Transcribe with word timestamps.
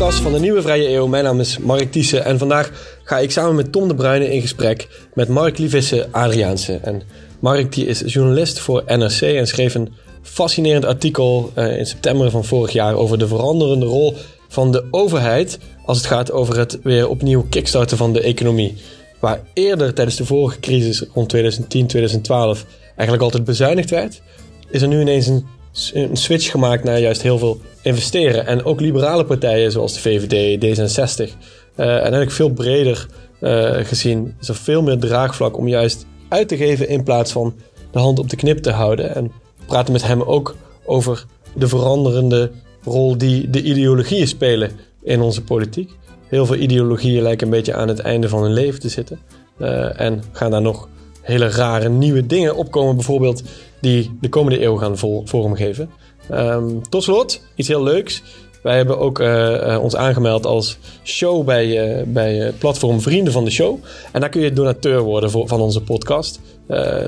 podcast 0.00 0.24
van 0.24 0.32
de 0.32 0.40
Nieuwe 0.40 0.62
Vrije 0.62 0.88
Eeuw. 0.88 1.06
Mijn 1.06 1.24
naam 1.24 1.40
is 1.40 1.58
Mark 1.58 1.92
Thiessen 1.92 2.24
en 2.24 2.38
vandaag 2.38 2.98
ga 3.04 3.18
ik 3.18 3.30
samen 3.30 3.54
met 3.54 3.72
Tom 3.72 3.88
de 3.88 3.94
Bruyne 3.94 4.32
in 4.32 4.40
gesprek 4.40 5.08
met 5.14 5.28
Mark 5.28 5.58
Lievisse 5.58 6.08
Adriaanse. 6.10 6.78
En 6.82 7.02
Mark 7.38 7.72
die 7.72 7.86
is 7.86 8.02
journalist 8.06 8.58
voor 8.58 8.82
NRC 8.86 9.20
en 9.20 9.46
schreef 9.46 9.74
een 9.74 9.92
fascinerend 10.22 10.84
artikel 10.84 11.52
uh, 11.56 11.78
in 11.78 11.86
september 11.86 12.30
van 12.30 12.44
vorig 12.44 12.72
jaar 12.72 12.94
over 12.94 13.18
de 13.18 13.28
veranderende 13.28 13.86
rol 13.86 14.16
van 14.48 14.72
de 14.72 14.84
overheid 14.90 15.58
als 15.84 15.96
het 15.96 16.06
gaat 16.06 16.32
over 16.32 16.58
het 16.58 16.78
weer 16.82 17.08
opnieuw 17.08 17.46
kickstarten 17.48 17.96
van 17.96 18.12
de 18.12 18.20
economie. 18.20 18.76
Waar 19.18 19.40
eerder 19.52 19.94
tijdens 19.94 20.16
de 20.16 20.24
vorige 20.24 20.60
crisis 20.60 21.04
rond 21.14 21.28
2010, 21.28 21.86
2012 21.86 22.66
eigenlijk 22.86 23.22
altijd 23.22 23.44
bezuinigd 23.44 23.90
werd, 23.90 24.22
is 24.70 24.82
er 24.82 24.88
nu 24.88 25.00
ineens 25.00 25.26
een, 25.26 25.46
een 25.92 26.16
switch 26.16 26.50
gemaakt 26.50 26.84
naar 26.84 27.00
juist 27.00 27.22
heel 27.22 27.38
veel 27.38 27.60
investeren. 27.82 28.46
En 28.46 28.64
ook 28.64 28.80
liberale 28.80 29.24
partijen 29.24 29.72
zoals 29.72 29.94
de 29.94 30.00
VVD, 30.00 30.64
D66 30.64 31.32
uh, 31.76 31.86
en 31.86 32.00
eigenlijk 32.00 32.30
veel 32.30 32.50
breder 32.50 33.06
uh, 33.40 33.70
gezien 33.72 34.34
is 34.40 34.48
er 34.48 34.54
veel 34.54 34.82
meer 34.82 34.98
draagvlak 34.98 35.56
om 35.56 35.68
juist 35.68 36.06
uit 36.28 36.48
te 36.48 36.56
geven 36.56 36.88
in 36.88 37.02
plaats 37.02 37.32
van 37.32 37.54
de 37.90 37.98
hand 37.98 38.18
op 38.18 38.30
de 38.30 38.36
knip 38.36 38.58
te 38.58 38.70
houden. 38.70 39.14
En 39.14 39.32
praten 39.66 39.92
met 39.92 40.06
hem 40.06 40.22
ook 40.22 40.56
over 40.84 41.24
de 41.54 41.68
veranderende 41.68 42.50
rol 42.84 43.18
die 43.18 43.50
de 43.50 43.62
ideologieën 43.62 44.28
spelen 44.28 44.70
in 45.02 45.20
onze 45.20 45.42
politiek. 45.42 45.90
Heel 46.26 46.46
veel 46.46 46.56
ideologieën 46.56 47.22
lijken 47.22 47.46
een 47.46 47.52
beetje 47.52 47.74
aan 47.74 47.88
het 47.88 47.98
einde 47.98 48.28
van 48.28 48.42
hun 48.42 48.52
leven 48.52 48.80
te 48.80 48.88
zitten. 48.88 49.18
Uh, 49.58 50.00
en 50.00 50.22
gaan 50.32 50.50
daar 50.50 50.62
nog 50.62 50.88
hele 51.22 51.48
rare 51.48 51.88
nieuwe 51.88 52.26
dingen 52.26 52.56
opkomen, 52.56 52.94
bijvoorbeeld 52.94 53.42
die 53.80 54.18
de 54.20 54.28
komende 54.28 54.62
eeuw 54.62 54.76
gaan 54.76 54.98
vormgeven. 55.24 55.90
Um, 56.32 56.88
tot 56.88 57.02
slot, 57.02 57.42
iets 57.54 57.68
heel 57.68 57.82
leuks. 57.82 58.22
Wij 58.62 58.76
hebben 58.76 58.98
ook 58.98 59.18
uh, 59.18 59.78
ons 59.82 59.96
aangemeld 59.96 60.46
als 60.46 60.78
show 61.04 61.44
bij, 61.44 61.98
uh, 61.98 62.02
bij 62.06 62.52
platform 62.58 63.00
Vrienden 63.00 63.32
van 63.32 63.44
de 63.44 63.50
Show. 63.50 63.78
En 64.12 64.20
daar 64.20 64.28
kun 64.28 64.40
je 64.40 64.52
donateur 64.52 65.00
worden 65.00 65.30
voor, 65.30 65.48
van 65.48 65.60
onze 65.60 65.82
podcast. 65.82 66.40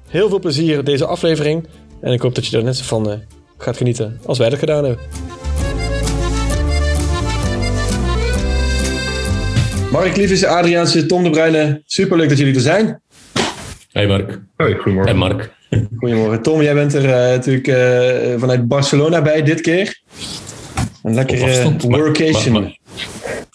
Heel 0.09 0.29
veel 0.29 0.39
plezier 0.39 0.85
deze 0.85 1.07
aflevering. 1.07 1.67
En 2.01 2.13
ik 2.13 2.21
hoop 2.21 2.35
dat 2.35 2.47
je 2.47 2.57
er 2.57 2.65
net 2.65 2.77
zo 2.77 2.85
van 2.85 3.11
uh, 3.11 3.15
gaat 3.59 3.77
genieten 3.77 4.21
als 4.25 4.39
wij 4.39 4.49
dat 4.49 4.59
gedaan 4.59 4.85
hebben. 4.85 5.05
Mark 9.93 10.17
Liefjes, 10.17 10.45
Adriaanse, 10.45 11.07
Tom 11.07 11.23
de 11.23 11.31
Bruyne. 11.31 11.83
Super 11.87 12.17
leuk 12.17 12.29
dat 12.29 12.39
jullie 12.39 12.55
er 12.55 12.61
zijn. 12.61 13.03
Hey 13.93 14.07
Mark. 14.07 14.41
Hoi, 14.57 14.75
goedemorgen. 14.75 15.11
Hey 15.11 15.29
Mark. 15.29 15.51
Goedemorgen. 15.97 16.43
Tom, 16.43 16.63
jij 16.63 16.75
bent 16.75 16.95
er 16.95 17.05
uh, 17.05 17.11
natuurlijk 17.11 17.67
uh, 17.67 18.39
vanuit 18.39 18.69
Barcelona 18.69 19.23
bij 19.23 19.43
dit 19.43 19.61
keer. 19.61 20.01
Een 21.03 21.15
lekkere 21.15 21.77
workation. 21.89 22.53
Maar, 22.53 22.63
maar 22.63 22.79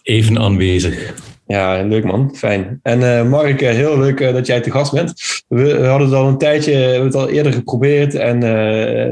even 0.03 0.40
aanwezig. 0.40 1.13
Ja, 1.47 1.84
leuk 1.84 2.03
man. 2.03 2.35
Fijn. 2.35 2.79
En 2.84 3.00
uh, 3.00 3.29
Mark, 3.29 3.59
heel 3.59 3.97
leuk 3.97 4.19
dat 4.19 4.45
jij 4.45 4.62
te 4.62 4.72
gast 4.72 4.91
bent. 4.91 5.13
We, 5.47 5.63
we, 5.63 5.85
hadden 5.85 6.07
het 6.07 6.18
al 6.18 6.28
een 6.28 6.38
tijdje, 6.38 6.72
we 6.72 6.78
hebben 6.78 7.06
het 7.06 7.16
al 7.16 7.29
eerder 7.29 7.53
geprobeerd. 7.53 8.16
En 8.16 8.41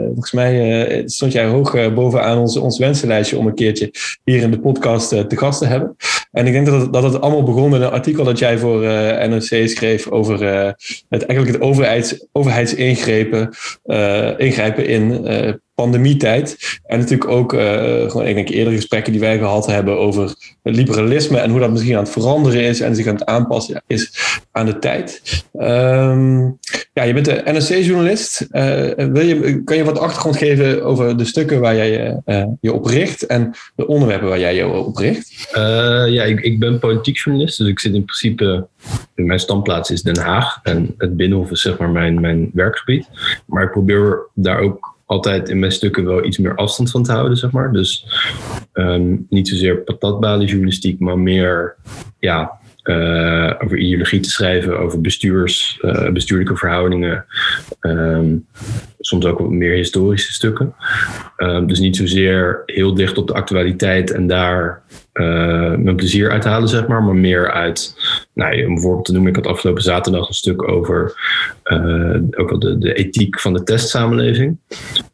volgens 0.06 0.32
mij 0.32 1.02
stond 1.06 1.32
jij 1.32 1.46
hoog 1.46 1.94
bovenaan 1.94 2.38
ons, 2.38 2.58
ons 2.58 2.78
wensenlijstje 2.78 3.38
om 3.38 3.48
een 3.48 3.56
keertje 3.56 3.92
hier 4.24 4.42
in 4.42 4.52
de 4.52 4.60
podcast 4.60 5.10
te 5.10 5.38
gast 5.38 5.60
te 5.60 5.66
hebben. 5.66 5.96
En 6.34 6.48
ik 6.48 6.54
denk 6.54 6.66
dat 6.66 6.82
het, 6.82 6.94
dat 6.94 7.04
het 7.04 7.22
allemaal 7.22 7.44
begon 7.44 7.70
met 7.70 7.82
een 7.82 7.90
artikel 7.90 8.24
dat 8.24 8.40
jij 8.40 8.58
voor 8.58 8.84
uh, 8.84 8.92
NRC 9.26 9.68
schreef 9.70 10.08
over 10.08 10.42
uh, 10.42 10.72
het, 11.10 11.26
eigenlijk 11.26 11.52
het 11.58 11.62
overheids, 11.62 12.26
overheidsingrepen 12.32 13.50
uh, 13.86 14.40
ingrijpen 14.40 14.86
in 14.86 15.26
pandemietijd. 15.76 16.80
En 16.86 17.00
natuurlijk 17.00 17.30
ook, 17.30 17.54
uh, 17.54 17.62
gewoon, 18.10 18.26
ik 18.26 18.36
denk 18.36 18.50
eerdere 18.50 18.76
gesprekken 18.76 19.12
die 19.12 19.22
wij 19.22 19.38
gehad 19.38 19.66
hebben 19.66 19.98
over 19.98 20.36
liberalisme 20.64 21.38
en 21.38 21.50
hoe 21.50 21.60
dat 21.60 21.72
misschien 21.72 21.96
aan 21.96 22.04
het 22.04 22.12
veranderen 22.12 22.62
is 22.62 22.80
en 22.80 22.96
zich 22.96 23.08
aan 23.08 23.14
het 23.14 23.26
aanpassen 23.26 23.84
is 23.88 24.12
aan 24.52 24.66
de 24.66 24.80
tijd. 24.80 25.22
Um, 25.54 26.58
ja, 26.94 27.04
je 27.04 27.14
bent 27.14 27.26
de 27.26 27.42
NRC-journalist. 27.46 28.48
Wil 28.96 29.26
je, 29.26 29.62
kan 29.64 29.78
je 29.78 29.84
wat 29.84 30.00
achtergrond 30.00 30.38
geven 30.38 30.84
over 30.84 31.18
de 31.18 31.26
stukken 31.26 31.60
waar 31.60 31.76
jij 31.76 32.22
uh, 32.26 32.46
je 32.62 32.74
op 32.74 32.86
richt 32.86 33.26
en 33.26 33.54
de 33.76 33.88
onderwerpen 33.88 34.30
waar 34.30 34.40
jij 34.40 34.56
je 34.56 34.68
op 34.68 34.98
richt? 34.98 35.50
ja, 36.08 36.24
ik, 36.24 36.40
ik 36.40 36.60
ben 36.60 36.80
politiek 36.80 37.18
journalist, 37.18 37.58
dus 37.58 37.68
ik 37.68 37.80
zit 37.80 37.94
in 37.94 38.06
principe 38.06 38.68
mijn 39.16 39.40
standplaats 39.40 39.92
is 39.92 40.02
Den 40.02 40.18
Haag 40.18 40.60
en 40.64 40.94
het 40.98 41.18
Binnenhof 41.18 41.52
is 41.52 41.62
zeg 41.62 41.78
maar 41.78 41.90
mijn, 41.90 42.22
mijn 42.22 42.50
werkgebied. 42.54 43.10
Maar 43.46 43.64
ik 43.64 43.72
probeer 43.72 44.28
daar 44.34 44.60
ook 44.60 44.93
altijd 45.14 45.50
in 45.50 45.60
mijn 45.60 45.72
stukken 45.72 46.06
wel 46.06 46.26
iets 46.26 46.38
meer 46.38 46.56
afstand 46.56 46.92
van 46.92 47.04
te 47.04 47.12
houden, 47.12 47.38
zeg 47.38 47.52
maar. 47.52 47.72
Dus 47.72 48.06
um, 48.74 49.26
niet 49.30 49.48
zozeer 49.48 49.78
patatbaliejournalistiek, 49.78 51.00
maar 51.00 51.20
meer 51.20 51.76
ja, 52.20 52.52
uh, 52.84 53.54
over 53.64 53.78
ideologie 53.78 54.20
te 54.20 54.30
schrijven, 54.30 54.80
over 54.80 55.02
bestuurs, 55.02 55.80
uh, 55.82 56.10
bestuurlijke 56.12 56.58
verhoudingen. 56.58 57.26
Um, 57.82 58.46
soms 59.00 59.26
ook 59.26 59.40
wat 59.40 59.50
meer 59.50 59.76
historische 59.76 60.34
stukken. 60.34 60.76
Um, 61.38 61.68
dus 61.68 61.80
niet 61.80 61.96
zozeer 61.96 62.64
heel 62.66 62.94
dicht 62.94 63.18
op 63.18 63.28
de 63.28 63.34
actualiteit 63.34 64.12
en 64.12 64.28
daar 64.28 64.82
uh, 65.14 65.76
mijn 65.76 65.96
plezier 65.96 66.32
uithalen, 66.32 66.70
zeg 66.70 66.88
maar. 66.88 67.04
Maar 67.04 67.16
meer 67.16 67.52
uit, 67.52 67.96
nou, 68.34 68.66
om 68.66 68.74
bijvoorbeeld 68.74 69.06
te 69.06 69.12
noemen, 69.12 69.30
ik 69.30 69.36
had 69.36 69.48
afgelopen 69.48 69.84
zaterdag 69.84 70.28
een 70.28 70.34
stuk 70.34 70.68
over 70.68 71.14
uh, 71.66 72.16
ook 72.32 72.52
al 72.52 72.60
de, 72.60 72.78
de 72.78 72.94
ethiek 72.94 73.40
van 73.40 73.54
de 73.54 73.64
testsamenleving. 73.64 74.58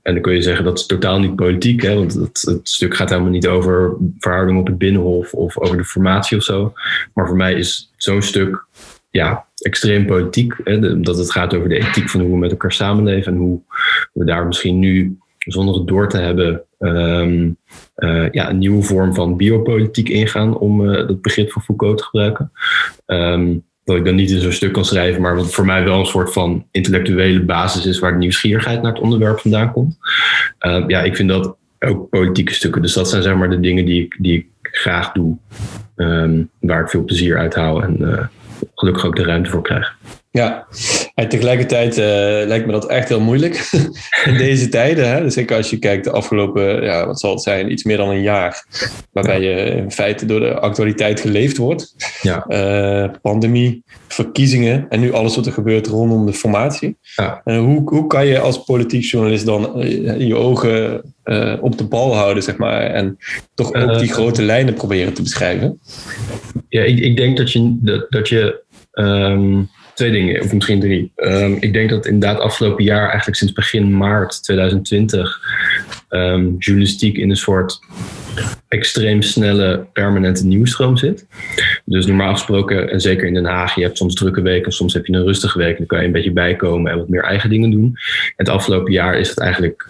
En 0.02 0.14
dan 0.14 0.22
kun 0.22 0.34
je 0.34 0.42
zeggen 0.42 0.66
dat 0.66 0.80
is 0.80 0.86
totaal 0.86 1.20
niet 1.20 1.36
politiek, 1.36 1.82
hè, 1.82 1.96
want 1.96 2.14
het, 2.14 2.42
het 2.42 2.70
stuk 2.70 2.96
gaat 2.96 3.10
helemaal 3.10 3.32
niet 3.32 3.48
over 3.48 3.96
verhoudingen 4.20 4.62
op 4.62 4.68
het 4.68 4.78
binnenhof 4.78 5.34
of 5.34 5.58
over 5.58 5.78
de 5.78 5.86
formatie 5.86 6.38
of 6.38 6.44
zo. 6.44 6.74
Maar 7.14 7.28
voor 7.28 7.38
mij 7.38 7.54
is 7.54 7.94
zo'n 7.96 8.22
stuk 8.22 8.66
ja, 9.10 9.46
extreem 9.58 10.06
politiek. 10.06 10.54
Hè, 10.64 11.02
dat 11.02 11.18
het 11.18 11.31
gaat 11.31 11.56
over 11.56 11.70
de 11.70 11.78
ethiek 11.78 12.10
van 12.10 12.22
hoe 12.22 12.31
we 12.31 12.38
met 12.38 12.52
elkaar 12.52 12.72
samenleven 12.72 13.34
en 13.34 13.40
hoe 13.40 13.60
we 14.14 14.26
daar 14.26 14.48
misschien 14.48 14.80
nu, 14.80 15.18
zonder 15.38 15.76
het 15.76 15.88
door 15.88 16.10
te 16.10 16.18
hebben, 16.18 16.64
um, 16.79 17.57
uh, 17.97 18.29
ja, 18.31 18.50
een 18.50 18.57
nieuwe 18.57 18.84
vorm 18.84 19.13
van 19.13 19.38
biopolitiek 19.38 20.09
ingaan, 20.09 20.57
om 20.57 20.81
uh, 20.81 21.07
dat 21.07 21.22
begrip 21.22 21.51
van 21.51 21.62
Foucault 21.62 21.97
te 21.97 22.03
gebruiken. 22.03 22.51
Um, 23.06 23.63
dat 23.84 23.97
ik 23.97 24.06
dan 24.06 24.16
niet 24.16 24.31
in 24.31 24.40
zo'n 24.40 24.51
stuk 24.51 24.72
kan 24.72 24.85
schrijven, 24.85 25.22
maar 25.22 25.35
wat 25.35 25.53
voor 25.53 25.66
mij 25.66 25.84
wel 25.84 26.00
een 26.00 26.06
soort 26.06 26.34
van 26.34 26.66
intellectuele 26.72 27.41
basis 27.41 27.85
is 27.85 28.00
waar 28.00 28.12
de 28.12 28.18
nieuwsgierigheid 28.18 28.81
naar 28.81 28.91
het 28.91 29.01
onderwerp 29.01 29.39
vandaan 29.39 29.72
komt. 29.72 29.97
Uh, 30.62 30.84
ja, 30.88 31.01
ik 31.01 31.16
vind 31.16 31.29
dat 31.29 31.56
ook 31.79 32.09
politieke 32.09 32.53
stukken. 32.53 32.81
Dus 32.81 32.94
dat 32.94 33.09
zijn 33.09 33.23
zeg 33.23 33.35
maar 33.35 33.50
de 33.50 33.59
dingen 33.59 33.85
die 33.85 34.03
ik, 34.03 34.16
die 34.19 34.38
ik 34.38 34.47
graag 34.62 35.12
doe, 35.12 35.38
waar 36.59 36.81
ik 36.81 36.89
veel 36.89 37.03
plezier 37.03 37.38
uit 37.38 37.56
haal 37.56 37.84
en 37.84 37.97
uh, 38.01 38.25
gelukkig 38.75 39.06
ook 39.06 39.16
de 39.16 39.24
ruimte 39.24 39.50
voor 39.50 39.62
krijg. 39.62 39.98
Ja, 40.31 40.68
en 41.16 41.30
tegelijkertijd 41.30 41.98
uh, 41.98 42.06
lijkt 42.48 42.66
me 42.66 42.72
dat 42.72 42.88
echt 42.88 43.10
heel 43.10 43.20
moeilijk 43.20 43.70
in 44.26 44.38
deze 44.38 44.70
tijden. 44.70 45.10
Hè? 45.10 45.22
Dus 45.22 45.34
zeker 45.34 45.58
als 45.58 45.70
je 45.70 45.78
kijkt 45.78 46.04
de 46.04 46.12
afgelopen, 46.12 46.84
ja, 46.84 47.06
wat 47.06 47.20
zal 47.20 47.31
het 47.31 47.42
zijn, 47.42 47.72
iets 47.72 47.84
meer 47.84 47.98
dan 47.98 48.10
een 48.10 48.22
jaar. 48.22 48.66
Waarbij 49.12 49.42
je 49.42 49.56
in 49.56 49.92
feite 49.92 50.26
door 50.26 50.40
de 50.40 50.60
actualiteit 50.60 51.20
geleefd 51.20 51.58
wordt. 51.58 51.96
Ja. 52.22 52.46
Uh, 52.48 53.10
pandemie, 53.22 53.84
verkiezingen 54.08 54.86
en 54.90 55.00
nu 55.00 55.14
alles 55.14 55.36
wat 55.36 55.46
er 55.46 55.52
gebeurt 55.52 55.88
rondom 55.88 56.26
de 56.26 56.34
formatie. 56.34 56.98
Ja. 57.16 57.42
En 57.44 57.58
hoe, 57.58 57.90
hoe 57.90 58.08
kan 58.08 58.26
je 58.26 58.40
als 58.40 58.64
politiek 58.64 59.04
journalist 59.04 59.46
dan 59.46 59.72
je 60.18 60.36
ogen 60.36 61.02
uh, 61.24 61.58
op 61.62 61.78
de 61.78 61.88
bal 61.88 62.16
houden, 62.16 62.44
zeg 62.44 62.58
maar. 62.58 62.81
En 62.81 63.18
toch 63.54 63.74
ook 63.74 64.00
die 64.00 64.12
grote 64.12 64.42
lijnen 64.42 64.74
proberen 64.74 65.14
te 65.14 65.22
beschrijven? 65.22 65.80
Ja, 66.68 66.81
ik, 66.81 67.00
ik 67.00 67.18
denk 67.18 67.38
dat 67.38 67.52
je, 67.52 67.78
dat, 67.81 68.06
dat 68.10 68.30
je 68.30 68.64
um 68.92 69.70
twee 70.00 70.12
dingen, 70.12 70.42
of 70.42 70.54
misschien 70.54 70.80
drie. 70.80 71.12
Um, 71.16 71.57
ik 71.60 71.74
denk 71.74 71.90
dat 71.90 72.06
inderdaad 72.06 72.40
afgelopen 72.40 72.84
jaar, 72.84 73.07
eigenlijk 73.07 73.38
sinds 73.38 73.54
begin 73.54 73.98
maart 73.98 74.44
2020, 74.44 75.40
um, 76.10 76.56
journalistiek 76.60 77.18
in 77.18 77.30
een 77.30 77.36
soort 77.36 77.80
extreem 78.68 79.22
snelle 79.22 79.88
permanente 79.94 80.46
nieuwsstroom 80.46 80.98
zit. 80.98 81.28
Dus 81.86 82.06
normaal 82.06 82.34
gesproken, 82.34 82.90
en 82.90 83.01
zeker 83.01 83.28
in 83.28 83.34
Den 83.34 83.46
Haag, 83.46 83.75
je 83.75 83.84
hebt 83.84 83.98
soms 83.98 84.13
drukke 84.13 84.42
weken, 84.42 84.72
soms 84.72 84.94
heb 84.94 85.06
je 85.06 85.13
een 85.13 85.24
rustige 85.24 85.57
week, 85.57 85.78
dan 85.78 85.88
kan 85.88 86.00
je 86.00 86.06
een 86.06 86.12
beetje 86.12 86.31
bijkomen 86.31 86.92
en 86.92 86.98
wat 86.98 87.10
meer 87.10 87.24
eigen 87.24 87.50
dingen 87.50 87.72
doen. 87.72 87.95
Het 88.36 88.50
afgelopen 88.50 88.92
jaar 88.92 89.19
is 89.19 89.30
het 89.30 89.40
eigenlijk 89.40 89.90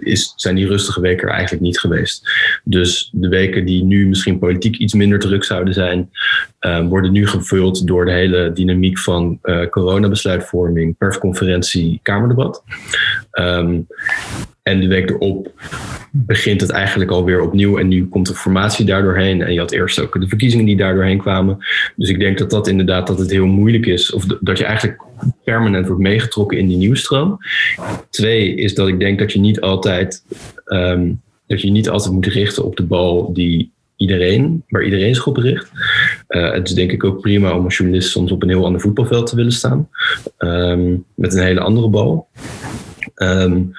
is, 0.00 0.32
zijn 0.36 0.54
die 0.54 0.66
rustige 0.66 1.00
weken 1.00 1.28
er 1.28 1.34
eigenlijk 1.34 1.62
niet 1.62 1.78
geweest. 1.78 2.30
Dus 2.64 3.10
de 3.12 3.28
weken 3.28 3.64
die 3.64 3.84
nu 3.84 4.08
misschien 4.08 4.38
politiek 4.38 4.76
iets 4.76 4.94
minder 4.94 5.18
druk 5.18 5.44
zouden 5.44 5.74
zijn, 5.74 6.10
uh, 6.60 6.88
worden 6.88 7.12
nu 7.12 7.26
gevuld 7.26 7.86
door 7.86 8.04
de 8.04 8.12
hele 8.12 8.52
dynamiek 8.52 8.98
van 8.98 9.38
uh, 9.42 9.68
coronabesluitvorming, 9.68 10.96
persconferentie, 10.98 12.00
kamerdebat. 12.02 12.62
Um, 13.32 13.86
en 14.62 14.80
de 14.80 14.86
week 14.86 15.10
erop 15.10 15.50
begint 16.10 16.60
het 16.60 16.70
eigenlijk 16.70 17.10
alweer 17.10 17.40
opnieuw. 17.40 17.78
En 17.78 17.88
nu 17.88 18.06
komt 18.06 18.26
de 18.26 18.34
formatie 18.34 18.84
daardoorheen. 18.84 19.42
En 19.42 19.52
je 19.52 19.58
had 19.58 19.72
eerst 19.72 20.00
ook 20.00 20.20
de 20.20 20.28
verkiezingen 20.28 20.64
die 20.64 20.76
daardoorheen 20.76 21.18
kwamen. 21.18 21.58
Dus 21.96 22.08
ik 22.08 22.18
denk 22.18 22.38
dat 22.38 22.50
dat 22.50 22.68
inderdaad 22.68 23.06
dat 23.06 23.18
het 23.18 23.30
heel 23.30 23.46
moeilijk 23.46 23.86
is. 23.86 24.12
Of 24.12 24.24
dat 24.40 24.58
je 24.58 24.64
eigenlijk 24.64 25.02
permanent 25.44 25.86
wordt 25.86 26.02
meegetrokken 26.02 26.58
in 26.58 26.68
die 26.68 26.76
nieuwstroom. 26.76 27.38
Twee 28.10 28.54
is 28.54 28.74
dat 28.74 28.88
ik 28.88 28.98
denk 28.98 29.18
dat 29.18 29.32
je 29.32 29.38
niet 29.38 29.60
altijd, 29.60 30.24
um, 30.64 31.20
dat 31.46 31.60
je 31.60 31.70
niet 31.70 31.88
altijd 31.88 32.14
moet 32.14 32.26
richten 32.26 32.64
op 32.64 32.76
de 32.76 32.84
bal 32.84 33.32
die 33.32 33.72
iedereen, 33.96 34.64
waar 34.68 34.84
iedereen 34.84 35.14
zich 35.14 35.26
op 35.26 35.36
richt. 35.36 35.70
Uh, 36.28 36.52
het 36.52 36.68
is 36.68 36.74
denk 36.74 36.92
ik 36.92 37.04
ook 37.04 37.20
prima 37.20 37.56
om 37.56 37.64
als 37.64 37.76
journalist 37.76 38.10
soms 38.10 38.32
op 38.32 38.42
een 38.42 38.48
heel 38.48 38.64
ander 38.64 38.80
voetbalveld 38.80 39.26
te 39.26 39.36
willen 39.36 39.52
staan. 39.52 39.88
Um, 40.38 41.04
met 41.14 41.34
een 41.34 41.42
hele 41.42 41.60
andere 41.60 41.88
bal. 41.88 42.28
Um, 43.14 43.72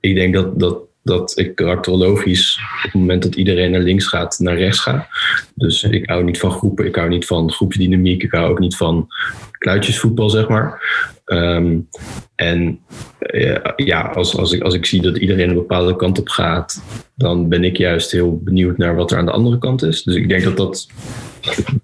ik 0.00 0.14
denk 0.14 0.34
dat, 0.34 0.60
dat, 0.60 0.78
dat 1.04 1.38
ik 1.38 1.54
karakterologisch 1.54 2.60
op 2.76 2.82
het 2.82 3.00
moment 3.00 3.22
dat 3.22 3.34
iedereen 3.34 3.70
naar 3.70 3.80
links 3.80 4.06
gaat, 4.06 4.38
naar 4.38 4.58
rechts 4.58 4.80
ga. 4.80 5.08
Dus 5.54 5.82
ik 5.82 6.08
hou 6.08 6.24
niet 6.24 6.38
van 6.38 6.50
groepen, 6.50 6.86
ik 6.86 6.94
hou 6.94 7.08
niet 7.08 7.26
van 7.26 7.52
groepsdynamiek, 7.52 8.22
ik 8.22 8.32
hou 8.32 8.50
ook 8.50 8.58
niet 8.58 8.76
van 8.76 9.08
kluitjesvoetbal, 9.58 10.30
zeg 10.30 10.48
maar. 10.48 10.82
Um, 11.24 11.88
en 12.34 12.80
uh, 13.20 13.56
ja, 13.76 14.00
als, 14.00 14.36
als, 14.36 14.52
ik, 14.52 14.62
als 14.62 14.74
ik 14.74 14.86
zie 14.86 15.02
dat 15.02 15.16
iedereen 15.16 15.48
een 15.48 15.54
bepaalde 15.54 15.96
kant 15.96 16.18
op 16.18 16.28
gaat, 16.28 16.82
dan 17.14 17.48
ben 17.48 17.64
ik 17.64 17.76
juist 17.76 18.10
heel 18.10 18.40
benieuwd 18.42 18.76
naar 18.76 18.94
wat 18.94 19.10
er 19.10 19.18
aan 19.18 19.26
de 19.26 19.32
andere 19.32 19.58
kant 19.58 19.82
is. 19.82 20.02
Dus 20.02 20.14
ik 20.14 20.28
denk 20.28 20.42
dat 20.42 20.56
dat 20.56 20.88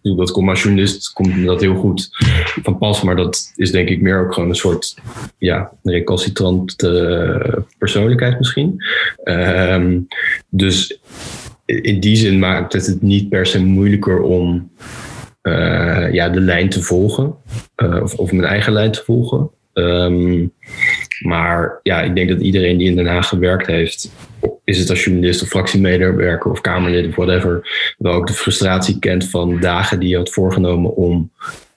dat 0.02 0.30
komt 0.30 0.48
als 0.48 0.62
journalist 0.62 1.12
komt 1.12 1.44
dat 1.44 1.60
heel 1.60 1.74
goed 1.74 2.08
van 2.62 2.78
pas. 2.78 3.02
Maar 3.02 3.16
dat 3.16 3.52
is 3.56 3.70
denk 3.70 3.88
ik 3.88 4.00
meer 4.00 4.24
ook 4.24 4.34
gewoon 4.34 4.48
een 4.48 4.54
soort 4.54 4.96
ja, 5.38 5.72
recalcitrant 5.82 6.82
uh, 6.82 7.52
persoonlijkheid 7.78 8.38
misschien. 8.38 8.84
Um, 9.24 10.06
dus 10.48 11.00
in 11.64 12.00
die 12.00 12.16
zin 12.16 12.38
maakt 12.38 12.72
het 12.72 12.86
het 12.86 13.02
niet 13.02 13.28
per 13.28 13.46
se 13.46 13.64
moeilijker 13.64 14.22
om 14.22 14.70
uh, 15.42 16.12
ja, 16.12 16.28
de 16.28 16.40
lijn 16.40 16.68
te 16.68 16.82
volgen. 16.82 17.34
Uh, 17.76 18.02
of, 18.02 18.14
of 18.14 18.32
mijn 18.32 18.48
eigen 18.48 18.72
lijn 18.72 18.92
te 18.92 19.02
volgen. 19.04 19.50
Um, 19.72 20.52
maar 21.20 21.80
ja, 21.82 22.02
ik 22.02 22.14
denk 22.14 22.28
dat 22.28 22.40
iedereen 22.40 22.78
die 22.78 22.88
in 22.88 22.96
Den 22.96 23.06
Haag 23.06 23.28
gewerkt 23.28 23.66
heeft, 23.66 24.12
is 24.70 24.78
het 24.78 24.90
als 24.90 25.04
journalist 25.04 25.42
of 25.42 25.48
fractiemedewerker 25.48 26.50
of 26.50 26.60
Kamerlid 26.60 27.08
of 27.08 27.14
whatever, 27.14 27.68
wel 27.98 28.12
ook 28.12 28.26
de 28.26 28.32
frustratie 28.32 28.98
kent 28.98 29.30
van 29.30 29.60
dagen 29.60 30.00
die 30.00 30.08
je 30.08 30.16
had 30.16 30.30
voorgenomen 30.30 30.94
om 30.96 31.30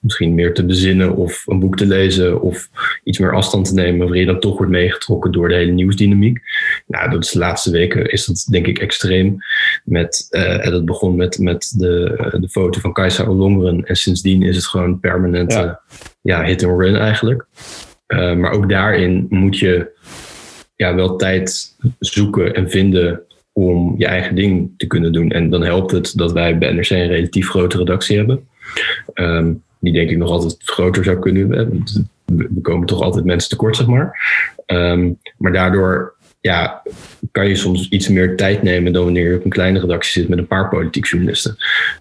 misschien 0.03 0.35
meer 0.35 0.53
te 0.53 0.65
bezinnen 0.65 1.15
of 1.15 1.43
een 1.47 1.59
boek 1.59 1.77
te 1.77 1.85
lezen 1.85 2.41
of 2.41 2.69
iets 3.03 3.17
meer 3.17 3.35
afstand 3.35 3.65
te 3.67 3.73
nemen, 3.73 3.99
waarin 3.99 4.19
je 4.19 4.25
dan 4.25 4.39
toch 4.39 4.57
wordt 4.57 4.71
meegetrokken 4.71 5.31
door 5.31 5.47
de 5.47 5.55
hele 5.55 5.71
nieuwsdynamiek. 5.71 6.39
Nou, 6.87 7.09
dat 7.09 7.23
is 7.23 7.31
de 7.31 7.39
laatste 7.39 7.71
weken 7.71 8.11
is 8.11 8.25
dat 8.25 8.47
denk 8.49 8.67
ik 8.67 8.79
extreem. 8.79 9.37
Met, 9.83 10.27
uh, 10.31 10.65
en 10.65 10.71
dat 10.71 10.85
begon 10.85 11.15
met, 11.15 11.37
met 11.37 11.73
de, 11.77 12.15
de 12.39 12.49
foto 12.49 12.79
van 12.79 12.93
Kajsa 12.93 13.23
Olongeren 13.23 13.85
en 13.85 13.95
sindsdien 13.95 14.43
is 14.43 14.55
het 14.55 14.65
gewoon 14.65 14.99
permanent 14.99 15.51
ja. 15.53 15.81
ja 16.21 16.43
hit 16.43 16.63
and 16.63 16.81
run 16.81 16.95
eigenlijk. 16.95 17.45
Uh, 18.07 18.35
maar 18.35 18.51
ook 18.51 18.69
daarin 18.69 19.25
moet 19.29 19.59
je 19.59 19.91
ja, 20.83 20.95
wel 20.95 21.15
tijd 21.15 21.75
zoeken 21.99 22.53
en 22.53 22.69
vinden 22.69 23.21
om 23.51 23.95
je 23.97 24.05
eigen 24.05 24.35
ding 24.35 24.71
te 24.77 24.87
kunnen 24.87 25.13
doen. 25.13 25.31
En 25.31 25.49
dan 25.49 25.63
helpt 25.63 25.91
het 25.91 26.13
dat 26.15 26.31
wij 26.31 26.57
bij 26.57 26.71
NRC 26.71 26.89
een 26.89 27.07
relatief 27.07 27.49
grote 27.49 27.77
redactie 27.77 28.17
hebben. 28.17 28.47
Um, 29.13 29.63
die 29.79 29.93
denk 29.93 30.09
ik 30.09 30.17
nog 30.17 30.29
altijd 30.29 30.57
groter 30.59 31.03
zou 31.03 31.19
kunnen 31.19 31.51
hebben. 31.51 31.83
We 32.25 32.61
komen 32.61 32.87
toch 32.87 33.01
altijd 33.01 33.25
mensen 33.25 33.49
tekort, 33.49 33.75
zeg 33.75 33.87
maar. 33.87 34.19
Um, 34.65 35.19
maar 35.37 35.51
daardoor 35.51 36.15
ja, 36.39 36.81
kan 37.31 37.47
je 37.47 37.55
soms 37.55 37.89
iets 37.89 38.07
meer 38.07 38.37
tijd 38.37 38.63
nemen 38.63 38.93
dan 38.93 39.03
wanneer 39.03 39.29
je 39.29 39.37
op 39.37 39.43
een 39.43 39.49
kleine 39.49 39.79
redactie 39.79 40.21
zit 40.21 40.29
met 40.29 40.39
een 40.39 40.47
paar 40.47 40.69
politiek 40.69 41.05
journalisten. 41.05 41.55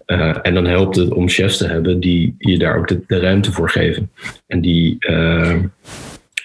Uh, 0.07 0.37
en 0.41 0.53
dan 0.53 0.65
helpt 0.65 0.95
het 0.95 1.11
om 1.11 1.29
chefs 1.29 1.57
te 1.57 1.67
hebben 1.67 1.99
die 1.99 2.35
je 2.37 2.57
daar 2.57 2.77
ook 2.77 2.87
de, 2.87 3.01
de 3.07 3.19
ruimte 3.19 3.51
voor 3.51 3.69
geven. 3.69 4.11
En 4.47 4.61
die 4.61 4.95
uh, 4.99 5.55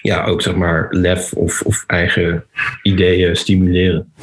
ja, 0.01 0.25
ook 0.25 0.41
zeg 0.41 0.55
maar 0.55 0.87
lef 0.89 1.33
of, 1.33 1.61
of 1.61 1.83
eigen 1.87 2.43
ideeën 2.83 3.35
stimuleren. 3.35 4.13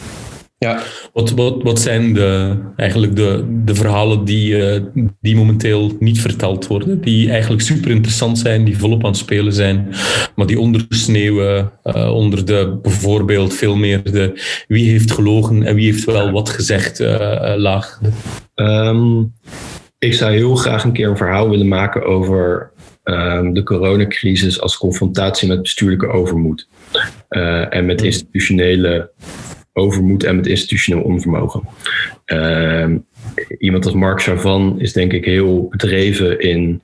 Ja. 0.58 0.82
Wat, 1.12 1.30
wat, 1.30 1.62
wat 1.62 1.80
zijn 1.80 2.12
de, 2.12 2.56
eigenlijk 2.76 3.16
de, 3.16 3.44
de 3.64 3.74
verhalen 3.74 4.24
die, 4.24 4.56
uh, 4.56 4.82
die 5.20 5.36
momenteel 5.36 5.96
niet 5.98 6.20
verteld 6.20 6.66
worden, 6.66 7.00
die 7.00 7.30
eigenlijk 7.30 7.62
super 7.62 7.90
interessant 7.90 8.38
zijn, 8.38 8.64
die 8.64 8.78
volop 8.78 9.04
aan 9.04 9.10
het 9.10 9.18
spelen 9.18 9.52
zijn, 9.52 9.88
maar 10.34 10.46
die 10.46 10.60
onder 10.60 10.88
de 10.88 10.94
sneeuw, 10.94 11.66
uh, 11.84 12.12
onder 12.14 12.44
de 12.44 12.78
bijvoorbeeld 12.82 13.54
veel 13.54 13.76
meer 13.76 14.02
de 14.02 14.42
wie 14.68 14.90
heeft 14.90 15.12
gelogen 15.12 15.62
en 15.62 15.74
wie 15.74 15.92
heeft 15.92 16.04
wel 16.04 16.30
wat 16.30 16.48
gezegd 16.48 17.00
uh, 17.00 17.52
laag? 17.56 18.00
Um, 18.54 19.32
ik 19.98 20.14
zou 20.14 20.32
heel 20.32 20.54
graag 20.54 20.84
een 20.84 20.92
keer 20.92 21.08
een 21.08 21.16
verhaal 21.16 21.50
willen 21.50 21.68
maken 21.68 22.04
over 22.04 22.70
um, 23.10 23.54
de 23.54 23.62
coronacrisis 23.62 24.60
als 24.60 24.76
confrontatie 24.76 25.48
met 25.48 25.62
bestuurlijke 25.62 26.08
overmoed. 26.08 26.68
en 27.68 27.86
met 27.86 28.02
institutionele 28.02 29.10
overmoed 29.76 30.24
en 30.24 30.36
met 30.36 30.46
institutioneel 30.46 31.02
onvermogen. 31.02 31.62
Uh, 32.26 32.94
iemand 33.58 33.84
als 33.84 33.94
Mark 33.94 34.22
Chavan 34.22 34.80
is 34.80 34.92
denk 34.92 35.12
ik 35.12 35.24
heel 35.24 35.68
bedreven 35.70 36.40
in 36.40 36.82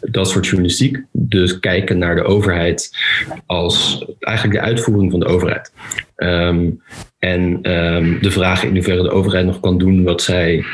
dat 0.00 0.28
soort 0.28 0.46
journalistiek. 0.46 1.02
Dus 1.12 1.60
kijken 1.60 1.98
naar 1.98 2.14
de 2.14 2.22
overheid 2.22 2.96
als 3.46 4.06
eigenlijk 4.20 4.58
de 4.58 4.66
uitvoering 4.66 5.10
van 5.10 5.20
de 5.20 5.26
overheid. 5.26 5.72
Um, 6.16 6.82
en 7.18 7.72
um, 7.72 8.18
de 8.22 8.30
vraag 8.30 8.64
in 8.64 8.74
hoeverre 8.74 9.02
de 9.02 9.10
overheid 9.10 9.46
nog 9.46 9.60
kan 9.60 9.78
doen 9.78 10.02
wat 10.02 10.22
zij 10.22 10.64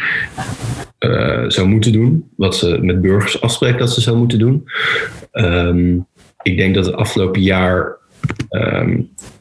uh, 1.00 1.44
zou 1.49 1.69
moeten 1.69 1.93
doen. 1.93 2.31
Wat 2.37 2.56
ze 2.56 2.78
met 2.81 3.00
burgers 3.00 3.40
afspreken 3.40 3.78
dat 3.78 3.93
ze 3.93 4.00
zou 4.00 4.16
moeten 4.16 4.38
doen. 4.38 4.64
Ik 6.42 6.56
denk 6.56 6.75
dat 6.75 6.87
het 6.87 6.95
afgelopen 6.95 7.42
jaar 7.42 7.97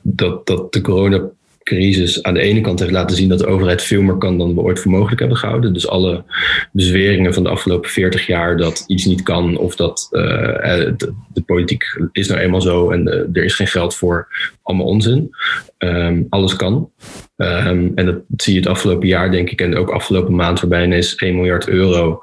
dat, 0.02 0.48
dat 0.48 0.74
de 0.74 0.82
corona 0.82 1.30
crisis 1.70 2.24
aan 2.24 2.34
de 2.34 2.40
ene 2.40 2.62
kant 2.62 2.80
heeft 2.80 2.92
laten 2.92 3.16
zien 3.16 3.30
dat 3.30 3.40
de 3.40 3.46
overheid 3.46 3.82
veel 3.82 4.02
meer 4.02 4.18
kan 4.18 4.38
dan 4.38 4.56
we 4.56 4.62
ooit 4.62 4.80
voor 4.80 4.92
mogelijk 4.92 5.20
hebben 5.20 5.38
gehouden. 5.38 5.74
Dus 5.74 5.88
alle 5.88 6.24
bezweringen 6.72 7.34
van 7.34 7.44
de 7.44 7.50
afgelopen 7.50 7.90
40 7.90 8.28
jaar 8.28 8.58
dat 8.58 8.84
iets 8.88 9.06
niet 9.06 9.24
kan 9.24 9.58
of 9.58 9.76
dat 9.76 10.08
uh, 10.12 10.22
de, 10.22 11.14
de, 11.34 11.42
politiek 11.42 12.00
is 12.12 12.28
nou 12.28 12.40
eenmaal 12.40 12.62
zo 12.62 12.92
en 12.92 13.08
er 13.34 13.44
is 13.44 13.56
geen 13.56 13.68
geld 13.68 13.96
voor, 13.96 14.28
allemaal 14.64 14.86
onzin. 14.86 15.30
Um, 15.78 16.28
alles 16.30 16.56
kan. 16.56 16.92
Um, 17.36 17.92
en 17.96 18.06
dat 18.06 18.16
zie 18.38 18.54
je 18.54 18.60
het 18.60 18.70
afgelopen 18.70 19.08
jaar, 19.08 19.32
denk 19.32 19.50
ik, 19.50 19.62
en 19.62 19.76
ook 19.76 19.90
afgelopen 19.90 20.36
maand, 20.36 20.60
waarbij 20.60 20.84
ineens 20.84 21.16
1 21.16 21.36
miljard 21.36 21.68
euro 21.68 22.22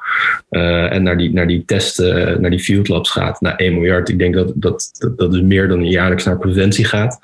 uh, 0.51 0.93
en 0.93 1.03
naar 1.03 1.19
die, 1.19 1.33
naar 1.33 1.47
die 1.47 1.65
testen, 1.65 2.41
naar 2.41 2.51
die 2.51 2.61
field 2.61 2.89
labs 2.89 3.11
gaat, 3.11 3.41
naar 3.41 3.57
1 3.57 3.75
miljard. 3.75 4.09
Ik 4.09 4.19
denk 4.19 4.35
dat 4.35 4.53
dat, 4.55 4.91
dat, 4.99 5.19
dat 5.19 5.35
is 5.35 5.41
meer 5.41 5.69
dan 5.69 5.85
jaarlijks 5.85 6.25
naar 6.25 6.39
preventie 6.39 6.85
gaat. 6.85 7.19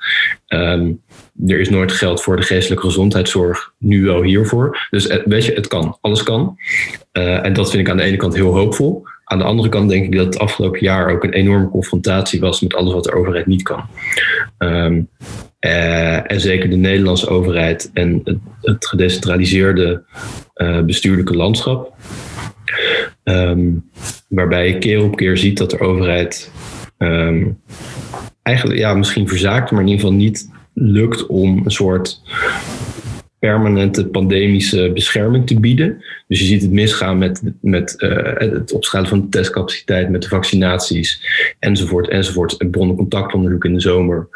Um, 0.53 1.01
er 1.47 1.59
is 1.59 1.69
nooit 1.69 1.91
geld 1.91 2.21
voor 2.21 2.35
de 2.35 2.41
geestelijke 2.41 2.85
gezondheidszorg, 2.85 3.73
nu 3.77 4.05
wel 4.05 4.21
hiervoor. 4.21 4.87
Dus 4.89 5.19
weet 5.25 5.45
je, 5.45 5.53
het 5.53 5.67
kan, 5.67 5.97
alles 6.01 6.23
kan. 6.23 6.57
Uh, 7.13 7.45
en 7.45 7.53
dat 7.53 7.69
vind 7.69 7.81
ik 7.81 7.89
aan 7.89 7.97
de 7.97 8.03
ene 8.03 8.17
kant 8.17 8.35
heel 8.35 8.57
hoopvol. 8.57 9.03
Aan 9.23 9.37
de 9.37 9.43
andere 9.43 9.69
kant 9.69 9.89
denk 9.89 10.05
ik 10.05 10.15
dat 10.15 10.25
het 10.25 10.39
afgelopen 10.39 10.79
jaar 10.79 11.11
ook 11.11 11.23
een 11.23 11.33
enorme 11.33 11.69
confrontatie 11.69 12.39
was 12.39 12.61
met 12.61 12.73
alles 12.73 12.93
wat 12.93 13.03
de 13.03 13.13
overheid 13.13 13.45
niet 13.45 13.63
kan. 13.63 13.85
Um, 14.57 15.09
uh, 15.59 16.31
en 16.31 16.41
zeker 16.41 16.69
de 16.69 16.75
Nederlandse 16.75 17.27
overheid 17.27 17.89
en 17.93 18.21
het, 18.23 18.37
het 18.61 18.87
gedecentraliseerde 18.87 20.03
bestuurlijke 20.85 21.35
landschap. 21.35 21.93
Um, 23.23 23.89
waarbij 24.27 24.67
je 24.67 24.77
keer 24.77 25.03
op 25.03 25.15
keer 25.15 25.37
ziet 25.37 25.57
dat 25.57 25.69
de 25.69 25.79
overheid 25.79 26.51
um, 27.03 27.59
eigenlijk 28.41 28.79
ja, 28.79 28.93
misschien 28.93 29.27
verzaakt, 29.27 29.71
maar 29.71 29.81
in 29.81 29.87
ieder 29.87 30.01
geval 30.01 30.17
niet 30.17 30.49
lukt 30.73 31.25
om 31.25 31.61
een 31.65 31.71
soort 31.71 32.21
permanente 33.43 34.05
pandemische 34.05 34.91
bescherming 34.93 35.47
te 35.47 35.59
bieden. 35.59 36.03
Dus 36.27 36.39
je 36.39 36.45
ziet 36.45 36.61
het 36.61 36.71
misgaan 36.71 37.17
met, 37.17 37.41
met 37.61 37.95
uh, 37.97 38.33
het 38.35 38.71
opschalen 38.71 39.07
van 39.07 39.21
de 39.21 39.29
testcapaciteit, 39.29 40.09
met 40.09 40.21
de 40.21 40.27
vaccinaties, 40.27 41.21
enzovoort, 41.59 42.07
enzovoort. 42.09 42.57
En 42.57 42.69
bronnencontactonderzoek 42.69 43.65
in 43.65 43.73
de 43.73 43.79
zomer. 43.79 44.27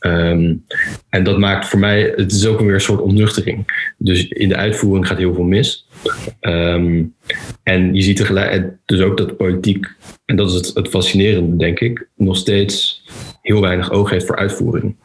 Um, 0.00 0.64
en 1.08 1.24
dat 1.24 1.38
maakt 1.38 1.66
voor 1.66 1.78
mij, 1.78 2.12
het 2.16 2.32
is 2.32 2.46
ook 2.46 2.60
weer 2.60 2.74
een 2.74 2.80
soort 2.80 3.00
ontnuchtering. 3.00 3.92
Dus 3.98 4.28
in 4.28 4.48
de 4.48 4.56
uitvoering 4.56 5.06
gaat 5.06 5.18
heel 5.18 5.34
veel 5.34 5.44
mis. 5.44 5.86
Um, 6.40 7.14
en 7.62 7.94
je 7.94 8.02
ziet 8.02 8.16
tegelijk 8.16 8.72
dus 8.84 9.00
ook 9.00 9.16
dat 9.16 9.36
politiek, 9.36 9.86
en 10.24 10.36
dat 10.36 10.48
is 10.48 10.54
het, 10.54 10.70
het 10.74 10.88
fascinerende, 10.88 11.56
denk 11.56 11.80
ik, 11.80 12.06
nog 12.16 12.36
steeds 12.36 13.04
heel 13.42 13.60
weinig 13.60 13.90
oog 13.90 14.10
heeft 14.10 14.26
voor 14.26 14.36
uitvoering. 14.36 14.96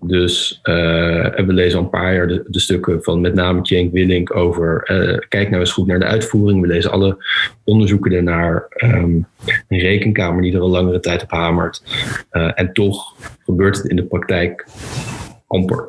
Dus 0.00 0.60
we 0.62 1.44
lezen 1.46 1.78
al 1.78 1.84
een 1.84 1.90
paar 1.90 2.14
jaar 2.14 2.28
de, 2.28 2.44
de 2.48 2.60
stukken 2.60 3.02
van 3.02 3.20
met 3.20 3.34
name 3.34 3.60
Cenk 3.62 3.92
Willink 3.92 4.36
over 4.36 4.82
kijk 5.28 5.48
nou 5.48 5.60
eens 5.60 5.72
goed 5.72 5.86
naar 5.86 5.98
de 5.98 6.04
uitvoering. 6.04 6.60
We 6.60 6.66
lezen 6.66 6.90
alle 6.90 7.24
onderzoeken 7.64 8.12
ernaar. 8.12 8.66
Um, 8.84 9.26
een 9.68 9.78
rekenkamer 9.78 10.42
die 10.42 10.54
er 10.54 10.60
al 10.60 10.70
langere 10.70 11.00
tijd 11.00 11.22
op 11.22 11.30
hamert. 11.30 11.82
en 12.30 12.72
toch 12.72 13.14
gebeurt 13.44 13.76
het 13.76 13.86
in 13.86 13.96
de 13.96 14.04
praktijk 14.04 14.66
amper. 15.46 15.88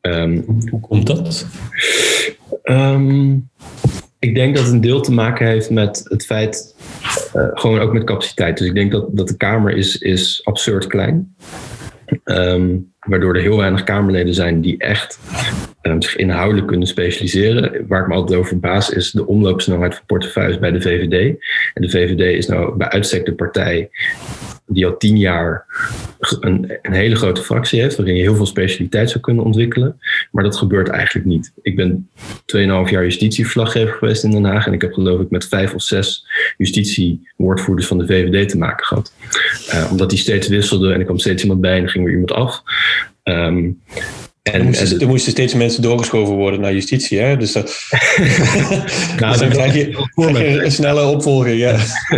Ehm, 0.00 0.40
Hoe 0.70 0.80
komt 0.80 1.06
dat? 1.06 1.46
Ehm, 2.62 3.38
ik 4.22 4.34
denk 4.34 4.56
dat 4.56 4.64
het 4.64 4.72
een 4.72 4.80
deel 4.80 5.00
te 5.00 5.12
maken 5.12 5.46
heeft 5.46 5.70
met 5.70 6.02
het 6.04 6.24
feit, 6.24 6.74
uh, 7.36 7.48
gewoon 7.52 7.80
ook 7.80 7.92
met 7.92 8.04
capaciteit. 8.04 8.58
Dus 8.58 8.66
ik 8.66 8.74
denk 8.74 8.92
dat, 8.92 9.16
dat 9.16 9.28
de 9.28 9.36
Kamer 9.36 9.76
is, 9.76 9.98
is 9.98 10.40
absurd 10.44 10.86
klein. 10.86 11.34
Um, 12.24 12.92
waardoor 12.98 13.34
er 13.34 13.40
heel 13.40 13.56
weinig 13.56 13.84
Kamerleden 13.84 14.34
zijn 14.34 14.60
die 14.60 14.78
echt 14.78 15.18
zich 15.98 16.16
inhoudelijk 16.16 16.66
kunnen 16.66 16.86
specialiseren. 16.86 17.86
Waar 17.88 18.00
ik 18.00 18.08
me 18.08 18.14
altijd 18.14 18.38
over 18.38 18.50
verbaas 18.50 18.90
is 18.90 19.10
de 19.10 19.26
omloopsnelheid 19.26 19.94
van 19.94 20.06
portefeuilles 20.06 20.58
bij 20.58 20.70
de 20.70 20.80
VVD. 20.80 21.38
En 21.74 21.82
de 21.82 21.90
VVD 21.90 22.36
is 22.36 22.46
nou 22.46 22.76
bij 22.76 22.88
uitstek 22.88 23.24
de 23.24 23.34
partij 23.34 23.90
die 24.72 24.86
al 24.86 24.96
tien 24.96 25.18
jaar 25.18 25.66
een, 26.40 26.78
een, 26.82 26.92
hele 26.92 27.16
grote 27.16 27.42
fractie 27.42 27.80
heeft, 27.80 27.96
waarin 27.96 28.16
je 28.16 28.22
heel 28.22 28.34
veel 28.34 28.46
specialiteit 28.46 29.10
zou 29.10 29.20
kunnen 29.20 29.44
ontwikkelen. 29.44 30.00
Maar 30.30 30.44
dat 30.44 30.56
gebeurt 30.56 30.88
eigenlijk 30.88 31.26
niet. 31.26 31.52
Ik 31.62 31.76
ben 31.76 32.08
2,5 32.20 32.22
jaar 32.54 33.02
justitieverslaggever 33.02 33.94
geweest 33.94 34.24
in 34.24 34.30
Den 34.30 34.44
Haag 34.44 34.66
en 34.66 34.72
ik 34.72 34.80
heb 34.80 34.92
geloof 34.92 35.20
ik 35.20 35.30
met 35.30 35.48
vijf 35.48 35.74
of 35.74 35.82
zes 35.82 36.26
justitiewoordvoerders 36.56 37.86
van 37.86 37.98
de 37.98 38.06
VVD 38.06 38.48
te 38.48 38.58
maken 38.58 38.86
gehad. 38.86 39.12
Uh, 39.74 39.88
omdat 39.90 40.10
die 40.10 40.18
steeds 40.18 40.48
wisselden 40.48 40.92
en 40.92 40.98
er 40.98 41.04
kwam 41.04 41.18
steeds 41.18 41.42
iemand 41.42 41.60
bij 41.60 41.78
en 41.78 41.88
ging 41.88 42.04
weer 42.04 42.12
iemand 42.12 42.32
af. 42.32 42.62
Um, 43.24 43.80
en, 44.42 44.52
er, 44.52 44.64
moesten, 44.64 45.00
er, 45.00 45.06
moesten, 45.06 45.32
steeds 45.32 45.54
mensen 45.54 45.82
doorgeschoven 45.82 46.34
worden 46.34 46.60
naar 46.60 46.72
justitie. 46.72 47.18
Hè? 47.18 47.36
Dus, 47.36 47.52
dat, 47.52 47.64
nou, 49.18 49.32
dus 49.32 49.40
dan 49.40 49.48
krijg 49.48 49.74
je, 49.74 50.64
een 50.64 50.72
snelle 50.72 51.06
opvolging. 51.06 51.58
Ja. 51.58 51.72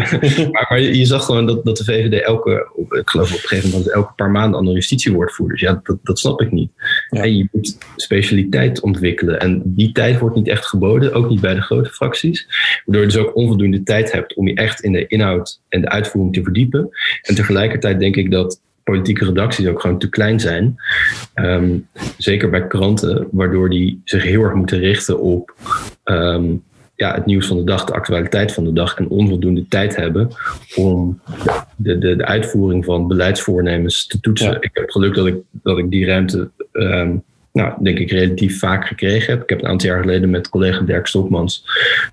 maar, 0.52 0.66
maar 0.69 0.81
je, 0.81 1.04
zag 1.04 1.25
gewoon 1.25 1.47
dat, 1.47 1.64
dat 1.64 1.76
de 1.76 1.85
VVD 1.85 2.23
elke, 2.23 2.69
ik 2.90 3.09
geloof 3.09 3.28
op 3.28 3.43
een 3.43 3.49
gegeven 3.49 3.71
moment, 3.71 3.90
elke 3.90 4.12
paar 4.16 4.31
maanden 4.31 4.59
andere 4.59 4.76
justitiewoordvoerders. 4.76 5.61
Ja, 5.61 5.81
dat, 5.83 5.99
dat 6.02 6.19
snap 6.19 6.40
ik 6.40 6.52
niet. 6.52 6.71
Ja. 7.09 7.23
En 7.23 7.37
je 7.37 7.49
moet 7.52 7.78
specialiteit 7.97 8.81
ontwikkelen. 8.81 9.40
En 9.40 9.62
die 9.64 9.93
tijd 9.93 10.19
wordt 10.19 10.37
niet 10.37 10.49
echt 10.49 10.66
geboden, 10.66 11.12
ook 11.12 11.28
niet 11.28 11.40
bij 11.40 11.54
de 11.54 11.62
grote 11.62 11.90
fracties. 11.90 12.47
Waardoor 12.85 13.04
je 13.04 13.12
dus 13.12 13.23
ook 13.23 13.37
onvoldoende 13.37 13.83
tijd 13.83 14.12
hebt 14.12 14.35
om 14.35 14.49
je 14.49 14.54
echt 14.54 14.81
in 14.81 14.93
de 14.93 15.07
inhoud 15.07 15.61
en 15.69 15.81
de 15.81 15.88
uitvoering 15.88 16.35
te 16.35 16.43
verdiepen. 16.43 16.88
En 17.23 17.35
tegelijkertijd 17.35 17.99
denk 17.99 18.16
ik 18.16 18.31
dat 18.31 18.61
politieke 18.85 19.25
redacties 19.25 19.67
ook 19.67 19.81
gewoon 19.81 19.99
te 19.99 20.09
klein 20.09 20.41
zijn. 20.41 20.76
Ehm, 21.35 21.79
zeker 22.17 22.50
bij 22.50 22.67
kranten, 22.67 23.29
waardoor 23.31 23.71
die 23.71 24.00
zich 24.05 24.23
heel 24.23 24.43
erg 24.43 24.55
moeten 24.55 24.79
richten 24.79 25.21
op 25.21 25.55
ehm, 26.05 26.45
ja, 26.97 27.14
het 27.14 27.26
nieuws 27.26 27.47
van 27.47 27.57
de 27.57 27.64
dag, 27.64 27.85
de 27.85 27.93
actualiteit 27.93 28.53
van 28.53 28.64
de 28.64 28.73
dag 28.73 28.97
en 28.97 29.09
onvoldoende 29.09 29.69
tijd 29.69 29.97
hebben 29.97 30.29
om 30.75 31.21
de, 31.76 31.99
de, 31.99 32.17
de 32.17 32.25
uitvoering 32.25 32.85
van 32.85 33.09
beleidsvoornemens 33.09 34.07
te 34.07 34.21
toetsen. 34.21 34.57
Ik 34.61 34.71
heb 34.73 34.91
geluk 34.91 35.14
dat 35.14 35.26
ik, 35.26 35.37
dat 35.50 35.79
ik 35.79 35.91
die 35.91 36.07
ruimte 36.07 36.50
um, 36.73 37.23
nou, 37.54 37.75
denk 37.82 37.99
ik 37.99 38.11
relatief 38.11 38.58
vaak 38.58 38.87
gekregen 38.87 39.32
heb. 39.32 39.42
Ik 39.42 39.49
heb 39.49 39.62
een 39.62 39.68
aantal 39.68 39.88
jaar 39.88 40.00
geleden 40.00 40.30
met 40.30 40.49
collega 40.49 40.80
Dirk 40.80 41.06
Stokmans 41.06 41.64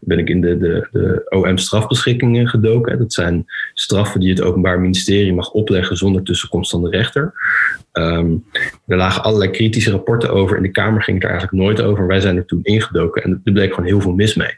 ben 0.01 0.19
ik 0.19 0.29
in 0.29 0.41
de, 0.41 0.57
de, 0.57 0.87
de 0.91 1.25
OM-strafbeschikkingen 1.29 2.47
gedoken. 2.47 2.97
Dat 2.97 3.13
zijn 3.13 3.45
straffen 3.73 4.19
die 4.19 4.29
het 4.29 4.41
Openbaar 4.41 4.79
Ministerie 4.79 5.33
mag 5.33 5.51
opleggen 5.51 5.97
zonder 5.97 6.23
tussenkomst 6.23 6.71
van 6.71 6.83
de 6.83 6.89
rechter. 6.89 7.33
Um, 7.93 8.45
er 8.87 8.97
lagen 8.97 9.23
allerlei 9.23 9.51
kritische 9.51 9.91
rapporten 9.91 10.29
over. 10.29 10.57
In 10.57 10.63
de 10.63 10.71
Kamer 10.71 11.03
ging 11.03 11.17
het 11.17 11.25
er 11.25 11.31
eigenlijk 11.31 11.63
nooit 11.63 11.81
over. 11.81 12.07
Wij 12.07 12.19
zijn 12.19 12.37
er 12.37 12.45
toen 12.45 12.63
ingedoken 12.63 13.23
en 13.23 13.41
er 13.43 13.51
bleek 13.53 13.73
gewoon 13.73 13.89
heel 13.89 14.01
veel 14.01 14.13
mis 14.13 14.35
mee. 14.35 14.57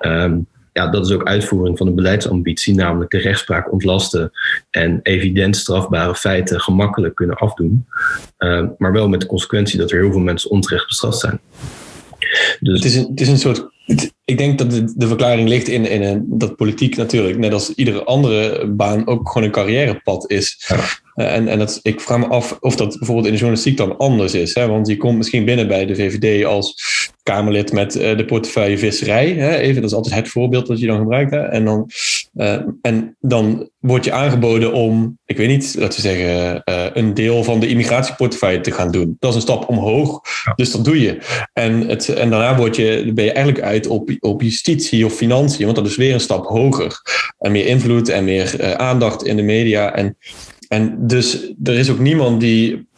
Um, 0.00 0.46
ja, 0.74 0.88
dat 0.88 1.06
is 1.06 1.12
ook 1.12 1.24
uitvoering 1.24 1.78
van 1.78 1.86
een 1.86 1.94
beleidsambitie, 1.94 2.74
namelijk 2.74 3.10
de 3.10 3.18
rechtspraak 3.18 3.72
ontlasten 3.72 4.30
en 4.70 5.00
evident 5.02 5.56
strafbare 5.56 6.14
feiten 6.14 6.60
gemakkelijk 6.60 7.14
kunnen 7.14 7.36
afdoen. 7.36 7.86
Uh, 8.38 8.64
maar 8.78 8.92
wel 8.92 9.08
met 9.08 9.20
de 9.20 9.26
consequentie 9.26 9.78
dat 9.78 9.90
er 9.90 10.00
heel 10.00 10.10
veel 10.10 10.20
mensen 10.20 10.50
onterecht 10.50 10.86
bestraft 10.86 11.18
zijn. 11.18 11.40
Dus, 12.60 12.78
het, 12.78 12.84
is 12.84 12.96
een, 12.96 13.06
het 13.10 13.20
is 13.20 13.28
een 13.28 13.38
soort. 13.38 13.68
Ik 14.24 14.38
denk 14.38 14.58
dat 14.58 14.70
de, 14.70 14.92
de 14.96 15.06
verklaring 15.06 15.48
ligt 15.48 15.68
in, 15.68 15.90
in 15.90 16.02
een, 16.02 16.24
dat 16.28 16.56
politiek 16.56 16.96
natuurlijk, 16.96 17.38
net 17.38 17.52
als 17.52 17.74
iedere 17.74 18.04
andere 18.04 18.66
baan, 18.68 19.06
ook 19.06 19.28
gewoon 19.28 19.42
een 19.42 19.54
carrièrepad 19.54 20.30
is. 20.30 20.64
Ja. 20.68 20.84
Eh, 21.14 21.34
en, 21.34 21.48
en 21.48 21.58
dat, 21.58 21.80
ik 21.82 22.00
vraag 22.00 22.18
me 22.18 22.26
af 22.26 22.56
of 22.60 22.76
dat 22.76 22.96
bijvoorbeeld 22.98 23.26
in 23.26 23.32
de 23.32 23.38
journalistiek 23.38 23.76
dan 23.76 23.96
anders 23.96 24.34
is. 24.34 24.54
Hè? 24.54 24.66
Want 24.66 24.88
je 24.88 24.96
komt 24.96 25.16
misschien 25.16 25.44
binnen 25.44 25.68
bij 25.68 25.86
de 25.86 25.94
VVD 25.94 26.44
als 26.44 26.74
Kamerlid 27.22 27.72
met 27.72 27.96
uh, 27.96 28.16
de 28.16 28.24
portefeuille 28.24 28.78
visserij. 28.78 29.30
Hè? 29.30 29.56
Even, 29.56 29.80
dat 29.80 29.90
is 29.90 29.96
altijd 29.96 30.14
het 30.14 30.28
voorbeeld 30.28 30.66
dat 30.66 30.78
je 30.80 30.86
dan 30.86 30.98
gebruikt. 30.98 31.30
Hè? 31.30 31.38
En, 31.38 31.64
dan, 31.64 31.90
uh, 32.34 32.60
en 32.82 33.16
dan 33.20 33.70
wordt 33.78 34.04
je 34.04 34.12
aangeboden 34.12 34.72
om, 34.72 35.18
ik 35.24 35.36
weet 35.36 35.48
niet, 35.48 35.74
laten 35.78 36.02
we 36.02 36.08
zeggen, 36.08 36.62
uh, 36.64 36.86
een 36.92 37.14
deel 37.14 37.44
van 37.44 37.60
de 37.60 37.68
immigratieportefeuille 37.68 38.60
te 38.60 38.70
gaan 38.70 38.90
doen. 38.90 39.16
Dat 39.18 39.30
is 39.30 39.36
een 39.36 39.42
stap 39.42 39.68
omhoog, 39.68 40.20
ja. 40.44 40.52
dus 40.54 40.70
dat 40.70 40.84
doe 40.84 41.00
je. 41.00 41.18
En, 41.52 41.88
het, 41.88 42.08
en 42.08 42.30
daarna 42.30 42.56
word 42.56 42.76
je, 42.76 43.12
ben 43.14 43.24
je 43.24 43.32
eigenlijk 43.32 43.64
uit 43.64 43.86
op, 43.86 44.10
op 44.18 44.42
justitie 44.42 45.04
of 45.04 45.12
financiën, 45.12 45.64
want 45.64 45.76
dat 45.76 45.86
is 45.86 45.96
weer 45.96 46.14
een 46.14 46.20
stap 46.20 46.46
hoger. 46.46 47.00
En 47.38 47.52
meer 47.52 47.66
invloed 47.66 48.08
en 48.08 48.24
meer 48.24 48.76
aandacht 48.76 49.24
in 49.24 49.36
de 49.36 49.42
media. 49.42 49.94
En 49.94 50.16
en 50.74 51.06
dus 51.06 51.54
er 51.62 51.74
is 51.74 51.90
ook 51.90 51.98
niemand 51.98 52.40
die 52.40 52.88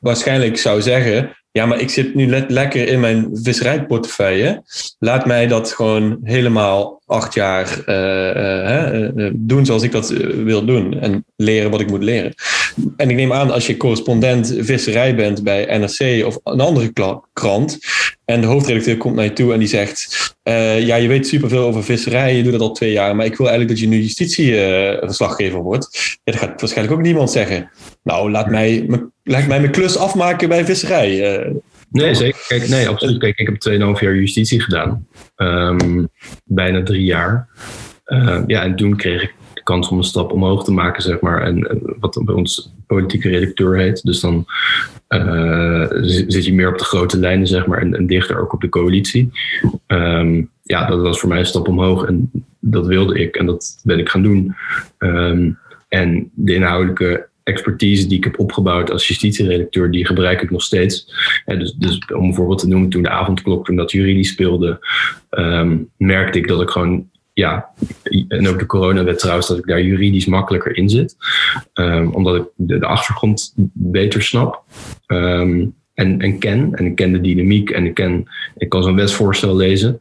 waarschijnlijk 0.00 0.58
zou 0.58 0.82
zeggen: 0.82 1.36
ja, 1.50 1.66
maar 1.66 1.80
ik 1.80 1.90
zit 1.90 2.14
nu 2.14 2.46
lekker 2.48 2.88
in 2.88 3.00
mijn 3.00 3.28
visserijportefeuille. 3.32 4.62
Laat 4.98 5.26
mij 5.26 5.46
dat 5.46 5.72
gewoon 5.72 6.18
helemaal 6.22 6.97
acht 7.08 7.34
jaar 7.34 7.82
uh, 7.86 9.00
uh, 9.16 9.30
doen 9.34 9.66
zoals 9.66 9.82
ik 9.82 9.92
dat 9.92 10.08
wil 10.44 10.64
doen. 10.64 11.00
En 11.00 11.24
leren 11.36 11.70
wat 11.70 11.80
ik 11.80 11.90
moet 11.90 12.02
leren. 12.02 12.34
En 12.96 13.10
ik 13.10 13.16
neem 13.16 13.32
aan, 13.32 13.50
als 13.50 13.66
je 13.66 13.76
correspondent 13.76 14.54
visserij 14.58 15.14
bent 15.14 15.42
bij 15.42 15.78
NRC 15.78 16.26
of 16.26 16.38
een 16.44 16.60
andere 16.60 16.92
krant. 17.32 17.78
En 18.24 18.40
de 18.40 18.46
hoofdredacteur 18.46 18.96
komt 18.96 19.14
naar 19.14 19.24
je 19.24 19.32
toe 19.32 19.52
en 19.52 19.58
die 19.58 19.68
zegt: 19.68 20.34
Ja, 20.78 20.96
je 20.96 21.08
weet 21.08 21.26
superveel 21.26 21.64
over 21.64 21.84
visserij, 21.84 22.36
je 22.36 22.42
doet 22.42 22.52
dat 22.52 22.60
al 22.60 22.72
twee 22.72 22.92
jaar. 22.92 23.16
Maar 23.16 23.26
ik 23.26 23.36
wil 23.36 23.48
eigenlijk 23.48 23.78
dat 23.78 23.88
je 23.88 23.96
nu 23.96 24.02
justitieverslaggever 24.02 25.60
wordt. 25.60 25.88
Ja, 26.24 26.32
dat 26.32 26.40
gaat 26.40 26.60
waarschijnlijk 26.60 26.98
ook 26.98 27.04
niemand 27.04 27.30
zeggen. 27.30 27.70
Nou, 28.02 28.30
laat 28.30 28.50
mij, 28.50 28.86
laat 29.24 29.46
mij 29.46 29.60
mijn 29.60 29.72
klus 29.72 29.96
afmaken 29.96 30.48
bij 30.48 30.64
visserij. 30.64 31.46
Nee, 31.90 32.14
zeker. 32.14 32.44
Kijk, 32.48 32.68
nee, 32.68 32.88
absoluut. 32.88 33.18
Kijk, 33.18 33.38
ik 33.38 33.46
heb 33.46 33.80
2,5 33.96 34.00
jaar 34.00 34.14
justitie 34.14 34.60
gedaan. 34.60 35.06
Um, 35.36 36.08
bijna 36.44 36.82
drie 36.82 37.04
jaar. 37.04 37.48
Uh, 38.06 38.42
ja, 38.46 38.62
en 38.62 38.76
toen 38.76 38.96
kreeg 38.96 39.22
ik 39.22 39.34
de 39.54 39.62
kans 39.62 39.88
om 39.88 39.98
een 39.98 40.04
stap 40.04 40.32
omhoog 40.32 40.64
te 40.64 40.72
maken, 40.72 41.02
zeg 41.02 41.20
maar. 41.20 41.42
En, 41.42 41.82
wat 42.00 42.20
bij 42.24 42.34
ons 42.34 42.72
politieke 42.86 43.28
redacteur 43.28 43.76
heet. 43.76 44.02
Dus 44.02 44.20
dan 44.20 44.46
uh, 45.08 45.86
zit 46.00 46.44
je 46.44 46.54
meer 46.54 46.72
op 46.72 46.78
de 46.78 46.84
grote 46.84 47.18
lijnen, 47.18 47.46
zeg 47.46 47.66
maar. 47.66 47.80
En, 47.80 48.06
dichter 48.06 48.40
ook 48.40 48.52
op 48.52 48.60
de 48.60 48.68
coalitie. 48.68 49.30
Um, 49.86 50.50
ja, 50.62 50.86
dat 50.86 51.00
was 51.00 51.20
voor 51.20 51.28
mij 51.28 51.38
een 51.38 51.46
stap 51.46 51.68
omhoog. 51.68 52.04
En 52.04 52.30
dat 52.60 52.86
wilde 52.86 53.18
ik. 53.18 53.36
En 53.36 53.46
dat 53.46 53.80
ben 53.82 53.98
ik 53.98 54.08
gaan 54.08 54.22
doen. 54.22 54.54
En 55.88 56.30
de 56.34 56.54
inhoudelijke 56.54 57.28
expertise 57.48 58.06
die 58.06 58.18
ik 58.18 58.24
heb 58.24 58.38
opgebouwd 58.38 58.90
als 58.90 59.08
justitieredacteur, 59.08 59.90
die 59.90 60.06
gebruik 60.06 60.42
ik 60.42 60.50
nog 60.50 60.62
steeds. 60.62 61.12
dus, 61.44 61.72
dus 61.72 61.98
om 62.14 62.24
een 62.24 62.34
voorbeeld 62.34 62.58
te 62.58 62.68
noemen, 62.68 62.88
toen 62.88 63.02
de 63.02 63.10
avondklok, 63.10 63.64
toen 63.64 63.76
dat 63.76 63.90
juridisch 63.90 64.28
speelde, 64.28 64.86
um, 65.30 65.90
merkte 65.96 66.38
ik 66.38 66.48
dat 66.48 66.60
ik 66.60 66.70
gewoon, 66.70 67.10
ja, 67.32 67.68
en 68.28 68.48
ook 68.48 68.58
de 68.58 68.66
coronawet 68.66 69.18
trouwens, 69.18 69.48
dat 69.48 69.58
ik 69.58 69.66
daar 69.66 69.82
juridisch 69.82 70.26
makkelijker 70.26 70.76
in 70.76 70.88
zit. 70.88 71.16
Um, 71.74 72.14
omdat 72.14 72.36
ik 72.36 72.44
de, 72.54 72.86
achtergrond 72.86 73.52
beter 73.72 74.22
snap. 74.22 74.64
Um, 75.06 75.76
en, 75.94 76.20
en 76.20 76.38
ken. 76.38 76.74
En 76.74 76.86
ik 76.86 76.94
ken 76.94 77.12
de 77.12 77.20
dynamiek 77.20 77.70
en 77.70 77.84
ik, 77.84 77.94
ken, 77.94 78.28
ik 78.56 78.68
kan 78.68 78.82
zo'n 78.82 78.96
wetsvoorstel 78.96 79.56
lezen. 79.56 80.00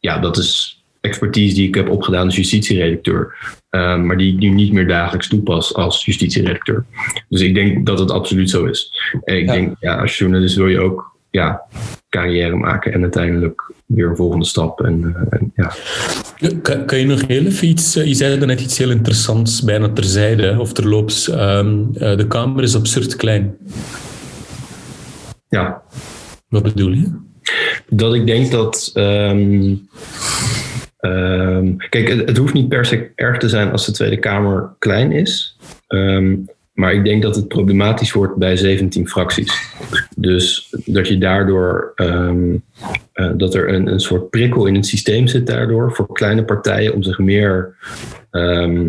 Ja, 0.00 0.18
dat 0.18 0.36
is 0.36 0.82
expertise 1.00 1.54
die 1.54 1.68
ik 1.68 1.74
heb 1.74 1.90
opgedaan 1.90 2.24
als 2.24 2.36
justitieredacteur. 2.36 3.36
Um, 3.74 4.06
maar 4.06 4.16
die 4.16 4.32
ik 4.32 4.38
nu 4.38 4.48
niet 4.48 4.72
meer 4.72 4.88
dagelijks 4.88 5.28
toepas 5.28 5.74
als 5.74 6.04
justitieredacteur. 6.04 6.84
Dus 7.28 7.40
ik 7.40 7.54
denk 7.54 7.86
dat 7.86 7.98
het 7.98 8.10
absoluut 8.10 8.50
zo 8.50 8.64
is. 8.64 8.92
En 9.24 9.38
ik 9.38 9.46
denk, 9.46 9.76
ja, 9.80 10.00
als 10.00 10.18
journalist 10.18 10.56
wil 10.56 10.68
je 10.68 10.80
ook 10.80 11.16
ja, 11.30 11.62
carrière 12.08 12.56
maken 12.56 12.92
en 12.92 13.02
uiteindelijk 13.02 13.72
weer 13.86 14.08
een 14.08 14.16
volgende 14.16 14.44
stap. 14.44 14.80
En, 14.80 15.00
uh, 15.00 15.38
en 15.38 15.52
ja. 15.54 15.72
Kan, 16.62 16.84
kan, 16.84 16.98
je 16.98 17.06
nog 17.06 17.26
heel 17.26 17.44
even 17.44 17.68
iets, 17.68 17.96
uh, 17.96 18.06
je 18.06 18.14
zei 18.14 18.46
net 18.46 18.60
iets 18.60 18.78
heel 18.78 18.90
interessants, 18.90 19.62
bijna 19.62 19.88
terzijde 19.88 20.56
of 20.58 20.72
terloops. 20.72 21.28
Um, 21.32 21.90
uh, 21.94 22.16
de 22.16 22.26
kamer 22.28 22.62
is 22.62 22.76
absurd 22.76 23.16
klein. 23.16 23.56
Ja. 25.48 25.82
Wat 26.48 26.62
bedoel 26.62 26.92
je? 26.92 27.12
Dat 27.88 28.14
ik 28.14 28.26
denk 28.26 28.50
dat. 28.50 28.90
Um, 28.94 29.88
Um, 31.04 31.76
kijk, 31.76 32.08
het, 32.08 32.36
hoeft 32.36 32.54
niet 32.54 32.68
per 32.68 32.84
se 32.84 33.10
erg 33.14 33.38
te 33.38 33.48
zijn 33.48 33.70
als 33.70 33.86
de 33.86 33.92
Tweede 33.92 34.18
Kamer 34.18 34.74
klein 34.78 35.12
is. 35.12 35.56
Um, 35.88 36.44
maar 36.72 36.94
ik 36.94 37.04
denk 37.04 37.22
dat 37.22 37.36
het 37.36 37.48
problematisch 37.48 38.12
wordt 38.12 38.36
bij 38.36 38.56
17 38.56 39.08
fracties. 39.08 39.72
Dus 40.16 40.74
dat 40.84 41.08
je 41.08 41.18
daardoor 41.18 41.92
um, 41.96 42.62
uh, 43.14 43.30
dat 43.36 43.54
er 43.54 43.68
een, 43.68 43.86
een 43.86 44.00
soort 44.00 44.30
prikkel 44.30 44.66
in 44.66 44.74
het 44.74 44.86
systeem 44.86 45.26
zit 45.26 45.46
daardoor 45.46 45.92
voor 45.92 46.12
kleine 46.12 46.44
partijen 46.44 46.94
om 46.94 47.02
zich 47.02 47.18
meer 47.18 47.74
uh, 48.32 48.82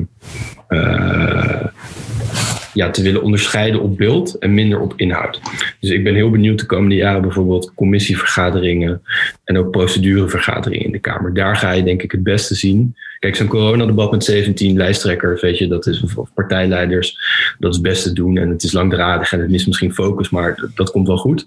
ja, 2.76 2.90
te 2.90 3.02
willen 3.02 3.22
onderscheiden 3.22 3.82
op 3.82 3.98
beeld 3.98 4.38
en 4.38 4.54
minder 4.54 4.80
op 4.80 4.94
inhoud. 4.96 5.42
Dus 5.80 5.90
ik 5.90 6.04
ben 6.04 6.16
heel 6.16 6.30
benieuwd 6.30 6.60
de 6.60 6.66
komende 6.66 6.96
jaren 6.96 7.22
bijvoorbeeld 7.22 7.74
commissievergaderingen 7.76 9.02
en 9.44 9.58
ook 9.58 9.72
procedurevergaderingen 9.72 10.86
in 10.86 10.92
de 10.92 11.00
Kamer. 11.00 11.34
Daar 11.34 11.56
ga 11.56 11.72
je 11.72 11.84
denk 11.84 12.02
ik 12.02 12.12
het 12.12 12.24
beste 12.24 12.56
zien. 12.56 12.96
Kijk, 13.20 13.36
zo'n 13.36 13.48
coronadebat 13.48 14.12
met 14.12 14.24
17 14.24 14.78
lijsttrekkers, 14.78 15.42
weet 15.42 15.58
je, 15.58 15.68
dat 15.68 15.88
is, 15.88 16.02
of 16.16 16.34
partijleiders, 16.34 17.18
dat 17.60 17.74
is 17.74 17.82
best 17.82 18.04
te 18.04 18.14
doen. 18.14 18.38
En 18.38 18.50
het 18.50 18.64
is 18.64 18.72
langdradig 18.72 19.34
en 19.34 19.40
het 19.40 19.52
is 19.52 19.66
misschien 19.66 19.94
focus, 19.94 20.30
maar 20.30 20.70
dat, 20.76 20.92
komt 20.92 21.08
wel 21.08 21.18
goed. 21.18 21.46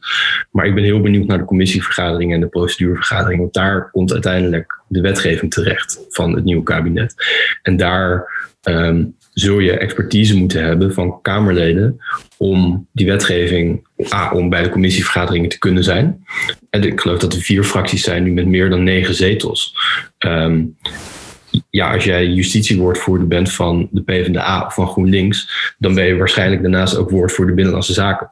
Maar 0.51 0.67
ik 0.67 0.75
ben 0.75 0.85
heel 0.85 1.01
benieuwd 1.01 1.27
naar 1.27 1.39
de 1.39 1.45
commissievergaderingen 1.45 2.35
en 2.35 2.41
de 2.41 2.47
procedurevergaderingen, 2.47 3.41
want 3.41 3.55
daar 3.55 3.91
komt 3.91 4.13
uiteindelijk 4.13 4.81
de 4.87 5.01
wetgeving 5.01 5.53
terecht 5.53 6.01
van 6.09 6.35
het 6.35 6.45
nieuwe 6.45 6.63
kabinet. 6.63 7.15
En 7.63 7.77
daar 7.77 8.27
um, 8.63 9.17
zul 9.41 9.59
je 9.59 9.79
expertise 9.79 10.37
moeten 10.37 10.65
hebben 10.65 10.95
van 10.95 11.23
Kamerleden 11.23 12.01
om 12.37 12.87
die 12.93 13.07
wetgeving, 13.07 13.87
A, 14.13 14.31
om 14.31 14.49
bij 14.49 14.63
de 14.63 14.69
commissievergaderingen 14.69 15.49
te 15.49 15.59
kunnen 15.59 15.85
zijn. 15.85 16.25
En 16.71 16.83
ik 16.83 17.01
geloof 17.01 17.19
dat 17.19 17.33
er 17.33 17.41
vier 17.41 17.65
fracties 17.65 18.03
zijn 18.03 18.23
nu 18.23 18.33
met 18.33 18.47
meer 18.47 18.71
dan 18.71 18.83
negen 18.83 19.15
zetels. 19.15 19.75
Um, 20.19 20.77
ja, 21.71 21.93
als 21.93 22.05
jij 22.05 22.27
justitiewoordvoerder 22.27 23.27
bent 23.27 23.53
van 23.53 23.89
de 23.91 24.03
PvdA 24.03 24.65
of 24.67 24.75
van 24.75 24.89
GroenLinks, 24.89 25.73
dan 25.79 25.95
ben 25.95 26.05
je 26.05 26.17
waarschijnlijk 26.17 26.63
daarnaast 26.63 26.97
ook 26.97 27.11
woordvoerder 27.11 27.55
Binnenlandse 27.55 27.93
Zaken. 27.93 28.31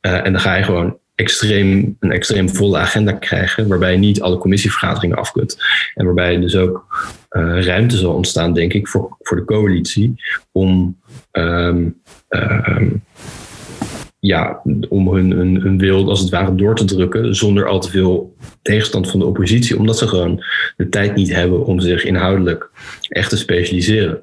Uh, 0.00 0.26
en 0.26 0.32
dan 0.32 0.40
ga 0.40 0.54
je 0.54 0.62
gewoon 0.62 0.98
extreem, 1.14 1.96
een 2.00 2.12
extreem 2.12 2.48
volle 2.48 2.78
agenda 2.78 3.12
krijgen, 3.12 3.68
waarbij 3.68 3.92
je 3.92 3.98
niet 3.98 4.20
alle 4.20 4.38
commissievergaderingen 4.38 5.16
af 5.16 5.32
kunt. 5.32 5.56
En 5.94 6.04
waarbij 6.04 6.38
dus 6.40 6.56
ook 6.56 6.86
uh, 7.34 7.62
ruimte 7.62 7.96
zal 7.96 8.14
ontstaan, 8.14 8.52
denk 8.52 8.72
ik, 8.72 8.88
voor, 8.88 9.16
voor 9.20 9.36
de 9.36 9.44
coalitie 9.44 10.14
om, 10.52 10.98
um, 11.32 12.00
um, 12.28 13.02
ja, 14.18 14.60
om 14.88 15.14
hun, 15.14 15.30
hun, 15.30 15.60
hun 15.60 15.78
wil 15.78 16.08
als 16.08 16.20
het 16.20 16.30
ware 16.30 16.54
door 16.54 16.74
te 16.74 16.84
drukken, 16.84 17.34
zonder 17.34 17.66
al 17.66 17.80
te 17.80 17.90
veel 17.90 18.36
tegenstand 18.62 19.10
van 19.10 19.20
de 19.20 19.26
oppositie, 19.26 19.78
omdat 19.78 19.98
ze 19.98 20.08
gewoon 20.08 20.44
de 20.76 20.88
tijd 20.88 21.14
niet 21.14 21.34
hebben 21.34 21.64
om 21.64 21.80
zich 21.80 22.04
inhoudelijk 22.04 22.70
echt 23.08 23.30
te 23.30 23.36
specialiseren. 23.36 24.22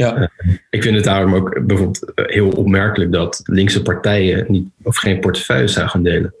Ja. 0.00 0.30
Ik 0.70 0.82
vind 0.82 0.94
het 0.94 1.04
daarom 1.04 1.34
ook 1.34 1.66
bijvoorbeeld 1.66 2.12
heel 2.14 2.48
opmerkelijk 2.48 3.12
dat 3.12 3.40
linkse 3.44 3.82
partijen 3.82 4.44
niet, 4.48 4.68
of 4.82 4.96
geen 4.96 5.20
portefeuilles 5.20 5.72
zou 5.72 5.88
gaan 5.88 6.02
delen. 6.02 6.34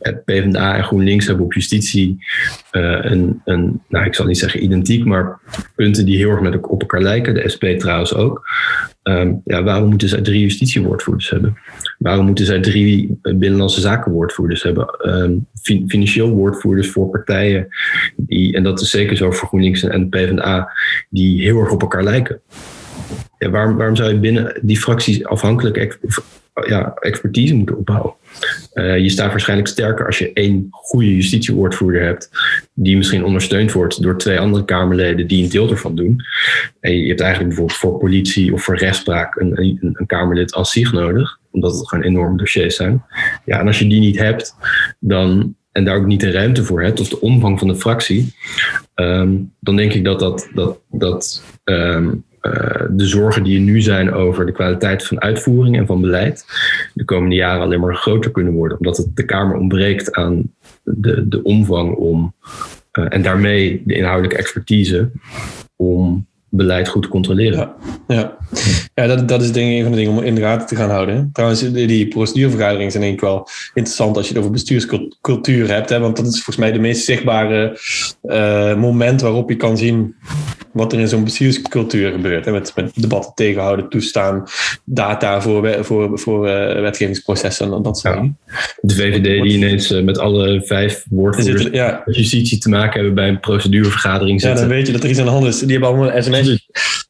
Het 0.00 0.24
PvdA 0.24 0.76
en 0.76 0.84
GroenLinks 0.84 1.26
hebben 1.26 1.44
op 1.44 1.52
justitie 1.52 2.24
uh, 2.72 2.98
een, 3.02 3.40
een, 3.44 3.82
nou 3.88 4.06
ik 4.06 4.14
zal 4.14 4.26
niet 4.26 4.38
zeggen 4.38 4.62
identiek, 4.62 5.04
maar 5.04 5.38
punten 5.74 6.04
die 6.04 6.16
heel 6.16 6.30
erg 6.30 6.40
met 6.40 6.60
op 6.60 6.80
elkaar 6.80 7.02
lijken. 7.02 7.34
De 7.34 7.48
SP 7.54 7.64
trouwens 7.64 8.14
ook. 8.14 8.48
Um, 9.02 9.40
ja, 9.44 9.62
waarom 9.62 9.88
moeten 9.88 10.08
zij 10.08 10.20
drie 10.20 10.40
justitiewoordvoerders 10.40 11.30
hebben? 11.30 11.58
Waarom 11.98 12.26
moeten 12.26 12.44
zij 12.44 12.60
drie 12.60 13.18
binnenlandse 13.22 13.80
zakenwoordvoerders 13.80 14.62
hebben? 14.62 15.08
Um, 15.08 15.46
financieel 15.88 16.30
woordvoerders 16.30 16.90
voor 16.90 17.10
partijen 17.10 17.68
die, 18.16 18.54
en 18.54 18.62
dat 18.62 18.80
is 18.80 18.90
zeker 18.90 19.16
zo 19.16 19.30
voor 19.30 19.48
GroenLinks 19.48 19.82
en 19.82 20.08
PvdA, 20.08 20.72
die 21.10 21.42
heel 21.42 21.60
erg 21.60 21.70
op 21.70 21.80
elkaar 21.80 22.04
lijken. 22.04 22.40
Waarom, 23.38 23.96
zou 23.96 24.12
je 24.12 24.18
binnen 24.18 24.58
die 24.62 24.78
fracties 24.78 25.24
afhankelijk 25.24 25.98
ja, 26.66 26.94
expertise 26.94 27.54
moeten 27.54 27.76
opbouwen? 27.76 28.14
Uh, 28.74 28.98
je 28.98 29.08
staat 29.08 29.30
waarschijnlijk 29.30 29.68
sterker 29.68 30.06
als 30.06 30.18
je 30.18 30.32
één 30.32 30.66
goede 30.70 31.14
justitiewoordvoerder 31.14 32.02
hebt, 32.02 32.30
die 32.74 32.96
misschien 32.96 33.24
ondersteund 33.24 33.72
wordt 33.72 34.02
door 34.02 34.18
twee 34.18 34.40
andere 34.40 34.64
Kamerleden 34.64 35.26
die 35.26 35.44
een 35.44 35.50
deel 35.50 35.70
ervan 35.70 35.94
doen. 35.94 36.20
En 36.80 36.98
je 36.98 37.08
hebt 37.08 37.20
eigenlijk 37.20 37.48
bijvoorbeeld 37.48 37.78
voor 37.78 37.98
politie 37.98 38.52
of 38.52 38.62
voor 38.62 38.76
rechtspraak 38.76 39.36
een, 39.36 39.60
een, 39.60 39.78
een 39.92 40.06
Kamerlid 40.06 40.54
als 40.54 40.70
zich 40.70 40.92
nodig, 40.92 41.38
omdat 41.50 41.78
het 41.78 41.88
gewoon 41.88 42.04
enorme 42.04 42.36
dossiers 42.36 42.76
zijn. 42.76 43.04
Ja, 43.44 43.60
en 43.60 43.66
als 43.66 43.78
je 43.78 43.88
die 43.88 44.00
niet 44.00 44.18
hebt, 44.18 44.54
dan 44.98 45.54
en 45.76 45.84
daar 45.84 45.96
ook 45.96 46.06
niet 46.06 46.20
de 46.20 46.30
ruimte 46.30 46.64
voor 46.64 46.82
hebt, 46.82 47.00
of 47.00 47.08
de 47.08 47.20
omvang 47.20 47.58
van 47.58 47.68
de 47.68 47.76
fractie, 47.76 48.34
um, 48.94 49.52
dan 49.60 49.76
denk 49.76 49.92
ik 49.92 50.04
dat 50.04 50.18
dat, 50.18 50.48
dat, 50.54 50.78
dat 50.90 51.42
uh, 51.64 52.08
de 52.90 53.06
zorgen 53.06 53.42
die 53.42 53.56
er 53.56 53.64
nu 53.64 53.80
zijn 53.80 54.12
over 54.12 54.46
de 54.46 54.52
kwaliteit 54.52 55.04
van 55.06 55.20
uitvoering 55.20 55.76
en 55.76 55.86
van 55.86 56.00
beleid, 56.00 56.44
de 56.94 57.04
komende 57.04 57.34
jaren 57.34 57.62
alleen 57.62 57.80
maar 57.80 57.94
groter 57.94 58.30
kunnen 58.30 58.52
worden, 58.52 58.78
omdat 58.78 58.96
het 58.96 59.16
de 59.16 59.24
Kamer 59.24 59.56
ontbreekt 59.56 60.12
aan 60.12 60.54
de, 60.82 61.28
de 61.28 61.42
omvang 61.42 61.94
om, 61.94 62.34
uh, 62.98 63.06
en 63.08 63.22
daarmee 63.22 63.82
de 63.84 63.94
inhoudelijke 63.94 64.36
expertise 64.36 65.10
om 65.76 66.26
beleid 66.48 66.88
goed 66.88 67.08
controleren. 67.08 67.58
Ja, 67.58 67.74
ja. 68.08 68.36
ja 68.94 69.06
dat, 69.06 69.28
dat 69.28 69.42
is 69.42 69.52
denk 69.52 69.70
ik 69.70 69.76
een 69.76 69.82
van 69.82 69.92
de 69.92 69.98
dingen 69.98 70.12
om 70.12 70.22
in 70.22 70.34
de 70.34 70.40
gaten 70.40 70.66
te 70.66 70.76
gaan 70.76 70.90
houden. 70.90 71.30
Trouwens, 71.32 71.72
die 71.72 72.08
procedurevergaderingen 72.08 72.90
zijn 72.90 73.02
denk 73.02 73.14
ik 73.14 73.20
wel 73.20 73.48
interessant 73.74 74.16
als 74.16 74.26
je 74.26 74.32
het 74.32 74.40
over 74.40 74.52
bestuurscultuur 74.52 75.68
hebt. 75.68 75.88
Hè, 75.88 75.98
want 75.98 76.16
dat 76.16 76.26
is 76.26 76.34
volgens 76.34 76.56
mij 76.56 76.72
de 76.72 76.78
meest 76.78 77.04
zichtbare 77.04 77.78
uh, 78.22 78.76
moment 78.76 79.20
waarop 79.20 79.48
je 79.48 79.56
kan 79.56 79.78
zien 79.78 80.14
wat 80.72 80.92
er 80.92 80.98
in 80.98 81.08
zo'n 81.08 81.24
bestuurscultuur 81.24 82.12
gebeurt. 82.12 82.44
Hè, 82.44 82.52
met, 82.52 82.72
met 82.74 82.92
debatten 82.94 83.32
tegenhouden, 83.34 83.88
toestaan, 83.88 84.44
data 84.84 85.40
voor, 85.40 85.84
voor, 85.84 86.18
voor 86.18 86.48
uh, 86.48 86.80
wetgevingsprocessen 86.80 87.72
en 87.72 87.82
dat 87.82 87.98
soort 87.98 88.14
dingen. 88.14 88.38
De 88.80 88.94
VVD 88.94 89.42
die 89.42 89.52
ineens 89.52 89.90
uh, 89.90 90.02
met 90.02 90.18
alle 90.18 90.62
vijf 90.64 91.04
woordvoerders 91.10 91.68
ja. 91.72 92.02
justitie 92.04 92.58
te 92.58 92.68
maken 92.68 92.94
hebben 92.94 93.14
bij 93.14 93.28
een 93.28 93.40
procedurevergadering 93.40 94.40
zitten. 94.40 94.60
Ja, 94.60 94.66
dan 94.66 94.76
weet 94.76 94.86
je 94.86 94.92
dat 94.92 95.02
er 95.02 95.10
iets 95.10 95.18
aan 95.18 95.24
de 95.24 95.30
hand 95.30 95.46
is. 95.46 95.58
Die 95.58 95.70
hebben 95.70 95.88
allemaal 95.88 96.10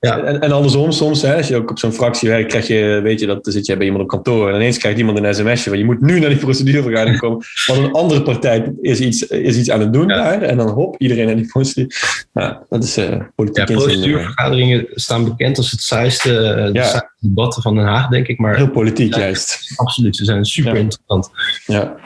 Ja. 0.00 0.18
En, 0.18 0.40
en 0.40 0.52
andersom 0.52 0.92
soms, 0.92 1.22
hè, 1.22 1.36
als 1.36 1.48
je 1.48 1.56
ook 1.56 1.70
op 1.70 1.78
zo'n 1.78 1.92
fractie 1.92 2.28
werkt, 2.28 2.48
krijg 2.48 2.66
je, 2.66 3.00
weet 3.02 3.20
je, 3.20 3.26
dat 3.26 3.44
dan 3.44 3.52
zit 3.52 3.66
je 3.66 3.76
bij 3.76 3.84
iemand 3.84 4.04
op 4.04 4.10
kantoor 4.10 4.48
en 4.48 4.54
ineens 4.54 4.78
krijgt 4.78 4.98
iemand 4.98 5.18
een 5.18 5.34
sms'je 5.34 5.68
van 5.70 5.78
je 5.78 5.84
moet 5.84 6.00
nu 6.00 6.18
naar 6.18 6.28
die 6.28 6.38
procedurevergadering 6.38 7.18
komen, 7.18 7.44
want 7.66 7.80
een 7.80 7.92
andere 7.92 8.22
partij 8.22 8.72
is 8.80 9.00
iets, 9.00 9.26
is 9.26 9.56
iets 9.56 9.70
aan 9.70 9.80
het 9.80 9.92
doen 9.92 10.08
ja. 10.08 10.16
daar 10.16 10.42
en 10.42 10.56
dan 10.56 10.68
hop, 10.68 10.94
iedereen 10.98 11.26
naar 11.26 11.36
die 11.36 11.46
procedure. 11.46 11.90
Nou, 12.32 12.56
dat 12.68 12.84
is 12.84 12.98
uh, 12.98 13.20
politiek. 13.34 13.68
Ja, 13.68 13.74
procedurevergaderingen 13.74 14.86
staan 14.90 15.24
bekend 15.24 15.56
als 15.56 15.70
het 15.70 15.80
saaiste, 15.80 16.30
uh, 16.66 16.72
ja. 16.72 17.10
debatten 17.20 17.62
van 17.62 17.74
Den 17.74 17.84
Haag, 17.84 18.08
denk 18.08 18.26
ik. 18.26 18.38
Maar 18.38 18.56
Heel 18.56 18.70
politiek 18.70 19.14
ja, 19.14 19.20
juist. 19.20 19.72
Absoluut, 19.76 20.16
ze 20.16 20.24
zijn 20.24 20.44
super 20.44 20.74
ja. 20.74 20.78
interessant. 20.78 21.30
Ja, 21.66 21.96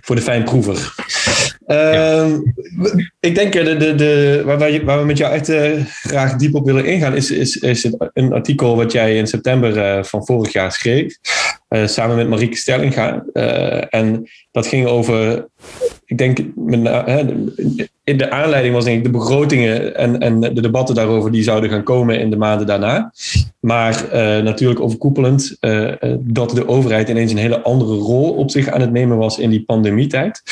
voor 0.00 0.16
de 0.16 0.22
fijnproever. 0.22 0.94
Uh, 1.72 2.38
ik 3.20 3.34
denk 3.34 3.52
de, 3.52 3.76
de, 3.76 3.94
de, 3.94 4.42
waar, 4.44 4.84
waar 4.84 4.98
we 4.98 5.04
met 5.04 5.18
jou 5.18 5.32
echt 5.32 5.48
uh, 5.48 5.84
graag 5.86 6.36
diep 6.36 6.54
op 6.54 6.66
willen 6.66 6.84
ingaan, 6.84 7.16
is, 7.16 7.30
is, 7.30 7.56
is 7.56 7.92
een 8.12 8.32
artikel 8.32 8.76
wat 8.76 8.92
jij 8.92 9.16
in 9.16 9.26
september 9.26 9.76
uh, 9.76 10.02
van 10.02 10.26
vorig 10.26 10.52
jaar 10.52 10.72
schreef. 10.72 11.16
Samen 11.84 12.16
met 12.16 12.28
Marieke 12.28 12.56
Stellinga. 12.56 13.24
en 13.88 14.28
dat 14.52 14.66
ging 14.66 14.86
over, 14.86 15.46
ik 16.04 16.18
denk, 16.18 16.38
in 18.04 18.18
de 18.18 18.30
aanleiding 18.30 18.74
was 18.74 18.84
denk 18.84 18.96
ik 18.98 19.04
de 19.04 19.18
begrotingen 19.18 19.96
en, 19.96 20.20
en 20.20 20.40
de 20.40 20.60
debatten 20.60 20.94
daarover 20.94 21.32
die 21.32 21.42
zouden 21.42 21.70
gaan 21.70 21.82
komen 21.82 22.20
in 22.20 22.30
de 22.30 22.36
maanden 22.36 22.66
daarna. 22.66 23.12
Maar 23.60 24.04
uh, 24.04 24.12
natuurlijk 24.44 24.80
overkoepelend 24.80 25.56
uh, 25.60 25.92
dat 26.20 26.50
de 26.50 26.68
overheid 26.68 27.08
ineens 27.08 27.32
een 27.32 27.38
hele 27.38 27.62
andere 27.62 27.94
rol 27.94 28.32
op 28.32 28.50
zich 28.50 28.68
aan 28.68 28.80
het 28.80 28.92
nemen 28.92 29.16
was 29.16 29.38
in 29.38 29.50
die 29.50 29.64
pandemietijd. 29.64 30.42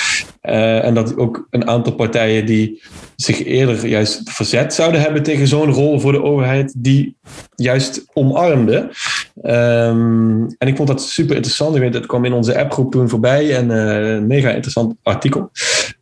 Uh, 0.43 0.85
en 0.85 0.95
dat 0.95 1.17
ook 1.17 1.47
een 1.51 1.69
aantal 1.69 1.93
partijen 1.93 2.47
die 2.47 2.83
zich 3.17 3.45
eerder 3.45 3.87
juist 3.87 4.31
verzet 4.31 4.75
zouden 4.75 5.01
hebben 5.01 5.23
tegen 5.23 5.47
zo'n 5.47 5.73
rol 5.73 6.01
voor 6.01 6.13
de 6.13 6.23
overheid, 6.23 6.75
die 6.77 7.17
juist 7.55 8.05
omarmde. 8.13 8.91
Um, 9.43 10.47
en 10.59 10.69
ik 10.69 10.77
vond 10.77 10.89
dat 10.89 11.03
super 11.03 11.35
interessant. 11.35 11.75
Ik 11.75 11.81
weet, 11.81 11.93
dat 11.93 12.07
kwam 12.07 12.25
in 12.25 12.33
onze 12.33 12.59
appgroep 12.59 12.93
toen 12.93 13.09
voorbij 13.09 13.57
en 13.57 13.71
mega 14.27 14.51
interessant 14.51 14.95
artikel. 15.03 15.51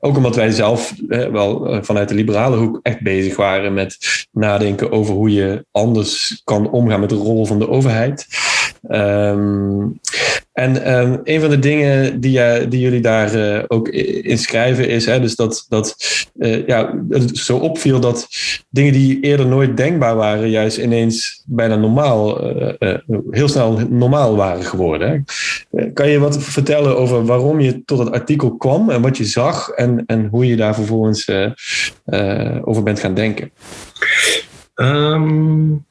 Ook 0.01 0.17
omdat 0.17 0.37
wij 0.37 0.51
zelf 0.51 0.95
wel 1.09 1.79
vanuit 1.83 2.09
de 2.09 2.15
liberale 2.15 2.57
hoek 2.57 2.81
echt 2.83 3.01
bezig 3.01 3.37
waren 3.37 3.75
met 3.75 3.97
nadenken 4.33 4.93
over 4.93 5.15
hoe 5.15 5.33
je 5.33 5.67
anders 5.71 6.41
kan 6.45 6.71
omgaan 6.71 7.01
met 7.01 7.09
de 7.09 7.15
rol 7.15 7.47
van 7.47 7.59
de 7.59 7.69
overheid. 7.69 8.27
Um, 8.91 10.01
en 10.59 10.99
um, 10.99 11.21
een 11.25 11.41
van 11.41 11.51
de 11.51 11.59
dingen 11.59 12.21
die, 12.21 12.39
uh, 12.39 12.71
die 12.71 12.81
jullie 12.81 13.01
daar 13.01 13.35
uh, 13.35 13.63
ook 13.69 13.89
in 13.89 14.39
schrijven 14.39 14.89
is, 14.89 15.07
hè, 15.07 15.21
dus 15.21 15.37
dat, 15.37 15.67
dat 15.69 15.97
uh, 16.39 16.67
ja, 16.67 17.05
het 17.09 17.39
zo 17.39 17.57
opviel 17.57 18.01
dat 18.01 18.29
dingen 18.71 18.93
die 18.93 19.21
eerder 19.21 19.47
nooit 19.47 19.77
denkbaar 19.77 20.17
waren, 20.17 20.51
juist 20.51 20.77
ineens 20.77 21.45
bijna 21.47 21.77
normaal, 21.77 22.39
heel 23.31 23.49
snel 23.49 23.79
normaal 23.91 24.37
waren 24.37 24.65
geworden. 24.65 25.27
Hè. 25.71 25.93
Kan 25.93 26.09
je 26.09 26.19
wat 26.19 26.43
vertellen 26.43 26.97
over 26.97 27.25
waarom 27.25 27.61
je 27.61 27.85
tot 27.85 27.99
het 27.99 28.11
artikel 28.11 28.57
kwam 28.57 28.91
en 28.91 29.03
wat 29.03 29.17
je 29.17 29.25
zag 29.25 29.69
en, 29.69 30.03
en 30.07 30.29
hoe 30.31 30.47
je 30.47 30.57
daar 30.57 30.75
vervolgens 30.75 31.31
over 32.63 32.83
bent 32.83 33.01
gaan 33.01 33.15
denken? 33.15 33.51
Um 34.75 35.87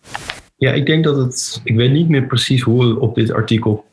Ja, 0.57 0.71
ik 0.71 0.85
denk 0.85 1.03
dat 1.03 1.17
het. 1.17 1.61
Ik 1.63 1.75
weet 1.75 1.91
niet 1.91 2.09
meer 2.09 2.25
precies 2.25 2.61
hoe 2.61 2.85
we 2.85 2.99
op 2.99 3.15
dit 3.15 3.31
artikel 3.31 3.85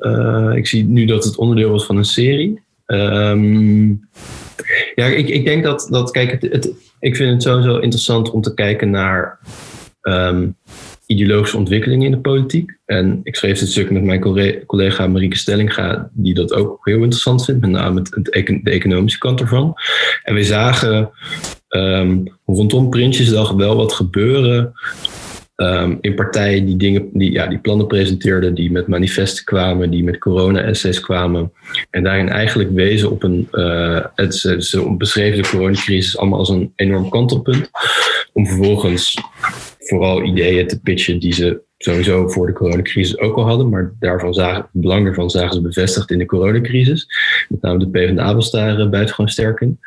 Uh, 0.00 0.52
ik 0.54 0.66
zie 0.66 0.84
nu 0.84 1.04
dat 1.04 1.24
het 1.24 1.36
onderdeel 1.36 1.70
was 1.70 1.86
van 1.86 1.96
een 1.96 2.04
serie. 2.04 2.60
Um, 2.86 4.08
ja, 4.94 5.06
ik, 5.06 5.28
ik 5.28 5.44
denk 5.44 5.64
dat, 5.64 5.86
dat 5.90 6.10
kijk, 6.10 6.30
het, 6.30 6.52
het, 6.52 6.72
ik 7.00 7.16
vind 7.16 7.30
het 7.32 7.42
sowieso 7.42 7.78
interessant 7.78 8.30
om 8.30 8.40
te 8.40 8.54
kijken 8.54 8.90
naar 8.90 9.38
um, 10.02 10.56
ideologische 11.06 11.56
ontwikkelingen 11.56 12.06
in 12.06 12.12
de 12.12 12.20
politiek. 12.20 12.78
En 12.84 13.20
ik 13.22 13.36
schreef 13.36 13.58
dit 13.58 13.68
stuk 13.68 13.90
met 13.90 14.02
mijn 14.02 14.20
collega 14.66 15.06
Marieke 15.06 15.36
Stellinga, 15.36 16.10
die 16.12 16.34
dat 16.34 16.52
ook 16.52 16.78
heel 16.82 17.02
interessant 17.02 17.44
vindt, 17.44 17.60
met 17.60 17.70
name 17.70 18.00
het, 18.00 18.24
de 18.64 18.70
economische 18.70 19.18
kant 19.18 19.40
ervan. 19.40 19.74
En 20.22 20.34
we 20.34 20.44
zagen 20.44 21.10
um, 21.68 22.24
rondom 22.46 22.90
Prinsjesdag 22.90 23.52
wel 23.52 23.76
wat 23.76 23.92
gebeuren 23.92 24.72
Um, 25.60 25.98
in 26.00 26.14
partijen 26.14 26.66
die, 26.66 26.76
dingen, 26.76 27.10
die, 27.12 27.32
ja, 27.32 27.46
die 27.46 27.58
plannen 27.58 27.86
presenteerden, 27.86 28.54
die 28.54 28.70
met 28.70 28.86
manifesten 28.86 29.44
kwamen, 29.44 29.90
die 29.90 30.04
met 30.04 30.18
corona-essays 30.18 31.00
kwamen. 31.00 31.52
En 31.90 32.02
daarin 32.02 32.28
eigenlijk 32.28 32.70
wezen 32.70 33.10
op 33.10 33.22
een. 33.22 33.48
Uh, 33.52 34.04
het, 34.14 34.34
ze, 34.34 34.94
beschreven 34.98 35.42
de 35.42 35.48
coronacrisis 35.48 36.18
allemaal 36.18 36.38
als 36.38 36.48
een 36.48 36.72
enorm 36.76 37.08
kantelpunt. 37.08 37.70
Om 38.32 38.46
vervolgens 38.46 39.16
vooral 39.78 40.22
ideeën 40.22 40.66
te 40.66 40.80
pitchen 40.80 41.18
die 41.18 41.32
ze 41.32 41.60
sowieso 41.78 42.28
voor 42.28 42.46
de 42.46 42.52
coronacrisis 42.52 43.18
ook 43.18 43.36
al 43.36 43.46
hadden. 43.46 43.68
Maar 43.68 43.92
daarvan 43.98 44.34
zagen, 44.34 44.62
het 44.72 44.82
belang 44.82 45.04
daarvan 45.04 45.30
zagen 45.30 45.54
ze 45.54 45.60
bevestigd 45.60 46.10
in 46.10 46.18
de 46.18 46.26
coronacrisis. 46.26 47.06
Met 47.48 47.62
name 47.62 47.78
de 47.78 47.90
PvdA 47.90 48.34
was 48.34 48.50
daar 48.50 48.78
uh, 48.78 48.88
buitengewoon 48.88 49.30
sterk 49.30 49.60
in. 49.60 49.78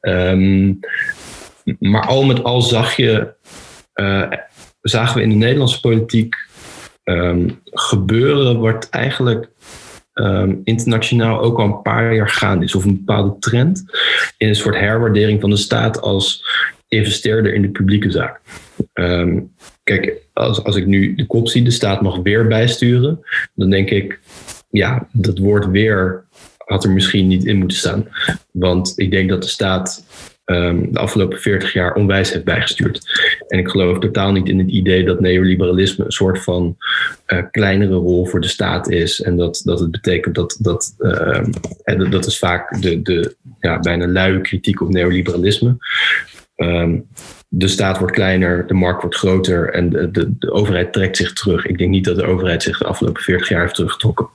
Um, 0.00 0.78
maar 1.78 2.06
al 2.06 2.24
met 2.24 2.44
al 2.44 2.60
zag 2.60 2.96
je. 2.96 3.28
Uh, 3.94 4.32
zagen 4.80 5.16
we 5.16 5.22
in 5.22 5.28
de 5.28 5.34
Nederlandse 5.34 5.80
politiek 5.80 6.36
um, 7.04 7.60
gebeuren 7.64 8.60
wat 8.60 8.88
eigenlijk 8.90 9.48
um, 10.14 10.60
internationaal 10.64 11.40
ook 11.40 11.58
al 11.58 11.64
een 11.64 11.82
paar 11.82 12.14
jaar 12.14 12.28
gaande 12.28 12.64
is. 12.64 12.74
Of 12.74 12.84
een 12.84 13.04
bepaalde 13.04 13.38
trend 13.38 13.84
in 14.36 14.48
een 14.48 14.54
soort 14.54 14.78
herwaardering 14.78 15.40
van 15.40 15.50
de 15.50 15.56
staat 15.56 16.00
als 16.00 16.44
investeerder 16.88 17.54
in 17.54 17.62
de 17.62 17.70
publieke 17.70 18.10
zaak. 18.10 18.40
Um, 18.94 19.52
kijk, 19.82 20.16
als, 20.32 20.64
als 20.64 20.76
ik 20.76 20.86
nu 20.86 21.14
de 21.14 21.26
kop 21.26 21.48
zie, 21.48 21.62
de 21.62 21.70
staat 21.70 22.00
mag 22.00 22.16
weer 22.16 22.46
bijsturen, 22.46 23.20
dan 23.54 23.70
denk 23.70 23.90
ik, 23.90 24.20
ja, 24.70 25.08
dat 25.12 25.38
woord 25.38 25.66
weer 25.66 26.24
had 26.56 26.84
er 26.84 26.90
misschien 26.90 27.26
niet 27.26 27.44
in 27.44 27.58
moeten 27.58 27.76
staan. 27.76 28.08
Want 28.52 28.92
ik 28.96 29.10
denk 29.10 29.28
dat 29.28 29.42
de 29.42 29.48
staat 29.48 30.04
um, 30.50 30.92
de 30.92 30.98
afgelopen 30.98 31.40
40 31.40 31.72
jaar 31.72 31.94
onwijs 31.94 32.32
heeft 32.32 32.44
bijgestuurd. 32.44 33.00
En 33.48 33.58
ik 33.58 33.68
geloof 33.68 33.98
totaal 33.98 34.32
niet 34.32 34.48
in 34.48 34.58
het 34.58 34.68
idee 34.70 35.04
dat 35.04 35.20
neoliberalisme 35.20 36.04
een 36.04 36.12
soort 36.12 36.42
van 36.42 36.76
uh, 37.26 37.42
kleinere 37.50 37.94
rol 37.94 38.26
voor 38.26 38.40
de 38.40 38.48
staat 38.48 38.90
is. 38.90 39.20
En 39.20 39.36
dat, 39.36 39.62
dat 39.64 39.80
het 39.80 39.90
betekent 39.90 40.34
dat, 40.34 40.56
dat 40.60 40.94
uh, 40.98 42.10
dat 42.10 42.26
is 42.26 42.38
vaak 42.38 42.82
de, 42.82 43.02
de 43.02 43.34
ja, 43.60 43.78
bijna 43.78 44.06
luie 44.06 44.40
kritiek 44.40 44.80
op 44.80 44.88
neoliberalisme. 44.88 45.76
Um, 46.62 47.08
de 47.48 47.68
staat 47.68 47.98
wordt 47.98 48.14
kleiner, 48.14 48.66
de 48.66 48.74
markt 48.74 49.00
wordt 49.00 49.16
groter 49.16 49.70
en 49.72 49.90
de, 49.90 50.10
de, 50.38 50.52
overheid 50.52 50.92
trekt 50.92 51.16
zich 51.16 51.32
terug. 51.32 51.66
Ik 51.66 51.78
denk 51.78 51.90
niet 51.90 52.04
dat 52.04 52.16
de 52.16 52.24
overheid 52.24 52.62
zich 52.62 52.78
de 52.78 52.84
afgelopen 52.84 53.22
40 53.22 53.48
jaar 53.48 53.60
heeft 53.60 53.74
teruggetrokken. 53.74 54.28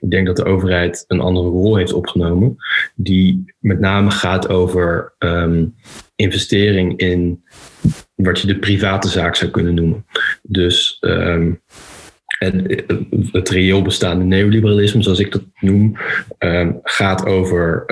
Ik 0.00 0.10
denk 0.10 0.26
dat 0.26 0.36
de 0.36 0.44
overheid 0.44 1.04
een 1.08 1.20
andere 1.20 1.48
rol 1.48 1.76
heeft 1.76 1.92
opgenomen, 1.92 2.56
die 2.94 3.54
met 3.58 3.80
name 3.80 4.10
gaat 4.10 4.48
over 4.48 5.14
um, 5.18 5.74
investering 6.16 6.98
in 6.98 7.44
wat 8.14 8.40
je 8.40 8.46
de 8.46 8.58
private 8.58 9.08
zaak 9.08 9.36
zou 9.36 9.50
kunnen 9.50 9.74
noemen. 9.74 10.06
Dus 10.42 10.98
um, 11.00 11.62
het, 12.38 12.84
het 13.32 13.48
reëel 13.48 13.82
bestaande 13.82 14.24
neoliberalisme, 14.24 15.02
zoals 15.02 15.20
ik 15.20 15.32
dat 15.32 15.44
noem, 15.60 15.96
gaat 16.82 17.26
over 17.26 17.84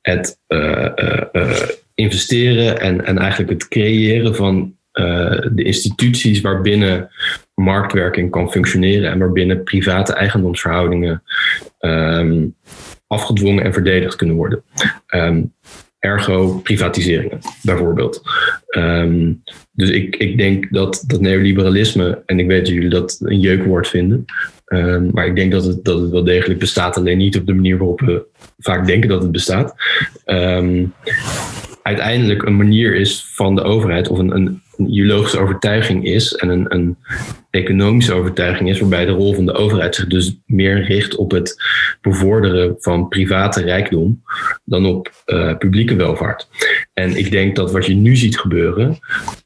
het. 0.00 0.38
Uh, 0.48 0.88
uh, 1.32 1.68
investeren 1.98 2.80
en, 2.80 3.04
en 3.04 3.18
eigenlijk 3.18 3.50
het 3.50 3.68
creëren 3.68 4.34
van 4.34 4.74
uh, 4.92 5.46
de 5.52 5.62
instituties 5.62 6.40
waarbinnen 6.40 7.08
marktwerking 7.54 8.30
kan 8.30 8.50
functioneren 8.50 9.10
en 9.10 9.18
waarbinnen 9.18 9.62
private 9.62 10.12
eigendomsverhoudingen 10.12 11.22
um, 11.80 12.54
afgedwongen 13.06 13.64
en 13.64 13.72
verdedigd 13.72 14.16
kunnen 14.16 14.36
worden. 14.36 14.62
Um, 15.14 15.54
ergo 15.98 16.58
privatiseringen, 16.58 17.38
bijvoorbeeld. 17.62 18.22
Um, 18.76 19.42
dus 19.72 19.90
ik, 19.90 20.16
ik 20.16 20.38
denk 20.38 20.70
dat 20.70 21.04
dat 21.06 21.20
neoliberalisme, 21.20 22.22
en 22.26 22.38
ik 22.38 22.46
weet 22.46 22.64
dat 22.64 22.74
jullie 22.74 22.88
dat 22.88 23.18
een 23.22 23.40
jeukwoord 23.40 23.88
vinden, 23.88 24.24
maar 25.12 25.26
ik 25.26 25.36
denk 25.36 25.52
dat 25.52 25.64
het, 25.64 25.84
dat 25.84 26.00
het 26.00 26.10
wel 26.10 26.24
degelijk 26.24 26.60
bestaat, 26.60 26.96
alleen 26.96 27.18
niet 27.18 27.36
op 27.36 27.46
de 27.46 27.54
manier 27.54 27.78
waarop 27.78 28.00
we 28.00 28.26
vaak 28.58 28.86
denken 28.86 29.08
dat 29.08 29.22
het 29.22 29.32
bestaat. 29.32 29.74
Uiteindelijk 31.88 32.42
een 32.42 32.56
manier 32.56 32.94
is 32.94 33.26
van 33.34 33.54
de 33.54 33.62
overheid 33.62 34.08
of 34.08 34.18
een, 34.18 34.34
een, 34.34 34.62
ideologische 34.76 35.38
overtuiging 35.38 36.04
is 36.04 36.34
en 36.34 36.48
een, 36.48 36.74
een, 36.74 36.96
economische 37.50 38.12
overtuiging 38.12 38.68
is, 38.68 38.80
waarbij 38.80 39.04
de 39.04 39.12
rol 39.12 39.34
van 39.34 39.46
de 39.46 39.52
overheid 39.52 39.94
zich 39.94 40.06
dus 40.06 40.38
meer 40.46 40.84
richt 40.84 41.16
op 41.16 41.30
het 41.30 41.62
bevorderen 42.00 42.74
van 42.78 43.08
private 43.08 43.60
rijkdom 43.60 44.22
dan 44.64 44.86
op 44.86 45.10
uh, 45.26 45.56
publieke 45.56 45.94
welvaart. 45.94 46.48
En 46.94 47.16
ik 47.16 47.30
denk 47.30 47.56
dat 47.56 47.72
wat 47.72 47.86
je 47.86 47.94
nu 47.94 48.16
ziet 48.16 48.38
gebeuren, 48.38 48.98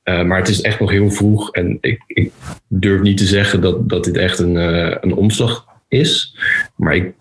uh, 0.04 0.22
maar 0.22 0.38
het 0.38 0.48
is 0.48 0.60
echt 0.60 0.80
nog 0.80 0.90
heel 0.90 1.10
vroeg 1.10 1.52
en 1.52 1.78
ik, 1.80 2.02
ik 2.06 2.32
durf 2.68 3.00
niet 3.00 3.16
te 3.16 3.26
zeggen 3.26 3.60
dat, 3.60 3.88
dat 3.88 4.04
dit 4.04 4.16
echt 4.16 4.38
een, 4.38 4.54
uh, 4.54 4.96
een 5.00 5.14
omslag 5.14 5.71
is. 5.92 6.36
Maar 6.76 6.94
ik 6.94 7.14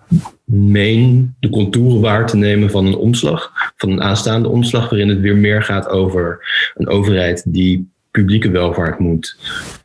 meen 0.46 1.36
de 1.40 1.50
contouren 1.50 2.02
waar 2.02 2.28
te 2.28 2.38
nemen 2.38 2.70
van 2.70 2.86
een 2.86 2.96
omslag, 2.96 3.52
van 3.76 3.90
een 3.90 4.02
aanstaande 4.02 4.50
omslag, 4.50 4.90
waarin 4.90 5.10
het 5.10 5.20
weer 5.20 5.36
meer 5.36 5.64
gaat 5.64 5.90
over 5.90 6.40
een 6.76 6.88
overheid 6.88 7.44
die 7.48 7.90
publieke 8.12 8.50
welvaart 8.50 9.00
moet 9.00 9.38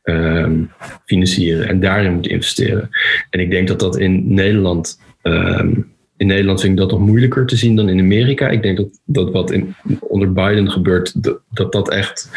um, 0.02 0.70
financieren 1.04 1.68
en 1.68 1.80
daarin 1.80 2.14
moet 2.14 2.26
investeren. 2.26 2.90
En 3.30 3.40
ik 3.40 3.50
denk 3.50 3.68
dat 3.68 3.80
dat 3.80 3.98
in 3.98 4.34
Nederland. 4.34 5.00
Um, 5.22 5.94
in 6.16 6.26
Nederland 6.26 6.60
vind 6.60 6.72
ik 6.72 6.78
dat 6.78 6.90
nog 6.90 7.00
moeilijker 7.00 7.46
te 7.46 7.56
zien 7.56 7.76
dan 7.76 7.88
in 7.88 8.00
Amerika. 8.00 8.48
Ik 8.48 8.62
denk 8.62 8.76
dat, 8.76 9.00
dat 9.04 9.32
wat 9.32 9.50
in, 9.50 9.74
onder 10.00 10.32
Biden 10.32 10.70
gebeurt, 10.70 11.22
dat, 11.50 11.72
dat 11.72 11.90
echt 11.90 12.30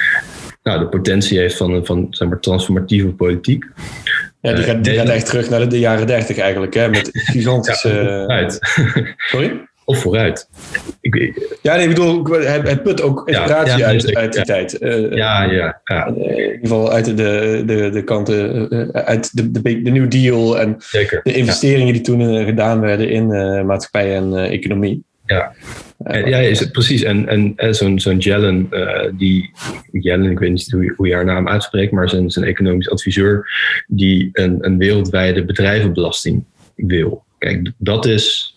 nou, 0.63 0.80
de 0.80 0.88
potentie 0.88 1.39
heeft 1.39 1.58
van, 1.58 1.86
van 1.86 2.08
zeg 2.10 2.28
maar, 2.28 2.39
transformatieve 2.39 3.08
politiek. 3.08 3.65
Ja, 4.41 4.54
die 4.54 4.63
gaat, 4.63 4.84
die 4.84 4.93
gaat 4.93 5.10
echt 5.10 5.26
terug 5.26 5.50
naar 5.50 5.69
de, 5.69 5.80
jaren 5.80 6.08
dertig 6.08 6.38
eigenlijk, 6.38 6.74
hè, 6.74 6.89
met 6.89 7.10
gigantische... 7.34 8.26
Ja, 8.28 8.50
Sorry? 9.32 9.67
Of 9.86 10.00
vooruit. 10.00 10.50
Ik, 11.02 11.39
ja, 11.62 11.76
nee, 11.76 11.84
ik 11.84 11.89
bedoel, 11.89 12.26
het, 12.26 12.84
put 12.84 13.02
ook 13.02 13.28
inspiratie 13.28 13.78
ja, 13.78 13.86
uit, 13.86 14.15
uit 14.15 14.34
die 14.34 14.43
tijd. 14.43 14.82
Uh, 14.82 15.12
ja, 15.12 15.43
ja, 15.43 15.82
ja. 15.84 16.06
In 16.08 16.15
ieder 16.15 16.58
geval 16.62 16.91
uit 16.91 17.06
de, 17.06 17.63
de, 17.65 17.89
de 17.89 18.04
kanten, 18.04 18.69
uit 18.93 19.36
de, 19.38 19.52
de, 19.52 19.82
de 19.82 19.91
New 19.91 20.12
Deal 20.12 20.60
en 20.60 20.76
Zeker, 20.78 21.19
de 21.24 21.34
investeringen 21.34 21.93
die 21.93 22.02
toen 22.02 22.45
gedaan 22.45 22.80
werden 22.80 23.10
in 23.10 23.28
maatschappij 23.65 24.15
en 24.15 24.36
economie. 24.36 25.04
Ja, 25.30 25.54
ja, 26.26 26.38
is 26.38 26.60
het, 26.60 26.72
precies. 26.72 27.04
En, 27.04 27.28
en, 27.28 27.54
en 27.56 27.76
zo'n 27.76 28.00
zo'n 28.00 28.18
Jellen, 28.18 28.68
uh, 28.72 29.04
die, 29.13 29.52
Jellen, 29.92 30.32
ik 30.32 30.39
weet 30.39 30.52
niet 30.52 30.72
hoe 30.72 30.84
je, 30.84 30.94
hoe 30.98 31.08
je 31.08 31.13
haar 31.13 31.26
naam 31.26 31.48
uitspreekt, 31.48 31.92
maar 31.92 32.10
zijn, 32.10 32.30
zijn 32.30 32.46
economisch 32.46 32.89
adviseur, 32.89 33.50
die 33.88 34.30
een, 34.34 34.58
een 34.62 34.78
wereldwijde 34.78 35.46
bedrijvenbelasting 35.46 36.44
wil. 36.76 37.24
Kijk, 37.38 37.72
dat 37.78 38.06
is 38.06 38.56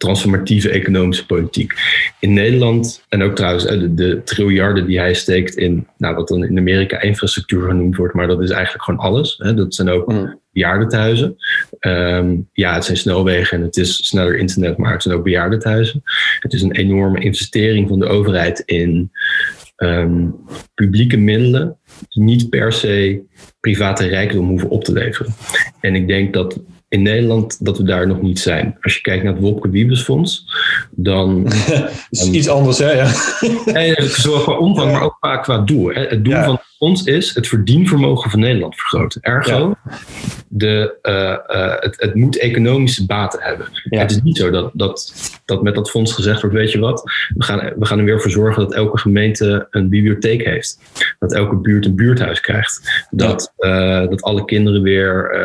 transformatieve 0.00 0.70
economische 0.70 1.26
politiek. 1.26 1.72
In 2.18 2.32
Nederland, 2.32 3.04
en 3.08 3.22
ook 3.22 3.34
trouwens 3.36 3.64
de, 3.64 3.94
de 3.94 4.22
triljarden 4.24 4.86
die 4.86 4.98
hij 4.98 5.14
steekt 5.14 5.54
in, 5.54 5.86
nou, 5.96 6.14
wat 6.14 6.28
dan 6.28 6.44
in 6.44 6.58
Amerika 6.58 7.00
infrastructuur 7.00 7.68
genoemd 7.68 7.96
wordt, 7.96 8.14
maar 8.14 8.26
dat 8.26 8.42
is 8.42 8.50
eigenlijk 8.50 8.84
gewoon 8.84 9.00
alles. 9.00 9.34
Hè. 9.38 9.54
Dat 9.54 9.74
zijn 9.74 9.88
ook 9.88 10.12
mm. 10.12 10.40
bejaardentehuizen. 10.52 11.36
Um, 11.80 12.48
ja, 12.52 12.74
het 12.74 12.84
zijn 12.84 12.96
snelwegen 12.96 13.58
en 13.58 13.64
het 13.64 13.76
is 13.76 14.06
sneller 14.06 14.36
internet, 14.36 14.76
maar 14.76 14.92
het 14.92 15.02
zijn 15.02 15.14
ook 15.14 15.24
bejaardentehuizen. 15.24 16.02
Het 16.38 16.52
is 16.52 16.62
een 16.62 16.76
enorme 16.76 17.20
investering 17.20 17.88
van 17.88 17.98
de 17.98 18.06
overheid 18.06 18.62
in 18.66 19.10
um, 19.76 20.34
publieke 20.74 21.16
middelen 21.16 21.76
die 22.08 22.22
niet 22.22 22.50
per 22.50 22.72
se 22.72 23.22
private 23.60 24.06
rijkdom 24.06 24.48
hoeven 24.48 24.70
op 24.70 24.84
te 24.84 24.92
leveren. 24.92 25.34
En 25.80 25.94
ik 25.94 26.06
denk 26.06 26.34
dat 26.34 26.60
in 26.90 27.02
Nederland 27.02 27.64
dat 27.64 27.78
we 27.78 27.84
daar 27.84 28.06
nog 28.06 28.22
niet 28.22 28.38
zijn. 28.38 28.76
Als 28.80 28.94
je 28.94 29.00
kijkt 29.00 29.24
naar 29.24 29.32
het 29.32 29.42
Wopke 29.42 29.70
Wiebesfonds, 29.70 30.44
dan... 30.90 31.44
dat 31.68 31.90
is 32.10 32.30
iets 32.30 32.48
anders, 32.48 32.78
hè? 32.78 32.92
Ja. 32.92 33.12
Nee, 33.72 33.94
zowel 34.02 34.40
qua 34.40 34.56
omvang, 34.56 34.92
maar 34.92 35.02
ook 35.02 35.16
vaak 35.20 35.42
qua 35.42 35.58
doel. 35.58 35.88
Hè. 35.88 36.04
Het 36.04 36.24
doel 36.24 36.42
van 36.42 36.60
ons 36.80 37.04
is 37.04 37.34
het 37.34 37.48
verdienvermogen 37.48 38.30
van 38.30 38.40
Nederland 38.40 38.76
vergroten. 38.76 39.20
Ergo, 39.20 39.74
de, 40.48 40.98
uh, 41.02 41.56
uh, 41.56 41.74
het, 41.80 42.00
het, 42.00 42.14
moet 42.14 42.38
economische 42.38 43.06
baten 43.06 43.42
hebben. 43.42 43.66
Het 43.82 44.10
is 44.10 44.22
niet 44.22 44.36
zo 44.36 44.50
dat, 44.50 44.70
dat, 44.74 45.14
dat 45.44 45.62
met 45.62 45.74
dat 45.74 45.90
fonds 45.90 46.12
gezegd 46.12 46.40
wordt, 46.40 46.56
weet 46.56 46.72
je 46.72 46.78
wat, 46.78 47.02
we 47.34 47.44
gaan, 47.44 47.72
we 47.76 47.86
gaan 47.86 47.98
er 47.98 48.04
weer 48.04 48.20
voor 48.20 48.30
zorgen 48.30 48.62
dat 48.62 48.74
elke 48.74 48.98
gemeente 48.98 49.66
een 49.70 49.88
bibliotheek 49.88 50.44
heeft. 50.44 50.78
Dat 51.18 51.34
elke 51.34 51.56
buurt 51.56 51.86
een 51.86 51.96
buurthuis 51.96 52.40
krijgt. 52.40 53.06
Dat, 53.10 53.52
uh, 53.58 54.00
dat 54.08 54.22
alle 54.22 54.44
kinderen 54.44 54.82
weer, 54.82 55.38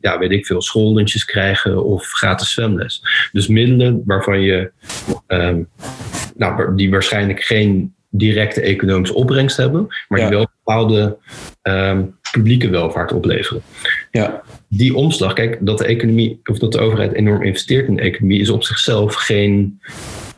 ja, 0.00 0.18
weet 0.18 0.30
ik 0.30 0.46
veel, 0.46 0.62
schoollunches 0.68 1.24
krijgen 1.24 1.84
of 1.84 2.06
gratis 2.06 2.50
zwemles. 2.50 3.02
Dus 3.32 3.46
middelen 3.46 4.02
waarvan 4.04 4.40
je, 4.40 4.70
um, 5.26 5.68
nou, 6.36 6.76
die 6.76 6.90
waarschijnlijk 6.90 7.40
geen 7.40 7.94
directe 8.10 8.60
economische 8.60 9.14
opbrengst 9.14 9.56
hebben, 9.56 9.86
maar 10.08 10.20
die 10.20 10.28
wel 10.28 10.48
bepaalde 10.64 11.18
um, 11.62 12.16
publieke 12.32 12.68
welvaart 12.68 13.12
opleveren. 13.12 13.62
Ja. 14.10 14.42
Die 14.68 14.94
omslag, 14.94 15.32
kijk, 15.32 15.58
dat 15.60 15.78
de 15.78 15.84
economie 15.84 16.40
of 16.44 16.58
dat 16.58 16.72
de 16.72 16.78
overheid 16.78 17.12
enorm 17.12 17.42
investeert 17.42 17.88
in 17.88 17.96
de 17.96 18.02
economie, 18.02 18.40
is 18.40 18.50
op 18.50 18.64
zichzelf 18.64 19.14
geen 19.14 19.80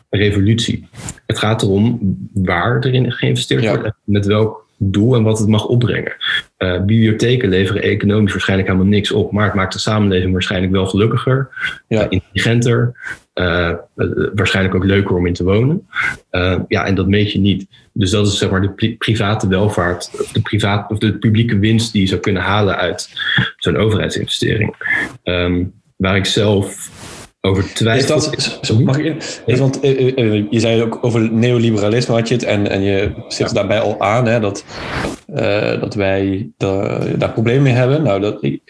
revolutie. 0.09 0.87
Het 1.25 1.37
gaat 1.39 1.61
erom 1.61 1.99
waar 2.33 2.83
erin 2.83 3.11
geïnvesteerd 3.11 3.63
ja. 3.63 3.79
wordt, 3.79 3.95
met 4.03 4.25
welk 4.25 4.69
doel 4.83 5.15
en 5.15 5.23
wat 5.23 5.39
het 5.39 5.47
mag 5.47 5.65
opbrengen. 5.65 6.15
Uh, 6.57 6.79
bibliotheken 6.79 7.49
leveren 7.49 7.81
economisch 7.81 8.31
waarschijnlijk 8.31 8.69
helemaal 8.69 8.91
niks 8.91 9.11
op, 9.11 9.31
maar 9.31 9.45
het 9.45 9.53
maakt 9.53 9.73
de 9.73 9.79
samenleving 9.79 10.31
waarschijnlijk 10.31 10.71
wel 10.71 10.85
gelukkiger, 10.85 11.49
ja. 11.87 11.99
uh, 11.99 12.05
intelligenter, 12.09 12.91
uh, 13.33 13.73
waarschijnlijk 14.35 14.75
ook 14.75 14.83
leuker 14.83 15.15
om 15.15 15.25
in 15.25 15.33
te 15.33 15.43
wonen. 15.43 15.87
ja, 16.67 16.85
en 16.85 16.95
dat 16.95 17.07
meet 17.07 17.31
je 17.31 17.39
niet. 17.39 17.67
Dus 17.93 18.11
dat 18.11 18.27
is 18.27 18.37
zeg 18.37 18.49
maar 18.49 18.61
de 18.61 18.71
pri 18.71 18.97
private 18.97 19.47
welvaart, 19.47 20.11
de, 20.33 20.41
privaat, 20.41 20.91
of 20.91 20.97
de 20.97 21.17
publieke 21.17 21.59
winst 21.59 21.91
die 21.91 22.01
je 22.01 22.07
zou 22.07 22.21
kunnen 22.21 22.41
halen 22.41 22.77
uit 22.77 23.09
zo'n 23.57 23.77
overheidsinvestering. 23.77 24.75
Um, 25.23 25.73
waar 25.95 26.15
ik 26.15 26.25
zelf 26.25 26.89
over 27.41 27.73
twijfel. 27.73 28.15
Is 28.15 28.59
dat, 28.61 28.79
mag 28.79 28.97
ik 28.97 29.05
in? 29.05 29.21
Is, 29.45 29.59
want 29.59 29.79
je 30.49 30.59
zei 30.59 30.81
ook 30.81 30.97
over 31.01 31.31
neoliberalisme 31.31 32.15
had 32.15 32.27
je 32.27 32.33
het 32.33 32.43
en, 32.43 32.69
en 32.69 32.81
je 32.81 33.11
zit 33.27 33.47
ja. 33.47 33.53
daarbij 33.53 33.79
al 33.79 33.99
aan 33.99 34.27
hè, 34.27 34.39
dat, 34.39 34.65
uh, 35.35 35.79
dat 35.81 35.93
wij 35.93 36.49
de, 36.57 37.15
daar 37.17 37.31
problemen 37.31 37.63
mee 37.63 37.73
hebben. 37.73 38.03
Nou, 38.03 38.19
dat, 38.19 38.43
ik, 38.43 38.61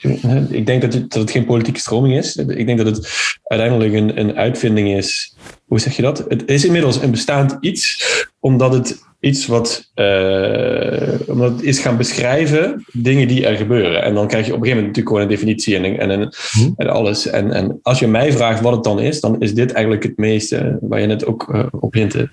ik 0.49 0.65
denk 0.65 0.81
dat 0.81 0.93
het, 0.93 1.11
dat 1.11 1.21
het 1.21 1.31
geen 1.31 1.45
politieke 1.45 1.79
stroming 1.79 2.17
is. 2.17 2.35
Ik 2.35 2.65
denk 2.65 2.77
dat 2.77 2.95
het 2.95 3.09
uiteindelijk 3.43 3.93
een, 3.93 4.19
een 4.19 4.35
uitvinding 4.35 4.97
is. 4.97 5.35
Hoe 5.71 5.79
zeg 5.79 5.95
je 5.95 6.01
dat? 6.01 6.25
Het 6.27 6.49
is 6.49 6.65
inmiddels 6.65 7.01
een 7.01 7.11
bestaand 7.11 7.57
iets, 7.59 8.03
omdat 8.39 8.73
het 8.73 9.01
iets 9.19 9.47
wat 9.47 9.91
uh, 9.95 11.13
omdat 11.27 11.51
het 11.51 11.61
is 11.61 11.79
gaan 11.79 11.97
beschrijven 11.97 12.85
dingen 12.91 13.27
die 13.27 13.45
er 13.45 13.55
gebeuren. 13.55 14.03
En 14.03 14.13
dan 14.13 14.27
krijg 14.27 14.45
je 14.45 14.53
op 14.53 14.57
een 14.57 14.63
gegeven 14.63 14.83
moment 14.83 14.97
natuurlijk 14.97 15.07
gewoon 15.07 15.21
een 15.21 15.27
definitie 15.27 15.75
en, 15.75 15.99
en, 15.99 16.11
en, 16.11 16.33
Hm. 16.51 16.71
en 16.75 16.87
alles. 16.87 17.27
En, 17.27 17.51
en 17.51 17.79
als 17.81 17.99
je 17.99 18.07
mij 18.07 18.31
vraagt 18.31 18.61
wat 18.61 18.73
het 18.73 18.83
dan 18.83 18.99
is, 18.99 19.19
dan 19.19 19.41
is 19.41 19.53
dit 19.53 19.71
eigenlijk 19.71 20.03
het 20.03 20.17
meeste, 20.17 20.77
waar 20.81 20.99
je 20.99 21.07
net 21.07 21.25
ook 21.25 21.47
uh, 21.53 21.65
op 21.71 21.93
hintte, 21.93 22.29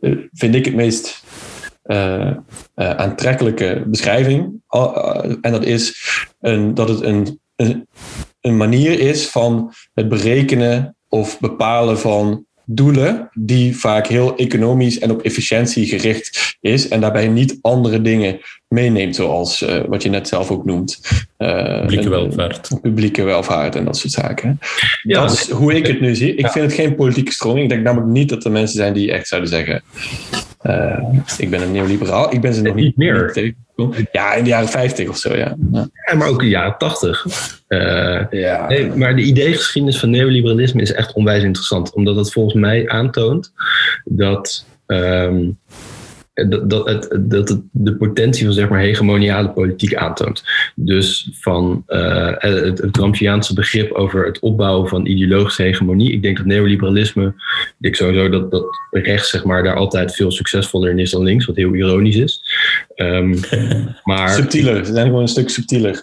uh, 0.00 0.18
vind 0.32 0.54
ik 0.54 0.64
het 0.64 0.74
meest 0.74 1.24
aantrekkelijke 2.74 3.84
beschrijving. 3.86 4.62
en 5.40 5.52
dat 5.52 5.64
is 5.64 5.94
een, 6.40 6.74
dat 6.74 6.88
het 6.88 7.00
een, 7.00 7.40
een, 7.56 7.88
een 8.40 8.56
manier 8.56 9.00
is 9.00 9.28
van 9.28 9.72
het 9.94 10.08
berekenen 10.08 10.96
of 11.08 11.40
bepalen 11.40 11.98
van 11.98 12.45
doelen 12.68 13.30
die 13.34 13.76
vaak 13.76 14.06
heel 14.06 14.36
economisch 14.36 14.98
en 14.98 15.10
op 15.10 15.22
efficiëntie 15.22 15.86
gericht 15.86 16.56
is 16.60 16.88
en 16.88 17.00
daarbij 17.00 17.28
niet 17.28 17.58
andere 17.60 18.02
dingen 18.02 18.40
meeneemt, 18.68 19.14
zoals 19.14 19.62
uh, 19.62 19.84
wat 19.88 20.02
je 20.02 20.08
net 20.08 20.28
zelf 20.28 20.50
ook 20.50 20.64
noemt. 20.64 21.00
Uh, 21.38 21.80
publieke 21.80 22.08
welvaart. 22.08 22.70
Een, 22.70 22.80
publieke 22.80 23.22
welvaart 23.22 23.76
en 23.76 23.84
dat 23.84 23.96
soort 23.96 24.12
zaken. 24.12 24.58
Ja, 25.02 25.20
dat 25.20 25.32
is 25.32 25.50
hoe 25.50 25.74
ik 25.74 25.86
het 25.86 26.00
nu 26.00 26.14
zie. 26.14 26.34
Ik 26.34 26.40
ja. 26.40 26.50
vind 26.50 26.64
het 26.64 26.74
geen 26.74 26.94
politieke 26.94 27.32
stroming. 27.32 27.62
Ik 27.62 27.68
denk 27.68 27.82
namelijk 27.82 28.10
niet 28.10 28.28
dat 28.28 28.44
er 28.44 28.50
mensen 28.50 28.76
zijn 28.76 28.92
die 28.92 29.12
echt 29.12 29.28
zouden 29.28 29.50
zeggen 29.50 29.82
uh, 30.66 30.98
ik 31.38 31.50
ben 31.50 31.62
een 31.62 31.72
neoliberaal. 31.72 32.32
Ik 32.32 32.40
ben 32.40 32.54
ze 32.54 32.62
nog 32.62 32.74
niet, 32.74 32.84
niet 32.84 32.96
meer. 32.96 33.30
Niet 33.34 34.08
ja, 34.12 34.34
in 34.34 34.44
de 34.44 34.50
jaren 34.50 34.68
50 34.68 35.08
of 35.08 35.16
zo, 35.16 35.36
ja. 35.36 35.56
ja. 35.72 35.88
ja 36.06 36.14
maar 36.16 36.28
ook 36.28 36.42
in 36.42 36.44
de 36.44 36.52
jaren 36.52 36.78
80. 36.78 37.26
Uh, 37.68 38.24
ja. 38.30 38.68
nee, 38.68 38.90
maar 38.90 39.16
de 39.16 39.22
ideegeschiedenis 39.22 39.98
van 39.98 40.10
neoliberalisme 40.10 40.82
is 40.82 40.92
echt 40.92 41.12
onwijs 41.12 41.42
interessant. 41.42 41.94
Omdat 41.94 42.16
het 42.16 42.32
volgens 42.32 42.54
mij 42.54 42.88
aantoont 42.88 43.52
dat, 44.04 44.66
um, 44.86 45.58
dat, 46.44 46.70
dat, 46.70 46.88
het, 46.88 47.18
dat 47.20 47.48
het 47.48 47.60
de 47.70 47.96
potentie 47.96 48.44
van 48.44 48.54
zeg 48.54 48.68
maar, 48.68 48.80
hegemoniale 48.80 49.50
politiek 49.50 49.94
aantoont. 49.94 50.44
Dus 50.74 51.30
van 51.32 51.84
uh, 51.88 52.32
het, 52.36 52.78
het 52.78 52.96
Gramsciaanse 52.96 53.54
begrip 53.54 53.92
over 53.92 54.26
het 54.26 54.38
opbouwen 54.38 54.88
van 54.88 55.06
ideologische 55.06 55.62
hegemonie. 55.62 56.12
Ik 56.12 56.22
denk 56.22 56.36
dat 56.36 56.46
neoliberalisme, 56.46 57.26
ik 57.26 57.74
denk 57.78 57.94
sowieso 57.94 58.28
dat, 58.28 58.50
dat 58.50 58.64
rechts 58.90 59.30
zeg 59.30 59.44
maar, 59.44 59.62
daar 59.62 59.76
altijd 59.76 60.14
veel 60.14 60.30
succesvoller 60.30 60.90
in 60.90 60.98
is 60.98 61.10
dan 61.10 61.22
links, 61.22 61.46
wat 61.46 61.56
heel 61.56 61.74
ironisch 61.74 62.16
is. 62.16 62.42
Um, 62.96 63.40
maar, 64.04 64.28
subtieler, 64.28 64.84
ze 64.84 64.92
zijn 64.92 65.06
gewoon 65.06 65.22
een 65.22 65.28
stuk 65.28 65.50
subtieler. 65.50 66.02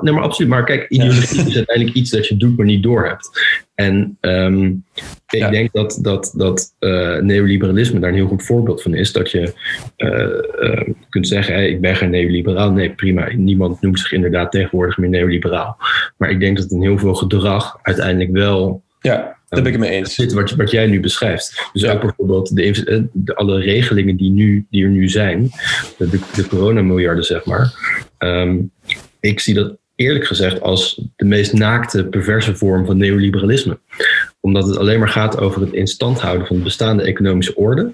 Nee, 0.00 0.12
maar 0.12 0.22
absoluut. 0.22 0.50
Maar 0.50 0.64
kijk, 0.64 0.88
ideologie 0.88 1.40
ja. 1.40 1.46
is 1.46 1.56
uiteindelijk 1.56 1.96
iets 1.96 2.10
dat 2.10 2.26
je 2.26 2.36
doet, 2.36 2.56
maar 2.56 2.66
niet 2.66 2.82
doorhebt. 2.82 3.30
En 3.78 4.18
um, 4.20 4.84
ik 5.28 5.38
ja. 5.38 5.50
denk 5.50 5.72
dat, 5.72 5.98
dat, 6.02 6.32
dat 6.36 6.74
uh, 6.80 7.16
neoliberalisme 7.16 8.00
daar 8.00 8.08
een 8.08 8.14
heel 8.14 8.26
goed 8.26 8.44
voorbeeld 8.44 8.82
van 8.82 8.94
is. 8.94 9.12
Dat 9.12 9.30
je 9.30 9.52
uh, 9.96 10.70
uh, 10.70 10.94
kunt 11.08 11.28
zeggen, 11.28 11.54
hey, 11.54 11.68
ik 11.68 11.80
ben 11.80 11.96
geen 11.96 12.10
neoliberaal. 12.10 12.72
Nee, 12.72 12.90
prima. 12.90 13.28
Niemand 13.34 13.80
noemt 13.80 13.98
zich 14.00 14.12
inderdaad 14.12 14.50
tegenwoordig 14.50 14.98
meer 14.98 15.08
neoliberaal. 15.08 15.76
Maar 16.16 16.30
ik 16.30 16.40
denk 16.40 16.56
dat 16.56 16.70
in 16.70 16.82
heel 16.82 16.98
veel 16.98 17.14
gedrag 17.14 17.78
uiteindelijk 17.82 18.32
wel... 18.32 18.82
Ja, 19.00 19.16
daar 19.48 19.62
ben 19.62 19.72
ik 19.72 19.78
het 19.78 19.88
mee 19.88 19.98
eens. 19.98 20.14
Zit 20.14 20.32
wat, 20.32 20.50
wat 20.50 20.70
jij 20.70 20.86
nu 20.86 21.00
beschrijft. 21.00 21.68
Dus 21.72 21.82
ja. 21.82 21.92
ook 21.92 22.00
bijvoorbeeld 22.00 22.56
de, 22.56 23.08
de, 23.12 23.34
alle 23.34 23.60
regelingen 23.60 24.16
die, 24.16 24.30
nu, 24.30 24.66
die 24.70 24.84
er 24.84 24.90
nu 24.90 25.08
zijn. 25.08 25.50
De, 25.98 26.08
de, 26.08 26.20
de 26.34 26.46
coronamiljarden, 26.48 27.24
zeg 27.24 27.44
maar. 27.44 27.72
Um, 28.18 28.70
ik 29.20 29.40
zie 29.40 29.54
dat 29.54 29.76
eerlijk 29.98 30.26
gezegd 30.26 30.60
als 30.60 31.02
de 31.16 31.24
meest 31.24 31.52
naakte, 31.52 32.04
perverse 32.04 32.56
vorm 32.56 32.86
van 32.86 32.96
neoliberalisme. 32.96 33.78
Omdat 34.40 34.66
het 34.66 34.76
alleen 34.76 34.98
maar 34.98 35.08
gaat 35.08 35.38
over 35.38 35.60
het 35.60 35.72
instand 35.72 36.20
houden 36.20 36.46
van 36.46 36.56
de 36.56 36.62
bestaande 36.62 37.02
economische 37.02 37.54
orde. 37.54 37.92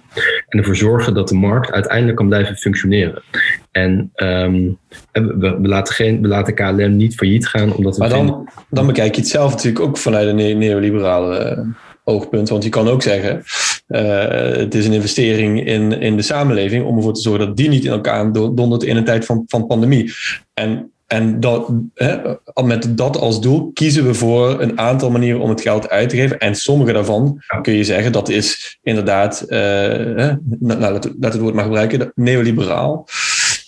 En 0.49 0.59
ervoor 0.59 0.77
zorgen 0.77 1.15
dat 1.15 1.29
de 1.29 1.35
markt 1.35 1.71
uiteindelijk 1.73 2.17
kan 2.17 2.29
blijven 2.29 2.57
functioneren. 2.57 3.23
En 3.71 4.11
um, 4.17 4.79
we, 5.13 5.59
we, 5.61 5.69
laten 5.69 5.95
geen, 5.95 6.23
we 6.23 6.29
laten 6.29 6.55
KLM 6.55 6.97
niet 6.97 7.15
failliet 7.15 7.47
gaan. 7.47 7.75
Omdat 7.75 7.97
we 7.97 8.01
maar 8.01 8.09
dan, 8.09 8.49
dan 8.71 8.87
bekijk 8.87 9.15
je 9.15 9.21
het 9.21 9.31
zelf 9.31 9.51
natuurlijk 9.51 9.85
ook 9.85 9.99
vanuit 9.99 10.29
een 10.29 10.37
ne 10.37 10.53
neoliberale 10.53 11.57
uh, 11.57 11.67
oogpunt. 12.05 12.49
Want 12.49 12.65
je 12.65 12.71
kan 12.71 12.89
ook 12.89 13.03
zeggen, 13.03 13.43
uh, 13.89 14.29
het 14.57 14.75
is 14.75 14.87
een 14.87 14.93
investering 14.93 15.67
in, 15.67 16.01
in 16.01 16.17
de 16.17 16.23
samenleving 16.23 16.85
om 16.85 16.97
ervoor 16.97 17.15
te 17.15 17.21
zorgen 17.21 17.47
dat 17.47 17.57
die 17.57 17.69
niet 17.69 17.85
in 17.85 17.91
elkaar 17.91 18.33
dondert 18.33 18.83
in 18.83 18.97
een 18.97 19.05
tijd 19.05 19.25
van, 19.25 19.45
van 19.47 19.67
pandemie. 19.67 20.13
En 20.55 20.89
en 21.07 21.41
dat, 21.41 21.73
hè, 21.95 22.17
met 22.65 22.97
dat 22.97 23.17
als 23.17 23.41
doel 23.41 23.71
kiezen 23.73 24.07
we 24.07 24.15
voor 24.15 24.61
een 24.61 24.79
aantal 24.79 25.11
manieren 25.11 25.41
om 25.41 25.49
het 25.49 25.61
geld 25.61 25.91
uit 25.91 26.09
te 26.09 26.17
geven. 26.17 26.39
En 26.39 26.55
sommige 26.55 26.93
daarvan 26.93 27.43
kun 27.63 27.75
je 27.75 27.85
zeggen 27.85 28.13
dat 28.13 28.29
is 28.29 28.79
inderdaad, 28.83 29.45
hè, 29.49 30.33
nou, 30.59 30.81
laat, 30.81 31.11
laat 31.21 31.33
het 31.33 31.43
woord 31.43 31.55
maar 31.55 31.65
gebruiken, 31.65 32.13
neoliberaal. 32.15 33.07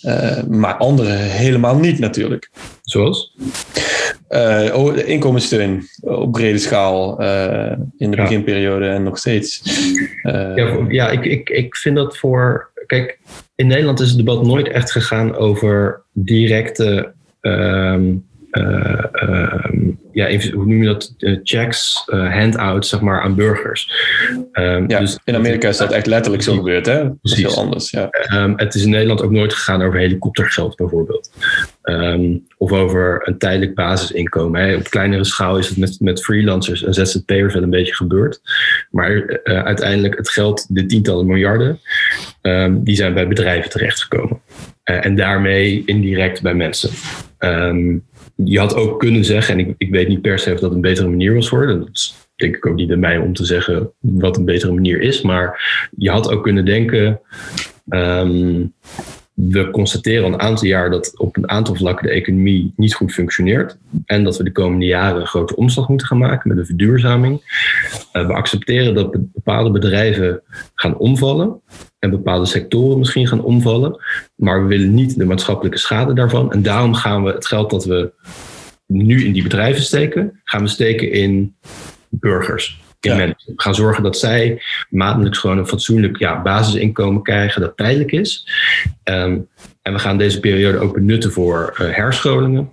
Uh, 0.01 0.43
maar 0.43 0.73
andere 0.73 1.09
helemaal 1.11 1.77
niet 1.77 1.99
natuurlijk. 1.99 2.49
Zoals? 2.81 3.35
Uh, 4.29 4.71
oh, 4.73 4.97
inkomenssteun 4.97 5.83
op 6.01 6.31
brede 6.31 6.57
schaal 6.57 7.21
uh, 7.21 7.71
in 7.97 8.11
de 8.11 8.17
ja. 8.17 8.23
beginperiode 8.23 8.87
en 8.87 9.03
nog 9.03 9.17
steeds. 9.17 9.61
Ja, 10.23 10.85
ja 10.87 11.09
ik, 11.09 11.25
ik, 11.25 11.49
ik 11.49 11.75
vind 11.75 11.95
dat 11.95 12.17
voor. 12.17 12.71
Kijk, 12.85 13.19
in 13.55 13.67
Nederland 13.67 13.99
is 13.99 14.07
het 14.07 14.17
debat 14.17 14.45
nooit 14.45 14.67
echt 14.67 14.91
gegaan 14.91 15.35
over 15.35 16.01
directe. 16.11 17.13
Um, 17.47 18.25
um, 18.51 19.99
ja, 20.11 20.27
even, 20.27 20.51
hoe 20.51 20.65
noem 20.65 20.83
je 20.83 20.87
dat? 20.87 21.13
checks, 21.43 22.03
handouts, 22.05 22.89
zeg 22.89 23.01
maar, 23.01 23.21
aan 23.21 23.35
burgers. 23.35 23.91
Um, 24.53 24.89
ja, 24.89 24.99
dus, 24.99 25.19
in 25.23 25.35
Amerika 25.35 25.67
is 25.67 25.77
dat 25.77 25.91
echt 25.91 26.05
letterlijk 26.05 26.43
zo 26.43 26.55
gebeurd, 26.55 26.85
hè? 26.85 27.03
Dat 27.03 27.17
is 27.21 27.35
heel 27.35 27.55
anders, 27.55 27.89
ja. 27.89 28.09
het 28.55 28.75
is 28.75 28.83
in 28.83 28.89
Nederland 28.89 29.21
ook 29.21 29.31
nooit 29.31 29.53
gegaan 29.53 29.81
over 29.81 29.99
helikoptergeld, 29.99 30.75
bijvoorbeeld. 30.75 31.31
Of 32.57 32.71
over 32.71 33.21
een 33.27 33.37
tijdelijk 33.37 33.75
basisinkomen. 33.75 34.61
Hè. 34.61 34.75
Op 34.75 34.89
kleinere 34.89 35.23
schaal 35.23 35.57
is 35.57 35.67
het 35.69 35.77
met, 35.77 35.99
met 35.99 36.23
freelancers 36.23 36.83
en 36.83 36.93
ZZP'ers 36.93 37.53
wel 37.53 37.63
een 37.63 37.69
beetje 37.69 37.95
gebeurd. 37.95 38.41
Maar 38.91 39.11
uh, 39.13 39.63
uiteindelijk 39.63 40.17
het 40.17 40.29
geld, 40.29 40.75
de 40.75 40.85
tientallen 40.85 41.25
miljarden, 41.25 41.79
die 42.69 42.95
zijn 42.95 43.13
bij 43.13 43.27
bedrijven 43.27 43.69
terechtgekomen. 43.69 44.41
Eh, 44.87 45.05
en 45.05 45.15
daarmee 45.15 45.83
indirect 45.85 46.41
bij 46.41 46.53
mensen. 46.53 46.89
Ehm, 47.37 47.97
je 48.35 48.59
had 48.59 48.75
ook 48.75 48.99
kunnen 48.99 49.25
zeggen, 49.25 49.53
en 49.53 49.59
ik, 49.59 49.75
ik 49.77 49.89
weet 49.89 50.07
niet 50.07 50.21
per 50.21 50.39
se 50.39 50.53
of 50.53 50.59
dat 50.59 50.71
een 50.71 50.81
betere 50.81 51.07
manier 51.07 51.33
was 51.33 51.49
voor, 51.49 51.67
dat 51.67 51.89
is 51.91 52.15
denk 52.35 52.55
ik 52.55 52.65
ook 52.65 52.75
niet 52.75 52.91
aan 52.91 52.99
mij 52.99 53.17
om 53.17 53.33
te 53.33 53.45
zeggen 53.45 53.91
wat 53.99 54.37
een 54.37 54.45
betere 54.45 54.73
manier 54.73 55.01
is, 55.01 55.21
maar 55.21 55.61
je 55.97 56.09
had 56.09 56.31
ook 56.31 56.43
kunnen 56.43 56.65
denken, 56.65 57.19
ehm, 57.89 58.65
we 59.37 59.71
constateren 59.71 60.23
al 60.23 60.33
een 60.33 60.39
aantal 60.39 60.67
jaar 60.67 60.89
dat 60.89 61.17
op 61.17 61.37
een 61.37 61.49
aantal 61.49 61.75
vlakken 61.75 62.07
de 62.07 62.13
economie 62.13 62.73
niet 62.75 62.93
goed 62.93 63.13
functioneert. 63.13 63.77
En 64.05 64.23
dat 64.23 64.37
we 64.37 64.43
de 64.43 64.51
komende 64.51 64.85
jaren 64.85 65.21
een 65.21 65.27
grote 65.27 65.55
omslag 65.55 65.89
moeten 65.89 66.07
gaan 66.07 66.17
maken 66.17 66.49
met 66.49 66.57
een 66.57 66.65
verduurzaming. 66.65 67.41
Uh, 68.13 68.27
we 68.27 68.33
accepteren 68.33 68.95
dat 68.95 69.11
bepaalde 69.33 69.71
bedrijven 69.71 70.41
gaan 70.75 70.97
omvallen. 70.97 71.61
En 71.99 72.09
bepaalde 72.09 72.45
sectoren 72.45 72.97
misschien 72.97 73.27
gaan 73.27 73.43
omvallen. 73.43 73.99
Maar 74.35 74.61
we 74.61 74.67
willen 74.67 74.93
niet 74.93 75.17
de 75.17 75.25
maatschappelijke 75.25 75.77
schade 75.77 76.13
daarvan. 76.13 76.51
En 76.51 76.61
daarom 76.61 76.93
gaan 76.93 77.23
we 77.23 77.31
het 77.31 77.47
geld 77.47 77.69
dat 77.69 77.85
we 77.85 78.11
nu 78.85 79.25
in 79.25 79.31
die 79.31 79.43
bedrijven 79.43 79.83
steken, 79.83 80.41
gaan 80.43 80.61
we 80.61 80.67
steken 80.67 81.11
in 81.11 81.55
burgers 82.09 82.85
in 83.07 83.17
ja. 83.17 83.25
mensen. 83.25 83.55
We 83.55 83.61
gaan 83.61 83.75
zorgen 83.75 84.03
dat 84.03 84.17
zij 84.17 84.61
maandelijks 84.89 85.37
gewoon 85.37 85.57
een 85.57 85.67
fatsoenlijk 85.67 86.17
ja, 86.17 86.41
basisinkomen 86.41 87.23
krijgen 87.23 87.61
dat 87.61 87.77
tijdelijk 87.77 88.11
is. 88.11 88.47
Um, 89.03 89.47
en 89.81 89.93
we 89.93 89.99
gaan 89.99 90.17
deze 90.17 90.39
periode 90.39 90.77
ook 90.77 90.93
benutten 90.93 91.31
voor 91.31 91.77
uh, 91.81 91.95
herscholingen. 91.95 92.69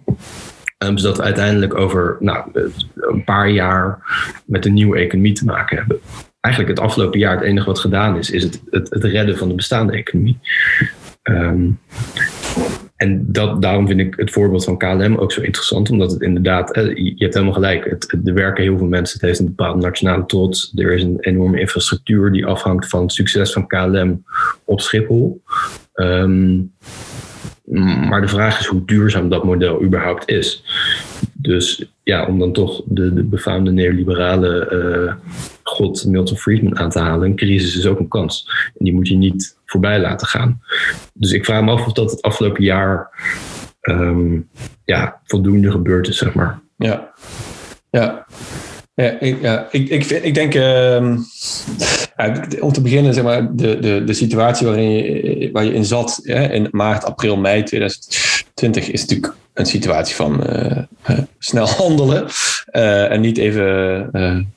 Um, 0.78 0.98
zodat 0.98 1.16
we 1.16 1.22
uiteindelijk 1.22 1.74
over 1.74 2.16
nou, 2.20 2.68
een 2.94 3.24
paar 3.24 3.50
jaar 3.50 3.98
met 4.46 4.66
een 4.66 4.72
nieuwe 4.72 4.98
economie 4.98 5.32
te 5.32 5.44
maken 5.44 5.76
hebben. 5.76 6.00
Eigenlijk 6.40 6.76
het 6.76 6.86
afgelopen 6.86 7.18
jaar 7.18 7.34
het 7.34 7.44
enige 7.44 7.66
wat 7.66 7.78
gedaan 7.78 8.18
is, 8.18 8.30
is 8.30 8.42
het, 8.42 8.62
het, 8.70 8.90
het 8.90 9.04
redden 9.04 9.36
van 9.38 9.48
de 9.48 9.54
bestaande 9.54 9.92
economie. 9.92 10.38
Um, 11.22 11.78
en 12.96 13.32
dat, 13.32 13.62
daarom 13.62 13.86
vind 13.86 14.00
ik 14.00 14.14
het 14.16 14.30
voorbeeld 14.30 14.64
van 14.64 14.78
KLM 14.78 15.16
ook 15.16 15.32
zo 15.32 15.40
interessant, 15.40 15.90
omdat 15.90 16.10
het 16.10 16.22
inderdaad, 16.22 16.74
je 16.94 17.14
hebt 17.18 17.34
helemaal 17.34 17.54
gelijk, 17.54 17.84
het, 17.84 18.18
er 18.24 18.34
werken 18.34 18.62
heel 18.62 18.78
veel 18.78 18.86
mensen, 18.86 19.18
het 19.18 19.26
heeft 19.26 19.38
een 19.38 19.54
bepaalde 19.54 19.80
nationale 19.80 20.26
trots, 20.26 20.72
er 20.74 20.92
is 20.92 21.02
een 21.02 21.20
enorme 21.20 21.60
infrastructuur 21.60 22.32
die 22.32 22.46
afhangt 22.46 22.88
van 22.88 23.02
het 23.02 23.12
succes 23.12 23.52
van 23.52 23.66
KLM 23.66 24.24
op 24.64 24.80
Schiphol. 24.80 25.42
Um, 25.94 26.72
maar 28.08 28.20
de 28.20 28.28
vraag 28.28 28.60
is 28.60 28.66
hoe 28.66 28.84
duurzaam 28.84 29.28
dat 29.28 29.44
model 29.44 29.82
überhaupt 29.82 30.28
is. 30.28 30.64
Dus 31.32 31.84
ja, 32.02 32.26
om 32.26 32.38
dan 32.38 32.52
toch 32.52 32.82
de, 32.86 33.14
de 33.14 33.22
befaamde 33.22 33.72
neoliberale 33.72 34.70
uh, 34.72 35.14
god 35.62 36.04
Milton 36.06 36.36
Friedman 36.36 36.78
aan 36.78 36.90
te 36.90 36.98
halen, 36.98 37.28
een 37.28 37.36
crisis 37.36 37.76
is 37.76 37.86
ook 37.86 37.98
een 37.98 38.08
kans. 38.08 38.48
En 38.78 38.84
die 38.84 38.94
moet 38.94 39.08
je 39.08 39.16
niet 39.16 39.56
voorbij 39.66 40.00
laten 40.00 40.26
gaan. 40.26 40.60
Dus 41.12 41.32
ik 41.32 41.44
vraag 41.44 41.62
me 41.62 41.70
af 41.70 41.86
of 41.86 41.92
dat 41.92 42.10
het 42.10 42.22
afgelopen 42.22 42.64
jaar 42.64 43.10
um, 43.82 44.48
ja, 44.84 45.20
voldoende 45.24 45.70
gebeurd 45.70 46.08
is, 46.08 46.18
zeg 46.18 46.34
maar. 46.34 46.60
Ja, 46.76 47.12
ja. 47.90 48.26
Ik, 49.20 49.40
ja, 49.40 49.68
ik, 49.70 49.88
ik, 49.88 50.04
ik 50.04 50.34
denk, 50.34 50.54
uh, 50.54 51.16
om 52.60 52.72
te 52.72 52.80
beginnen, 52.82 53.14
zeg 53.14 53.24
maar, 53.24 53.56
de, 53.56 53.78
de, 53.78 54.04
de 54.04 54.12
situatie 54.12 54.66
waarin 54.66 54.90
je, 54.90 55.50
waar 55.52 55.64
je 55.64 55.74
in 55.74 55.84
zat 55.84 56.20
hè, 56.22 56.52
in 56.52 56.68
maart, 56.70 57.04
april, 57.04 57.36
mei 57.36 57.62
2020 57.62 58.33
is 58.62 59.00
natuurlijk 59.00 59.34
een 59.52 59.66
situatie 59.66 60.14
van 60.14 60.40
uh, 60.50 60.78
uh, 61.10 61.18
snel 61.38 61.68
handelen. 61.68 62.26
Uh, 62.72 63.10
en 63.10 63.20
niet 63.20 63.38
even, 63.38 64.10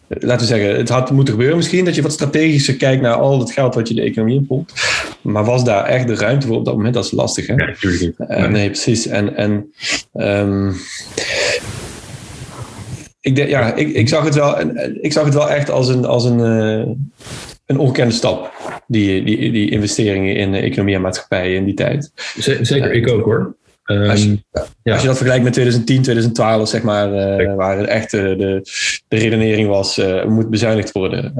laten 0.08 0.48
we 0.48 0.56
zeggen, 0.56 0.78
het 0.78 0.90
had 0.90 1.12
moeten 1.12 1.34
gebeuren 1.34 1.58
misschien, 1.58 1.86
dat 1.86 1.96
je 1.96 2.02
wat 2.02 2.12
strategischer 2.12 2.76
kijkt 2.76 3.02
naar 3.02 3.14
al 3.14 3.40
het 3.40 3.52
geld 3.52 3.76
wat 3.76 3.88
je 3.88 3.94
de 3.94 4.02
economie 4.02 4.36
inpompt. 4.36 4.74
Maar 5.22 5.44
was 5.44 5.64
daar 5.64 5.86
echt 5.86 6.08
de 6.08 6.16
ruimte 6.16 6.48
voor 6.48 6.56
op 6.56 6.66
dat 6.66 6.76
moment? 6.76 6.94
Dat 6.94 7.06
is 7.06 7.12
lastig, 7.12 7.48
hè? 7.48 7.54
Ja, 7.54 7.66
natuurlijk 7.66 8.02
niet. 8.02 8.50
nee, 8.50 8.70
precies. 8.70 9.08
En, 9.08 9.36
en 9.36 9.74
um, 10.14 10.76
ik, 13.28 13.36
de, 13.36 13.48
ja, 13.48 13.74
ik, 13.74 13.94
ik, 13.94 14.10
zag 14.10 14.24
het 14.24 14.36
wel, 14.36 14.60
ik 15.02 15.12
zag 15.12 15.26
het 15.26 15.34
wel 15.34 15.50
echt 15.50 15.70
als 15.70 15.88
een, 15.88 16.06
als 16.06 16.26
een, 16.26 16.40
uh, 16.40 16.96
een 17.66 17.78
ongekende 17.78 18.14
stap. 18.14 18.52
Die, 18.88 19.24
die, 19.24 19.52
die 19.52 19.70
investeringen 19.70 20.36
in 20.36 20.54
economie 20.54 20.96
en 20.96 21.02
maatschappij 21.02 21.54
in 21.54 21.66
die 21.66 21.74
tijd. 21.74 22.12
Zeker, 22.62 22.92
ik 22.92 23.10
ook 23.10 23.24
hoor. 23.24 23.56
Um, 23.88 24.10
als, 24.10 24.24
je, 24.24 24.44
ja. 24.84 24.94
als, 24.94 25.02
je, 25.02 25.08
dat 25.08 25.18
vergelijkt 25.18 25.44
met 25.44 25.54
2010, 25.54 26.02
2012, 26.02 26.70
zeg 26.70 26.84
maar, 26.84 27.40
uh, 27.42 27.56
waar 27.56 27.78
het 27.78 27.88
echt 27.88 28.14
uh, 28.14 28.22
de, 28.22 28.62
de 29.08 29.18
redenering 29.18 29.68
was, 29.68 29.98
uh, 29.98 30.26
moet 30.26 30.50
bezuinigd 30.50 30.92
worden. 30.92 31.34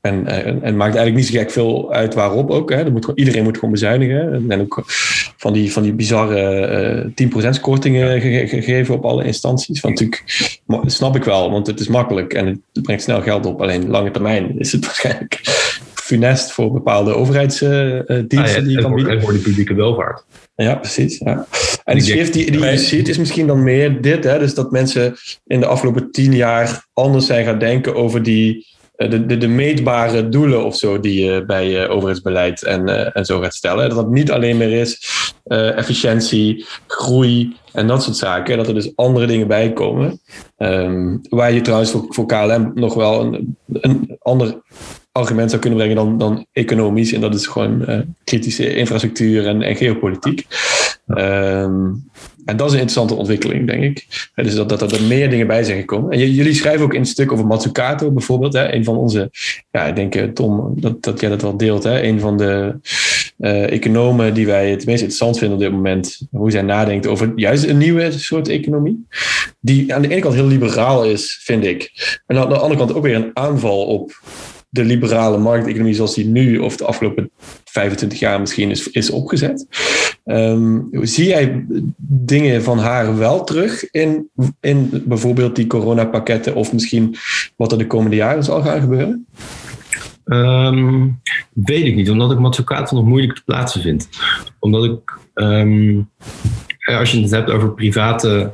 En, 0.00 0.26
en, 0.26 0.62
en, 0.62 0.76
maakt 0.76 0.94
eigenlijk 0.94 1.16
niet 1.16 1.26
zo 1.26 1.38
gek 1.38 1.50
veel 1.50 1.92
uit 1.92 2.14
waarop 2.14 2.50
ook. 2.50 2.70
Hè. 2.70 2.90
Moet, 2.90 3.12
iedereen 3.14 3.42
moet 3.42 3.54
gewoon 3.54 3.70
bezuinigen. 3.70 4.44
En 4.48 4.60
ook 4.60 4.82
van 5.36 5.52
die, 5.52 5.72
van 5.72 5.82
die 5.82 5.92
bizarre 5.92 7.12
uh, 7.16 7.54
10% 7.56 7.60
kortingen 7.60 8.20
ge 8.20 8.46
gegeven 8.46 8.94
op 8.94 9.04
alle 9.04 9.24
instanties. 9.24 9.80
Van 9.80 9.90
natuurlijk, 9.90 10.22
snap 10.86 11.16
ik 11.16 11.24
wel, 11.24 11.50
want 11.50 11.66
het 11.66 11.80
is 11.80 11.88
makkelijk 11.88 12.34
en 12.34 12.46
het 12.46 12.82
brengt 12.82 13.02
snel 13.02 13.22
geld 13.22 13.46
op. 13.46 13.62
Alleen 13.62 13.88
lange 13.88 14.10
termijn 14.10 14.58
is 14.58 14.72
het 14.72 14.84
waarschijnlijk 14.86 15.40
funest 16.04 16.52
voor 16.52 16.72
bepaalde 16.72 17.14
overheidsdiensten 17.14 18.38
ah, 18.38 18.46
ja, 18.48 18.60
die 18.60 18.70
je 18.70 18.80
kan 18.80 18.94
bieden. 18.94 19.12
En 19.12 19.22
voor 19.22 19.32
de 19.32 19.38
publieke 19.38 19.74
welvaart. 19.74 20.24
Ja, 20.56 20.74
precies. 20.74 21.18
Ja. 21.18 21.46
En 21.84 21.94
die 21.94 22.04
schrift 22.04 22.32
die, 22.32 22.50
die 22.50 22.64
je 22.64 22.78
ziet 22.78 23.08
is 23.08 23.18
misschien 23.18 23.46
dan 23.46 23.62
meer 23.62 24.00
dit. 24.00 24.24
Hè? 24.24 24.38
Dus 24.38 24.54
dat 24.54 24.70
mensen 24.70 25.14
in 25.46 25.60
de 25.60 25.66
afgelopen 25.66 26.10
tien 26.10 26.34
jaar 26.34 26.86
anders 26.92 27.26
zijn 27.26 27.44
gaan 27.44 27.58
denken 27.58 27.94
over 27.94 28.22
die 28.22 28.66
eh, 28.96 29.10
de, 29.10 29.26
de, 29.26 29.36
de, 29.36 29.48
meetbare 29.48 30.28
doelen 30.28 30.64
of 30.64 30.76
zo 30.76 31.00
die 31.00 31.24
je 31.24 31.44
bij 31.44 31.70
je 31.70 31.88
overheidsbeleid 31.88 32.62
en, 32.62 32.88
uh, 32.88 33.16
en 33.16 33.24
zo 33.24 33.40
gaat 33.40 33.54
stellen. 33.54 33.88
Dat 33.88 33.98
het 33.98 34.10
niet 34.10 34.30
alleen 34.30 34.56
meer 34.56 34.72
is 34.72 34.98
uh, 35.46 35.76
efficiëntie, 35.76 36.64
groei 36.86 37.56
en 37.72 37.86
dat 37.86 38.02
soort 38.02 38.16
zaken. 38.16 38.56
Dat 38.56 38.68
er 38.68 38.74
dus 38.74 38.92
andere 38.96 39.26
dingen 39.26 39.46
bij 39.46 39.72
komen. 39.72 40.20
Um, 40.58 41.20
waar 41.28 41.52
je 41.52 41.60
trouwens 41.60 41.90
voor, 41.90 42.06
voor 42.08 42.26
KLM 42.26 42.70
nog 42.74 42.94
wel 42.94 43.20
een, 43.20 43.56
een 43.72 44.16
ander 44.18 44.62
argument 45.16 45.50
zou 45.50 45.60
kunnen 45.60 45.78
brengen 45.78 45.96
dan, 45.96 46.18
dan 46.18 46.46
economisch. 46.52 47.12
En 47.12 47.20
dat 47.20 47.34
is 47.34 47.46
gewoon 47.46 47.84
uh, 47.88 47.98
kritische 48.24 48.74
infrastructuur 48.74 49.46
en, 49.46 49.62
en 49.62 49.76
geopolitiek. 49.76 50.46
Um, 51.06 52.04
en 52.44 52.56
dat 52.56 52.66
is 52.66 52.72
een 52.72 52.80
interessante 52.80 53.14
ontwikkeling, 53.14 53.66
denk 53.66 53.82
ik. 53.82 54.06
Dus 54.34 54.54
dat, 54.54 54.68
dat, 54.68 54.92
er 54.92 55.02
meer 55.02 55.30
dingen 55.30 55.46
bij 55.46 55.64
zijn 55.64 55.78
gekomen. 55.78 56.10
En 56.10 56.32
jullie 56.32 56.54
schrijven 56.54 56.84
ook 56.84 56.94
in 56.94 57.00
het 57.00 57.08
stuk 57.08 57.32
over 57.32 57.46
Matsukato 57.46 58.10
bijvoorbeeld. 58.10 58.52
Hè? 58.52 58.72
Een 58.72 58.84
van 58.84 58.96
onze, 58.96 59.30
ja, 59.70 59.84
ik 59.84 59.96
denk 59.96 60.14
eh, 60.14 60.24
Tom, 60.24 60.72
dat, 60.76 61.02
dat 61.02 61.20
jij 61.20 61.30
dat 61.30 61.42
wel 61.42 61.56
deelt. 61.56 61.82
Hè? 61.82 62.02
Een 62.02 62.20
van 62.20 62.36
de 62.36 62.78
uh, 63.38 63.72
economen 63.72 64.34
die 64.34 64.46
wij 64.46 64.70
het 64.70 64.86
meest 64.86 65.00
interessant 65.00 65.38
vinden 65.38 65.56
op 65.56 65.62
dit 65.62 65.72
moment. 65.72 66.26
Hoe 66.30 66.50
zij 66.50 66.62
nadenkt 66.62 67.06
over 67.06 67.32
juist 67.36 67.64
een 67.64 67.78
nieuwe 67.78 68.12
soort 68.12 68.48
economie. 68.48 69.06
Die 69.60 69.94
aan 69.94 70.02
de 70.02 70.08
ene 70.08 70.20
kant 70.20 70.34
heel 70.34 70.46
liberaal 70.46 71.04
is, 71.04 71.40
vind 71.42 71.64
ik. 71.64 71.90
En 72.26 72.38
aan 72.38 72.48
de 72.48 72.58
andere 72.58 72.78
kant 72.78 72.94
ook 72.94 73.02
weer 73.02 73.14
een 73.14 73.30
aanval 73.34 73.86
op 73.86 74.22
de 74.74 74.84
liberale 74.84 75.38
markteconomie 75.38 75.94
zoals 75.94 76.14
die 76.14 76.26
nu 76.26 76.58
of 76.58 76.76
de 76.76 76.84
afgelopen 76.84 77.30
25 77.64 78.18
jaar 78.18 78.40
misschien 78.40 78.70
is, 78.70 78.90
is 78.90 79.10
opgezet. 79.10 79.66
Um, 80.24 80.88
zie 80.90 81.26
jij 81.26 81.64
dingen 81.96 82.62
van 82.62 82.78
haar 82.78 83.18
wel 83.18 83.44
terug 83.44 83.90
in, 83.90 84.28
in 84.60 85.02
bijvoorbeeld 85.04 85.56
die 85.56 85.66
coronapakketten 85.66 86.54
of 86.54 86.72
misschien 86.72 87.16
wat 87.56 87.72
er 87.72 87.78
de 87.78 87.86
komende 87.86 88.16
jaren 88.16 88.44
zal 88.44 88.62
gaan 88.62 88.80
gebeuren? 88.80 89.26
Um, 90.24 91.20
weet 91.52 91.84
ik 91.84 91.94
niet, 91.94 92.10
omdat 92.10 92.32
ik 92.32 92.38
Matsukato 92.38 92.96
nog 92.96 93.04
moeilijk 93.04 93.34
te 93.34 93.44
plaatsen 93.44 93.82
vind. 93.82 94.08
Omdat 94.58 94.84
ik, 94.84 95.18
um, 95.34 96.10
als 96.84 97.12
je 97.12 97.20
het 97.20 97.30
hebt 97.30 97.50
over 97.50 97.74
private 97.74 98.52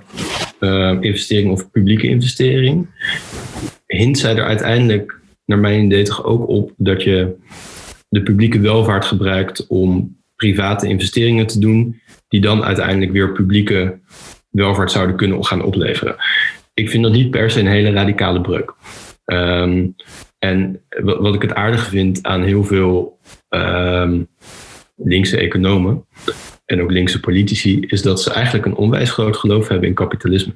uh, 0.61 0.97
investering 1.01 1.51
of 1.51 1.71
publieke 1.71 2.09
investering, 2.09 2.87
hint 3.87 4.19
zij 4.19 4.37
er 4.37 4.45
uiteindelijk 4.45 5.20
naar 5.51 5.59
mijn 5.59 5.85
idee 5.85 6.05
toch 6.05 6.25
ook 6.25 6.49
op 6.49 6.73
dat 6.77 7.03
je 7.03 7.37
de 8.09 8.23
publieke 8.23 8.61
welvaart 8.61 9.05
gebruikt 9.05 9.67
om 9.67 10.17
private 10.37 10.89
investeringen 10.89 11.47
te 11.47 11.59
doen, 11.59 12.01
die 12.29 12.41
dan 12.41 12.65
uiteindelijk 12.65 13.13
weer 13.13 13.33
publieke 13.33 13.99
welvaart 14.51 14.91
zouden 14.91 15.17
kunnen 15.17 15.45
gaan 15.45 15.63
opleveren. 15.63 16.17
Ik 16.75 16.91
vind 16.91 17.03
dat 17.03 17.13
niet 17.13 17.31
per 17.31 17.51
se 17.51 17.61
een 17.61 17.67
hele 17.67 17.91
radicale 17.91 18.41
breuk. 18.41 18.75
Um, 19.25 19.95
en 20.39 20.83
wat 21.03 21.35
ik 21.35 21.43
het 21.43 21.55
aardige 21.55 21.91
vind 21.91 22.23
aan 22.23 22.43
heel 22.43 22.65
veel 22.65 23.19
um, 23.49 24.29
linkse 24.97 25.37
economen 25.37 26.07
en 26.65 26.83
ook 26.83 26.91
linkse 26.91 27.21
politici, 27.21 27.81
is 27.81 28.03
dat 28.03 28.23
ze 28.23 28.33
eigenlijk 28.33 28.67
een 28.67 28.75
onwijs 28.75 29.11
groot 29.11 29.37
geloof 29.37 29.69
hebben 29.69 29.89
in 29.89 29.95
kapitalisme. 29.95 30.55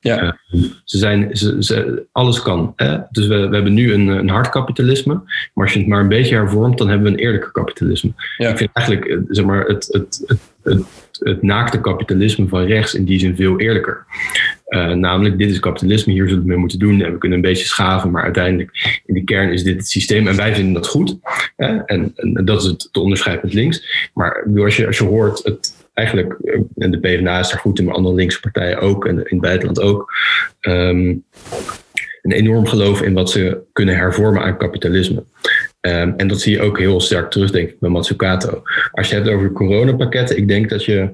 Ja. 0.00 0.22
Uh, 0.22 0.62
ze 0.84 0.98
zijn, 0.98 1.36
ze, 1.36 1.56
ze, 1.58 2.06
alles 2.12 2.42
kan. 2.42 2.72
Hè? 2.76 2.98
Dus 3.10 3.26
we, 3.26 3.48
we 3.48 3.54
hebben 3.54 3.74
nu 3.74 3.92
een, 3.92 4.08
een 4.08 4.28
hard 4.28 4.48
kapitalisme. 4.48 5.14
Maar 5.54 5.64
als 5.64 5.72
je 5.72 5.78
het 5.78 5.88
maar 5.88 6.00
een 6.00 6.08
beetje 6.08 6.34
hervormt, 6.34 6.78
dan 6.78 6.88
hebben 6.88 7.06
we 7.06 7.18
een 7.18 7.24
eerlijker 7.24 7.50
kapitalisme. 7.50 8.12
Ja. 8.36 8.50
Ik 8.50 8.56
vind 8.56 8.70
eigenlijk 8.72 9.06
eh, 9.06 9.18
zeg 9.28 9.44
maar, 9.44 9.64
het, 9.64 9.88
het, 9.90 10.24
het, 10.26 10.40
het, 10.62 10.84
het 11.18 11.42
naakte 11.42 11.80
kapitalisme 11.80 12.48
van 12.48 12.64
rechts 12.64 12.94
in 12.94 13.04
die 13.04 13.18
zin 13.18 13.36
veel 13.36 13.60
eerlijker. 13.60 14.04
Uh, 14.68 14.92
namelijk, 14.92 15.38
dit 15.38 15.50
is 15.50 15.60
kapitalisme, 15.60 16.12
hier 16.12 16.28
zullen 16.28 16.42
we 16.42 16.48
mee 16.48 16.56
moeten 16.56 16.78
doen. 16.78 17.02
En 17.02 17.12
we 17.12 17.18
kunnen 17.18 17.38
een 17.38 17.44
beetje 17.44 17.66
schaven, 17.66 18.10
maar 18.10 18.22
uiteindelijk 18.22 19.00
in 19.06 19.14
de 19.14 19.24
kern 19.24 19.52
is 19.52 19.62
dit 19.62 19.76
het 19.76 19.88
systeem. 19.88 20.26
En 20.26 20.36
wij 20.36 20.54
vinden 20.54 20.72
dat 20.72 20.86
goed. 20.86 21.16
Hè? 21.56 21.76
En, 21.76 22.12
en, 22.14 22.44
dat 22.44 22.62
is 22.62 22.66
het 22.68 22.88
te 22.92 23.00
onderscheid 23.00 23.42
met 23.42 23.52
links. 23.52 24.10
Maar 24.14 24.46
als 24.56 24.76
je, 24.76 24.86
als 24.86 24.98
je 24.98 25.04
hoort, 25.04 25.44
het, 25.44 25.85
eigenlijk, 25.96 26.36
eh, 26.44 26.60
en 26.76 26.90
de 26.90 26.98
PvdA 26.98 27.38
is 27.38 27.52
er 27.52 27.58
goed 27.58 27.78
in, 27.78 27.84
maar 27.84 27.94
andere 27.94 28.14
linkse 28.14 28.40
partijen 28.40 28.78
ook. 28.78 29.06
En 29.06 29.16
in 29.16 29.24
het 29.28 29.40
buitenland 29.40 29.80
ook. 29.80 30.12
Um, 30.60 31.24
een 32.22 32.32
enorm 32.32 32.66
geloof 32.66 33.02
in 33.02 33.12
wat 33.12 33.30
ze 33.30 33.58
kunnen 33.72 33.96
hervormen 33.96 34.42
aan 34.42 34.58
kapitalisme. 34.58 35.24
Um, 35.80 36.14
en 36.16 36.28
dat 36.28 36.40
zie 36.40 36.52
je 36.52 36.62
ook 36.62 36.78
heel 36.78 37.00
sterk 37.00 37.30
terug, 37.30 37.50
denk 37.50 37.68
ik, 37.68 37.78
bij 37.80 37.90
Matsukato. 37.90 38.62
Als 38.92 39.08
je 39.08 39.14
het 39.14 39.24
hebt 39.24 39.36
over 39.36 39.52
coronapakketten, 39.52 40.36
ik 40.36 40.48
denk 40.48 40.68
dat 40.68 40.84
je. 40.84 41.10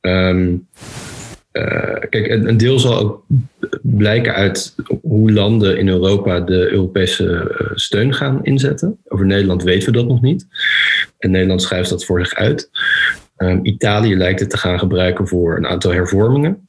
Um, 0.00 0.68
uh, 1.52 1.96
kijk, 2.10 2.28
een, 2.28 2.56
deel 2.56 2.78
zal 2.78 2.98
ook 2.98 3.24
blijken 3.82 4.34
uit 4.34 4.74
hoe 5.02 5.32
landen 5.32 5.78
in 5.78 5.88
Europa 5.88 6.40
de 6.40 6.70
Europese 6.70 7.56
uh, 7.60 7.70
steun 7.74 8.14
gaan 8.14 8.44
inzetten. 8.44 8.98
Over 9.08 9.26
Nederland 9.26 9.62
weten 9.62 9.92
we 9.92 9.98
dat 9.98 10.06
nog 10.06 10.22
niet. 10.22 10.46
En 11.18 11.30
Nederland 11.30 11.62
schrijft 11.62 11.90
dat 11.90 12.04
voor 12.04 12.26
zich 12.26 12.34
uit. 12.34 12.70
Um, 13.36 13.60
Italië 13.62 14.16
lijkt 14.16 14.40
het 14.40 14.50
te 14.50 14.58
gaan 14.58 14.78
gebruiken 14.78 15.28
voor 15.28 15.56
een 15.56 15.66
aantal 15.66 15.92
hervormingen. 15.92 16.68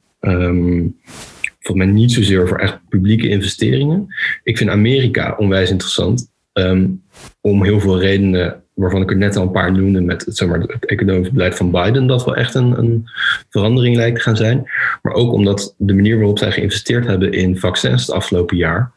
Volgens 1.60 1.86
mij 1.86 1.86
niet 1.86 2.12
zozeer 2.12 2.48
voor 2.48 2.58
echt 2.58 2.78
publieke 2.88 3.28
investeringen. 3.28 4.06
Ik 4.42 4.56
vind 4.56 4.70
Amerika 4.70 5.34
onwijs 5.38 5.70
interessant. 5.70 6.30
Um, 6.52 7.02
om 7.40 7.64
heel 7.64 7.80
veel 7.80 8.00
redenen, 8.00 8.62
waarvan 8.74 9.02
ik 9.02 9.10
er 9.10 9.16
net 9.16 9.36
al 9.36 9.42
een 9.42 9.50
paar 9.50 9.72
noemde 9.72 10.00
met 10.00 10.24
zeg 10.28 10.48
maar, 10.48 10.60
het 10.60 10.86
economisch 10.86 11.30
beleid 11.30 11.54
van 11.54 11.70
Biden, 11.70 12.06
dat 12.06 12.24
wel 12.24 12.36
echt 12.36 12.54
een, 12.54 12.78
een 12.78 13.08
verandering 13.48 13.96
lijkt 13.96 14.16
te 14.16 14.22
gaan 14.22 14.36
zijn. 14.36 14.70
Maar 15.02 15.12
ook 15.12 15.32
omdat 15.32 15.74
de 15.78 15.94
manier 15.94 16.16
waarop 16.16 16.38
zij 16.38 16.52
geïnvesteerd 16.52 17.06
hebben 17.06 17.32
in 17.32 17.58
vaccins 17.58 18.06
het 18.06 18.14
afgelopen 18.14 18.56
jaar, 18.56 18.92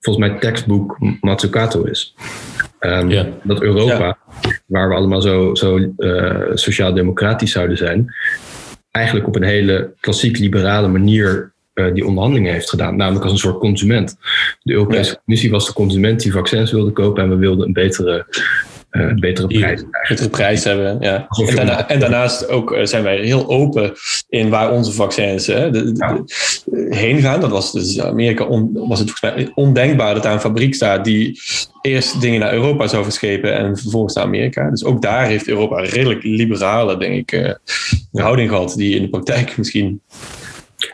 volgens 0.00 0.28
mij 0.28 0.38
tekstboek 0.38 0.98
Matsukato 1.20 1.84
is. 1.84 2.14
Um, 2.80 3.10
ja. 3.10 3.26
Dat 3.42 3.62
Europa, 3.62 4.18
waar 4.66 4.88
we 4.88 4.94
allemaal 4.94 5.22
zo, 5.22 5.54
zo 5.54 5.78
uh, 5.98 6.42
sociaal-democratisch 6.54 7.52
zouden 7.52 7.76
zijn, 7.76 8.14
eigenlijk 8.90 9.26
op 9.26 9.36
een 9.36 9.42
hele 9.42 9.92
klassiek 10.00 10.38
liberale 10.38 10.88
manier 10.88 11.52
uh, 11.74 11.94
die 11.94 12.06
onderhandelingen 12.06 12.52
heeft 12.52 12.70
gedaan. 12.70 12.96
Namelijk 12.96 13.24
als 13.24 13.32
een 13.32 13.38
soort 13.38 13.58
consument. 13.58 14.16
De 14.62 14.72
Europese 14.72 15.20
Commissie 15.24 15.50
was 15.50 15.66
de 15.66 15.72
consument 15.72 16.22
die 16.22 16.32
vaccins 16.32 16.72
wilde 16.72 16.90
kopen 16.90 17.22
en 17.22 17.28
we 17.28 17.36
wilden 17.36 17.66
een 17.66 17.72
betere 17.72 18.26
uh, 18.96 19.14
betere 19.14 19.46
prijs. 19.46 19.84
Betere 20.08 20.28
prijs 20.28 20.64
hebben, 20.64 20.96
ja. 21.00 21.26
En, 21.46 21.56
daarna, 21.56 21.88
en, 21.88 22.00
daarnaast 22.00 22.48
ook 22.48 22.72
uh, 22.72 22.84
zijn 22.84 23.02
wij 23.02 23.18
heel 23.18 23.48
open 23.48 23.92
in 24.28 24.48
waar 24.48 24.72
onze 24.72 24.92
vaccins 24.92 25.46
hè, 25.46 25.70
de, 25.70 25.94
ja. 25.96 26.12
de, 26.64 26.86
heen 26.90 27.20
gaan. 27.20 27.40
Dat 27.40 27.50
was 27.50 27.72
dus 27.72 28.00
Amerika 28.00 28.44
on, 28.44 28.70
was 28.72 28.98
het 28.98 29.10
volgens 29.10 29.44
mij 29.44 29.52
ondenkbaar 29.54 30.14
dat 30.14 30.22
daar 30.22 30.32
een 30.32 30.40
fabriek 30.40 30.74
staat 30.74 31.04
die 31.04 31.40
eerst 31.82 32.20
dingen 32.20 32.40
naar 32.40 32.52
Europa 32.52 32.86
zou 32.86 33.04
verschepen 33.04 33.54
en 33.54 33.76
vervolgens 33.76 34.14
naar 34.14 34.24
Amerika. 34.24 34.70
Dus 34.70 34.84
ook 34.84 35.02
daar 35.02 35.26
heeft 35.26 35.48
Europa 35.48 35.78
een 35.78 35.88
redelijk 35.88 36.22
liberale, 36.22 36.98
denk 36.98 37.14
ik, 37.14 37.32
uh, 38.12 38.22
houding 38.22 38.50
gehad 38.50 38.74
die 38.76 38.96
in 38.96 39.02
de 39.02 39.08
praktijk 39.08 39.56
misschien 39.56 40.00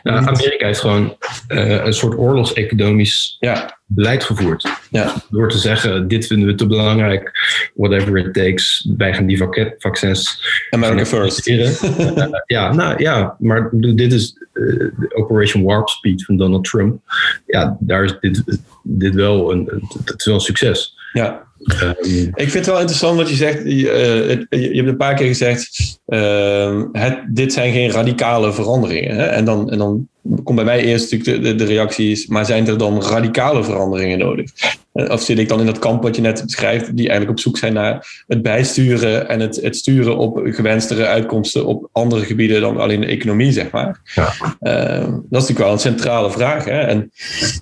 nou, 0.03 0.25
Amerika 0.25 0.65
heeft 0.65 0.79
gewoon 0.79 1.17
uh, 1.47 1.85
een 1.85 1.93
soort 1.93 2.17
oorlogseconomisch 2.17 3.37
ja. 3.39 3.77
beleid 3.85 4.23
gevoerd. 4.23 4.69
Ja. 4.89 5.13
Door 5.29 5.49
te 5.49 5.57
zeggen, 5.57 6.07
dit 6.07 6.27
vinden 6.27 6.47
we 6.47 6.55
te 6.55 6.67
belangrijk, 6.67 7.31
whatever 7.75 8.17
it 8.17 8.33
takes, 8.33 8.89
wij 8.97 9.13
gaan 9.13 9.25
die 9.25 9.43
vaccins... 9.77 10.43
America 10.69 11.05
first. 11.05 11.47
Uh, 11.47 11.69
ja, 12.45 12.73
nou 12.73 13.03
ja, 13.03 13.35
maar 13.39 13.69
dit 13.71 14.13
is 14.13 14.37
uh, 14.53 14.87
Operation 15.09 15.63
Warp 15.63 15.89
Speed 15.89 16.25
van 16.25 16.37
Donald 16.37 16.63
Trump. 16.63 17.01
Ja, 17.45 17.77
daar 17.79 18.03
is 18.03 18.15
dit, 18.19 18.43
dit 18.83 19.15
wel 19.15 19.51
een, 19.51 19.87
het 20.05 20.19
is 20.19 20.25
wel 20.25 20.35
een 20.35 20.41
succes. 20.41 20.95
Ja, 21.13 21.43
Um, 21.83 22.31
ik 22.33 22.49
vind 22.49 22.53
het 22.53 22.65
wel 22.65 22.79
interessant 22.79 23.17
wat 23.17 23.29
je 23.29 23.35
zegt. 23.35 23.63
Je, 23.63 24.45
uh, 24.49 24.61
je 24.61 24.75
hebt 24.75 24.87
een 24.87 24.97
paar 24.97 25.15
keer 25.15 25.27
gezegd: 25.27 25.69
uh, 26.07 26.83
het, 26.91 27.19
dit 27.29 27.53
zijn 27.53 27.73
geen 27.73 27.91
radicale 27.91 28.53
veranderingen. 28.53 29.15
Hè? 29.15 29.25
En, 29.25 29.45
dan, 29.45 29.71
en 29.71 29.77
dan 29.77 30.07
komt 30.43 30.55
bij 30.55 30.65
mij 30.65 30.83
eerst 30.83 31.11
natuurlijk 31.11 31.43
de, 31.43 31.49
de, 31.49 31.55
de 31.55 31.73
reacties: 31.73 32.27
maar 32.27 32.45
zijn 32.45 32.67
er 32.67 32.77
dan 32.77 33.01
radicale 33.01 33.63
veranderingen 33.63 34.19
nodig? 34.19 34.51
Of 34.93 35.21
zit 35.21 35.39
ik 35.39 35.49
dan 35.49 35.59
in 35.59 35.65
dat 35.65 35.79
kamp 35.79 36.03
wat 36.03 36.15
je 36.15 36.21
net 36.21 36.43
beschrijft, 36.45 36.85
die 36.97 37.07
eigenlijk 37.07 37.29
op 37.29 37.39
zoek 37.39 37.57
zijn 37.57 37.73
naar 37.73 38.23
het 38.27 38.41
bijsturen 38.41 39.29
en 39.29 39.39
het, 39.39 39.61
het 39.61 39.75
sturen 39.75 40.17
op 40.17 40.39
gewenstere 40.43 41.05
uitkomsten 41.05 41.65
op 41.65 41.89
andere 41.91 42.25
gebieden 42.25 42.61
dan 42.61 42.77
alleen 42.77 43.01
de 43.01 43.07
economie, 43.07 43.51
zeg 43.51 43.71
maar. 43.71 44.01
Ja. 44.15 44.33
Uh, 44.61 45.07
dat 45.07 45.41
is 45.41 45.47
natuurlijk 45.47 45.59
wel 45.59 45.71
een 45.71 45.79
centrale 45.79 46.31
vraag. 46.31 46.65
Hè? 46.65 46.79
En 46.79 47.11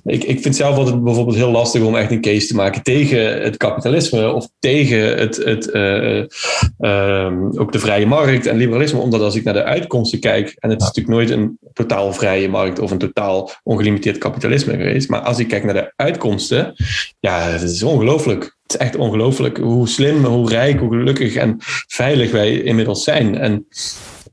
ik, 0.04 0.24
ik 0.24 0.42
vind 0.42 0.56
zelf 0.56 0.78
altijd 0.78 1.04
bijvoorbeeld 1.04 1.36
heel 1.36 1.52
lastig 1.52 1.82
om 1.82 1.96
echt 1.96 2.12
een 2.12 2.22
case 2.22 2.48
te 2.48 2.56
maken 2.56 2.84
tegen 2.84 3.42
het 3.42 3.58
kapitalisme 3.58 4.32
of 4.32 4.50
tegen 4.60 5.18
het, 5.18 5.36
het, 5.36 5.70
uh, 5.74 6.24
uh, 6.80 7.32
ook 7.56 7.72
de 7.72 7.80
vrije 7.80 8.06
markt 8.06 8.46
en 8.46 8.58
liberalisme, 8.58 9.00
omdat 9.00 9.22
als 9.22 9.36
ik 9.36 9.44
naar 9.44 9.54
de 9.54 9.64
uitkomsten 9.64 10.20
kijk, 10.20 10.56
en 10.60 10.70
het 10.70 10.82
is 10.82 10.88
natuurlijk 10.88 11.16
nooit 11.16 11.30
een 11.30 11.58
totaal 11.74 12.14
vrije 12.14 12.50
markt 12.52 12.80
of 12.80 12.92
een 12.92 12.98
totaal 12.98 13.52
ongelimiteerd 13.64 14.18
kapitalisme 14.18 14.72
geweest, 14.72 15.10
maar 15.10 15.22
als 15.22 15.40
ik 15.40 15.48
kijk 15.48 15.64
naar 15.64 15.74
de 15.74 15.94
uitkomsten, 15.96 16.74
ja, 17.20 17.42
het 17.42 17.62
is 17.62 17.84
ongelooflijk. 17.84 18.44
Het 18.44 18.80
is 18.80 18.88
echt 18.88 18.96
ongelooflijk 18.96 19.58
hoe 19.58 19.88
slim, 19.88 20.26
hoe 20.26 20.50
rijk, 20.50 20.80
hoe 20.80 20.90
gelukkig 20.90 21.36
en 21.36 21.56
veilig 21.88 22.32
wij 22.32 22.62
inmiddels 22.62 23.04
zijn. 23.04 23.38
En 23.38 23.68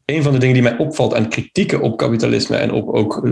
een 0.04 0.22
van 0.22 0.32
de 0.32 0.38
dingen 0.38 0.54
die 0.54 0.62
mij 0.62 0.76
opvalt 0.78 1.14
aan 1.14 1.28
kritieken 1.28 1.80
op 1.80 1.96
kapitalisme 1.96 2.56
en 2.56 2.72
op 2.72 2.88
ook 2.88 3.28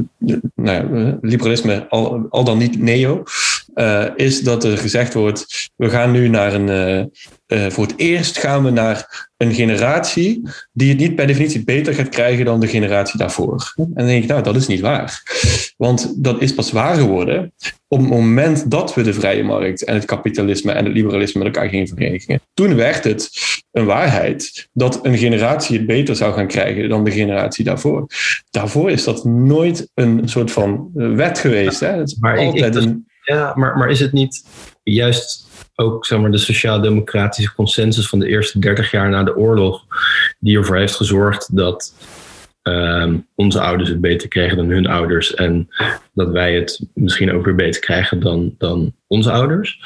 nou 0.55 0.97
ja, 0.97 1.19
liberalisme, 1.21 1.89
al, 1.89 2.27
al 2.31 2.45
dan 2.45 2.59
niet 2.59 2.83
neo, 2.83 3.23
uh, 3.75 4.07
is 4.17 4.41
dat 4.41 4.65
er 4.65 4.79
gezegd 4.79 5.15
wordt: 5.15 5.71
we 5.77 5.91
gaan 5.91 6.11
nu 6.11 6.29
naar 6.29 6.55
een. 6.55 6.69
Uh, 6.69 7.05
uh, 7.47 7.71
voor 7.71 7.87
het 7.87 7.95
eerst 7.97 8.39
gaan 8.39 8.65
we 8.65 8.71
naar 8.71 9.29
een 9.37 9.55
generatie 9.55 10.43
die 10.73 10.89
het 10.89 10.99
niet 10.99 11.15
per 11.15 11.27
definitie 11.27 11.65
beter 11.65 11.95
gaat 11.95 12.09
krijgen 12.09 12.45
dan 12.45 12.61
de 12.61 12.67
generatie 12.67 13.19
daarvoor. 13.19 13.73
En 13.77 13.91
dan 13.95 14.07
denk 14.07 14.23
ik, 14.23 14.29
nou, 14.29 14.43
dat 14.43 14.57
is 14.57 14.67
niet 14.67 14.81
waar. 14.81 15.23
Want 15.77 16.25
dat 16.25 16.43
is 16.43 16.55
pas 16.55 16.73
waar 16.73 16.97
geworden 16.97 17.53
op 17.89 17.99
het 17.99 18.09
moment 18.09 18.71
dat 18.71 18.95
we 18.95 19.03
de 19.03 19.13
vrije 19.13 19.43
markt 19.43 19.85
en 19.85 19.95
het 19.95 20.05
kapitalisme 20.05 20.73
en 20.73 20.85
het 20.85 20.95
liberalisme 20.95 21.45
met 21.45 21.55
elkaar 21.55 21.71
gingen 21.71 21.89
verenigen. 21.89 22.41
Toen 22.55 22.75
werd 22.75 23.05
het 23.05 23.31
een 23.73 23.85
waarheid 23.85 24.69
dat 24.73 24.99
een 25.03 25.19
generatie 25.19 25.77
het 25.77 25.87
beter 25.87 26.17
zou 26.17 26.35
gaan 26.35 26.47
krijgen 26.47 26.89
dan 26.89 27.05
de 27.05 27.11
generatie 27.11 27.65
daarvoor. 27.65 28.07
Daarvoor 28.51 28.91
is 28.91 29.05
dat 29.05 29.25
nooit 29.25 29.91
een 29.95 30.29
soort 30.29 30.51
van 30.51 30.91
wet 30.93 31.39
geweest. 31.39 31.81
Hè? 31.81 31.89
Het 31.89 32.09
is 32.09 32.17
maar 32.19 32.39
altijd 32.39 32.77
ik, 32.77 32.83
ik, 32.83 32.89
een 32.89 33.07
ja, 33.35 33.53
maar, 33.55 33.77
maar 33.77 33.91
is 33.91 34.01
het 34.01 34.13
niet 34.13 34.45
juist 34.83 35.47
ook 35.75 36.07
zeg 36.07 36.21
maar, 36.21 36.31
de 36.31 36.39
sociaal-democratische 36.39 37.55
consensus 37.55 38.09
van 38.09 38.19
de 38.19 38.29
eerste 38.29 38.59
30 38.59 38.91
jaar 38.91 39.09
na 39.09 39.25
de 39.25 39.37
oorlog, 39.37 39.85
die 40.39 40.57
ervoor 40.57 40.77
heeft 40.77 40.95
gezorgd 40.95 41.57
dat 41.57 41.95
uh, 42.63 43.15
onze 43.35 43.61
ouders 43.61 43.89
het 43.89 44.01
beter 44.01 44.29
kregen 44.29 44.57
dan 44.57 44.69
hun 44.69 44.87
ouders 44.87 45.35
en 45.35 45.69
dat 46.15 46.31
wij 46.31 46.55
het 46.55 46.87
misschien 46.95 47.33
ook 47.33 47.45
weer 47.45 47.55
beter 47.55 47.81
krijgen 47.81 48.21
dan, 48.21 48.55
dan 48.59 48.95
onze 49.07 49.31
ouders? 49.33 49.81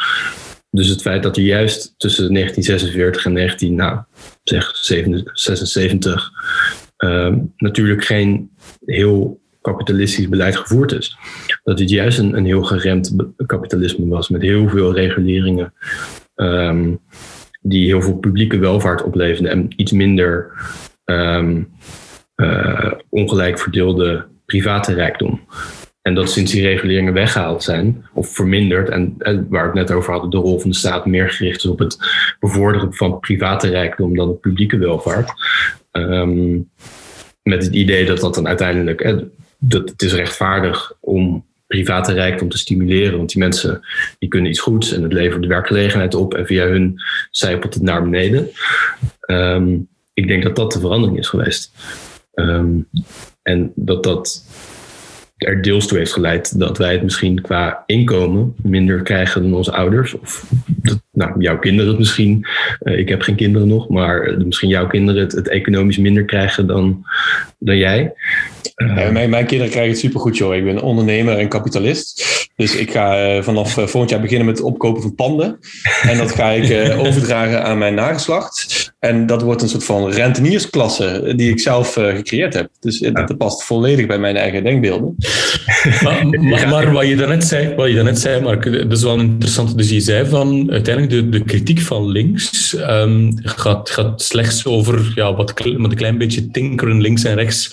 Dus 0.70 0.88
het 0.88 1.02
feit 1.02 1.22
dat 1.22 1.36
er 1.36 1.42
juist 1.42 1.94
tussen 1.96 2.34
1946 2.34 3.24
en 3.24 3.32
19, 3.32 3.74
nou, 3.74 4.00
zeg 4.42 4.76
76, 4.76 6.30
uh, 7.04 7.34
natuurlijk 7.56 8.04
geen 8.04 8.50
heel 8.84 9.39
kapitalistisch 9.60 10.28
beleid 10.28 10.56
gevoerd 10.56 10.92
is. 10.92 11.16
Dat 11.62 11.78
dit 11.78 11.90
juist 11.90 12.18
een, 12.18 12.36
een 12.36 12.44
heel 12.44 12.62
geremd 12.62 13.14
kapitalisme 13.46 14.06
was 14.06 14.28
met 14.28 14.42
heel 14.42 14.68
veel 14.68 14.94
reguleringen. 14.94 15.72
Um, 16.34 17.00
die 17.62 17.86
heel 17.86 18.02
veel 18.02 18.16
publieke 18.16 18.58
welvaart 18.58 19.02
opleverden 19.02 19.50
en 19.50 19.68
iets 19.76 19.92
minder 19.92 20.52
um, 21.04 21.68
uh, 22.36 22.92
ongelijk 23.08 23.58
verdeelde 23.58 24.26
private 24.46 24.94
rijkdom. 24.94 25.40
En 26.02 26.14
dat 26.14 26.30
sinds 26.30 26.52
die 26.52 26.62
reguleringen 26.62 27.12
weggehaald 27.12 27.62
zijn, 27.62 28.06
of 28.14 28.34
verminderd, 28.34 28.88
en, 28.88 29.16
waar 29.48 29.72
we 29.72 29.78
het 29.78 29.88
net 29.88 29.90
over 29.90 30.12
hadden, 30.12 30.30
de 30.30 30.36
rol 30.36 30.60
van 30.60 30.70
de 30.70 30.76
staat 30.76 31.06
meer 31.06 31.30
gericht 31.30 31.56
is 31.56 31.70
op 31.70 31.78
het 31.78 31.98
bevorderen 32.38 32.94
van 32.94 33.20
private 33.20 33.68
rijkdom 33.68 34.16
dan 34.16 34.28
op 34.28 34.40
publieke 34.40 34.78
welvaart. 34.78 35.32
Um, 35.92 36.70
met 37.42 37.64
het 37.64 37.74
idee 37.74 38.06
dat 38.06 38.20
dat 38.20 38.34
dan 38.34 38.48
uiteindelijk, 38.48 39.00
dat 39.60 39.88
het 39.88 40.02
is 40.02 40.12
rechtvaardig 40.12 40.92
om 41.00 41.48
private 41.66 42.12
rijkdom 42.12 42.48
te 42.48 42.58
stimuleren. 42.58 43.16
Want 43.16 43.30
die 43.30 43.42
mensen 43.42 43.80
die 44.18 44.28
kunnen 44.28 44.50
iets 44.50 44.60
goeds 44.60 44.92
en 44.92 45.02
het 45.02 45.12
levert 45.12 45.42
de 45.42 45.48
werkgelegenheid 45.48 46.14
op 46.14 46.34
en 46.34 46.46
via 46.46 46.66
hun 46.66 47.00
zijpelt 47.30 47.74
het 47.74 47.82
naar 47.82 48.02
beneden. 48.02 48.50
Um, 49.26 49.88
ik 50.14 50.28
denk 50.28 50.42
dat 50.42 50.56
dat 50.56 50.72
de 50.72 50.80
verandering 50.80 51.18
is 51.18 51.28
geweest. 51.28 51.72
Um, 52.34 52.88
en 53.42 53.72
dat 53.74 54.02
dat 54.02 54.44
er 55.36 55.62
deels 55.62 55.86
toe 55.86 55.98
heeft 55.98 56.12
geleid 56.12 56.58
dat 56.58 56.78
wij 56.78 56.92
het 56.92 57.02
misschien 57.02 57.40
qua 57.40 57.82
inkomen 57.86 58.54
minder 58.62 59.02
krijgen 59.02 59.42
dan 59.42 59.54
onze 59.54 59.72
ouders. 59.72 60.14
Of 60.14 60.44
dat, 60.66 61.02
nou, 61.20 61.40
jouw 61.42 61.58
kinderen 61.58 61.90
het 61.90 61.98
misschien. 61.98 62.46
Uh, 62.82 62.98
ik 62.98 63.08
heb 63.08 63.22
geen 63.22 63.34
kinderen 63.34 63.68
nog, 63.68 63.88
maar 63.88 64.34
misschien 64.44 64.68
jouw 64.68 64.86
kinderen 64.86 65.22
het, 65.22 65.32
het 65.32 65.48
economisch 65.48 65.98
minder 65.98 66.24
krijgen 66.24 66.66
dan, 66.66 67.04
dan 67.58 67.76
jij. 67.76 68.12
Uh, 68.76 69.10
mijn, 69.10 69.30
mijn 69.30 69.46
kinderen 69.46 69.72
krijgen 69.72 69.92
het 69.92 70.00
supergoed, 70.00 70.36
joh. 70.36 70.54
Ik 70.54 70.64
ben 70.64 70.82
ondernemer 70.82 71.38
en 71.38 71.48
kapitalist. 71.48 72.24
Dus 72.56 72.76
ik 72.76 72.90
ga 72.90 73.36
uh, 73.36 73.42
vanaf 73.42 73.72
volgend 73.72 74.10
jaar 74.10 74.20
beginnen 74.20 74.46
met 74.46 74.56
het 74.58 74.66
opkopen 74.66 75.02
van 75.02 75.14
panden. 75.14 75.58
En 76.02 76.18
dat 76.18 76.34
ga 76.34 76.50
ik 76.50 76.90
overdragen 77.06 77.64
aan 77.64 77.78
mijn 77.78 77.94
nageslacht. 77.94 78.88
En 78.98 79.26
dat 79.26 79.42
wordt 79.42 79.62
een 79.62 79.68
soort 79.68 79.84
van 79.84 80.10
renteniersklasse 80.10 81.32
die 81.36 81.50
ik 81.50 81.60
zelf 81.60 81.92
gecreëerd 81.92 82.54
heb. 82.54 82.70
Dus 82.80 82.98
dat 82.98 83.38
past 83.38 83.64
volledig 83.64 84.06
bij 84.06 84.18
mijn 84.18 84.36
eigen 84.36 84.64
denkbeelden. 84.64 85.16
maar, 86.02 86.26
maar, 86.50 86.68
maar, 86.68 86.92
wat 86.92 87.06
je 87.06 87.16
daarnet 87.16 87.44
zei, 87.44 87.74
wat 87.74 87.88
je 87.88 87.94
daarnet 87.94 88.18
zei 88.18 88.40
Mark, 88.40 88.72
dat 88.72 88.92
is 88.92 89.02
wel 89.02 89.18
interessant. 89.18 89.78
Dus 89.78 89.90
je 89.90 90.00
zei 90.00 90.26
van 90.26 90.70
uiteindelijk 90.70 91.09
de, 91.10 91.28
de 91.28 91.44
kritiek 91.44 91.80
van 91.80 92.08
links 92.08 92.72
um, 92.78 93.32
gaat, 93.42 93.90
gaat 93.90 94.22
slechts 94.22 94.66
over 94.66 95.12
ja, 95.14 95.34
wat, 95.34 95.64
met 95.64 95.90
een 95.90 95.96
klein 95.96 96.18
beetje 96.18 96.50
tinkeren 96.50 97.00
links 97.00 97.24
en 97.24 97.34
rechts 97.34 97.72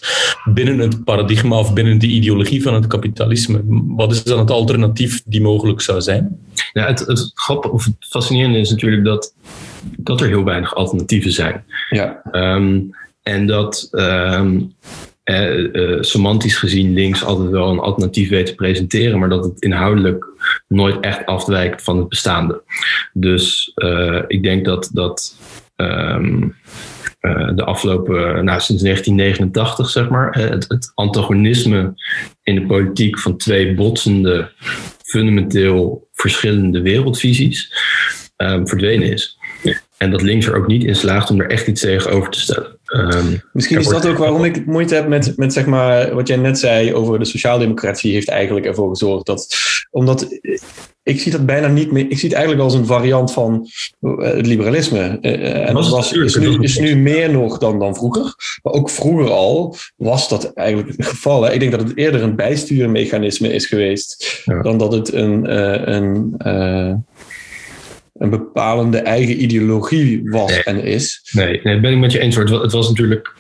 binnen 0.54 0.80
het 0.80 1.04
paradigma 1.04 1.58
of 1.58 1.74
binnen 1.74 2.00
de 2.00 2.08
ideologie 2.08 2.62
van 2.62 2.74
het 2.74 2.88
kapitalisme. 2.88 3.62
Wat 3.88 4.12
is 4.12 4.24
dan 4.24 4.40
het 4.40 4.52
alternatief 4.52 5.24
die 5.26 5.42
mogelijk 5.42 5.82
zou 5.82 6.02
zijn? 6.02 6.40
Ja, 6.74 6.86
het, 6.86 7.00
het 7.00 7.32
grappige 7.34 7.74
of 7.74 7.86
het 7.86 7.96
fascinerende 8.00 8.60
is 8.60 8.70
natuurlijk 8.70 9.04
dat, 9.04 9.34
dat 9.98 10.22
er 10.22 10.28
heel 10.28 10.44
weinig 10.44 10.76
alternatieven 10.76 11.32
zijn. 11.32 11.64
Ja. 11.90 12.22
Um, 12.32 12.96
en 13.24 13.48
dat 13.48 13.88
um, 13.92 14.74
eh, 15.28 15.58
uh, 15.58 15.98
semantisch 16.02 16.58
gezien 16.58 16.94
links 16.94 17.24
altijd 17.24 17.50
wel 17.50 17.70
een 17.70 17.80
alternatief 17.80 18.30
weet 18.30 18.46
te 18.46 18.56
presenteren, 18.56 19.20
maar 19.20 19.30
dat 19.30 19.44
het 19.44 19.62
inhoudelijk 19.62 20.26
nooit 20.68 21.00
echt 21.00 21.26
afwijkt 21.26 21.84
van 21.84 21.98
het 21.98 22.10
bestaande. 22.10 22.62
Dus 23.14 23.72
uh, 23.76 24.22
ik 24.28 24.44
denk 24.44 24.66
dat, 24.66 24.90
dat 24.94 25.38
uh, 25.78 26.48
de 27.56 27.64
afgelopen, 27.64 28.46
nou, 28.46 28.60
sinds 28.60 28.84
1989 28.84 29.90
zeg 29.90 30.10
maar, 30.10 30.38
het, 30.38 30.66
het 30.68 30.92
antagonisme 30.96 31.94
in 32.44 32.56
de 32.56 32.66
politiek 32.66 33.20
van 33.20 33.38
twee 33.38 33.74
botsende, 33.74 34.52
fundamenteel 35.04 36.08
verschillende 36.14 36.82
wereldvisies 36.82 37.74
um, 38.38 38.68
verdwenen 38.68 39.12
is. 39.12 39.38
En 39.98 40.12
dat 40.12 40.22
links 40.22 40.46
er 40.46 40.56
ook 40.56 40.68
niet 40.68 40.84
in 40.84 40.96
slaagt 40.96 41.30
om 41.30 41.42
er 41.42 41.50
echt 41.50 41.68
iets 41.68 41.82
tegenover 41.82 42.30
te 42.30 42.40
stellen. 42.40 42.77
Um, 42.96 43.42
Misschien 43.54 43.80
is 43.80 43.88
dat 43.88 44.08
ook 44.08 44.18
waarom 44.18 44.44
ik 44.44 44.66
moeite 44.66 44.96
heb 44.96 45.08
met, 45.08 45.38
met 45.38 45.54
zeg 45.54 45.66
maar, 45.66 46.14
wat 46.16 46.28
jij 46.28 46.38
net 46.38 46.60
zei 46.60 46.94
over 46.94 47.20
de 47.20 47.26
sociaaldemocratie, 47.26 48.14
heeft 48.14 48.30
eigenlijk 48.30 48.66
ervoor 48.66 48.90
gezorgd 48.90 49.26
dat. 49.26 49.56
Omdat 49.92 50.28
ik 51.04 51.20
zie 51.20 51.32
dat 51.32 51.46
bijna 51.46 51.68
niet 51.68 51.92
meer. 51.92 52.06
Ik 52.10 52.18
zie 52.18 52.30
het 52.30 52.38
eigenlijk 52.38 52.64
als 52.64 52.74
een 52.74 52.86
variant 52.86 53.34
van 53.34 53.68
het 54.18 54.46
liberalisme. 54.46 55.18
Uh, 55.22 55.68
en 55.68 55.74
dat 55.74 55.90
was, 55.90 56.14
is, 56.14 56.36
nu, 56.36 56.60
is 56.60 56.80
nu 56.80 56.96
meer 56.96 57.32
nog 57.32 57.58
dan, 57.58 57.80
dan 57.80 57.96
vroeger. 57.96 58.36
Maar 58.64 58.74
ook 58.74 58.90
vroeger 58.90 59.30
al 59.30 59.76
was 59.96 60.30
dat 60.30 60.54
eigenlijk 60.54 60.98
het 60.98 61.06
geval. 61.06 61.44
Hè. 61.44 61.54
Ik 61.54 61.60
denk 61.60 61.72
dat 61.72 61.82
het 61.82 61.98
eerder 61.98 62.24
een 62.24 62.36
bijstuurmechanisme 62.36 63.54
is 63.54 63.66
geweest 63.66 64.42
ja. 64.46 64.62
dan 64.62 64.78
dat 64.78 64.92
het 64.92 65.14
een. 65.14 65.50
Uh, 65.50 65.86
een 65.86 66.34
uh, 66.46 66.94
een 68.18 68.30
bepalende 68.30 68.98
eigen 68.98 69.44
ideologie 69.44 70.30
was 70.30 70.52
nee. 70.52 70.64
en 70.64 70.84
is. 70.84 71.30
Nee, 71.32 71.60
nee, 71.64 71.80
ben 71.80 71.92
ik 71.92 71.98
met 71.98 72.12
je 72.12 72.20
eens. 72.20 72.36
Het 72.36 72.50
was, 72.50 72.62
het 72.62 72.72
was 72.72 72.90
natuurlijk 72.90 73.36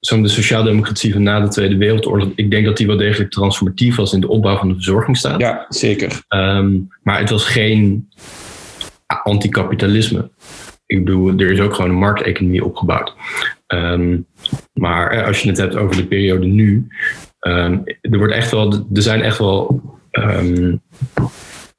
zo'n 0.00 0.22
de 0.22 0.28
sociaaldemocratie 0.28 1.12
van 1.12 1.22
na 1.22 1.40
de 1.40 1.48
Tweede 1.48 1.76
Wereldoorlog. 1.76 2.28
Ik 2.34 2.50
denk 2.50 2.64
dat 2.64 2.76
die 2.76 2.86
wel 2.86 2.96
degelijk 2.96 3.30
transformatief 3.30 3.96
was 3.96 4.12
in 4.12 4.20
de 4.20 4.28
opbouw 4.28 4.56
van 4.56 4.68
de 4.68 4.74
verzorgingsstaat. 4.74 5.40
Ja, 5.40 5.66
zeker. 5.68 6.22
Um, 6.28 6.88
maar 7.02 7.18
het 7.18 7.30
was 7.30 7.44
geen 7.44 8.08
anticapitalisme. 9.22 10.30
Ik 10.86 11.04
bedoel, 11.04 11.38
er 11.38 11.50
is 11.50 11.60
ook 11.60 11.74
gewoon 11.74 11.90
een 11.90 11.96
markteconomie 11.96 12.64
opgebouwd. 12.64 13.14
Um, 13.66 14.26
maar 14.72 15.24
als 15.24 15.40
je 15.40 15.48
het 15.48 15.58
hebt 15.58 15.76
over 15.76 15.96
de 15.96 16.06
periode 16.06 16.46
nu, 16.46 16.86
um, 17.40 17.82
er, 18.00 18.18
wordt 18.18 18.32
echt 18.32 18.50
wel, 18.50 18.72
er 18.72 19.02
zijn 19.02 19.22
echt 19.22 19.38
wel 19.38 19.82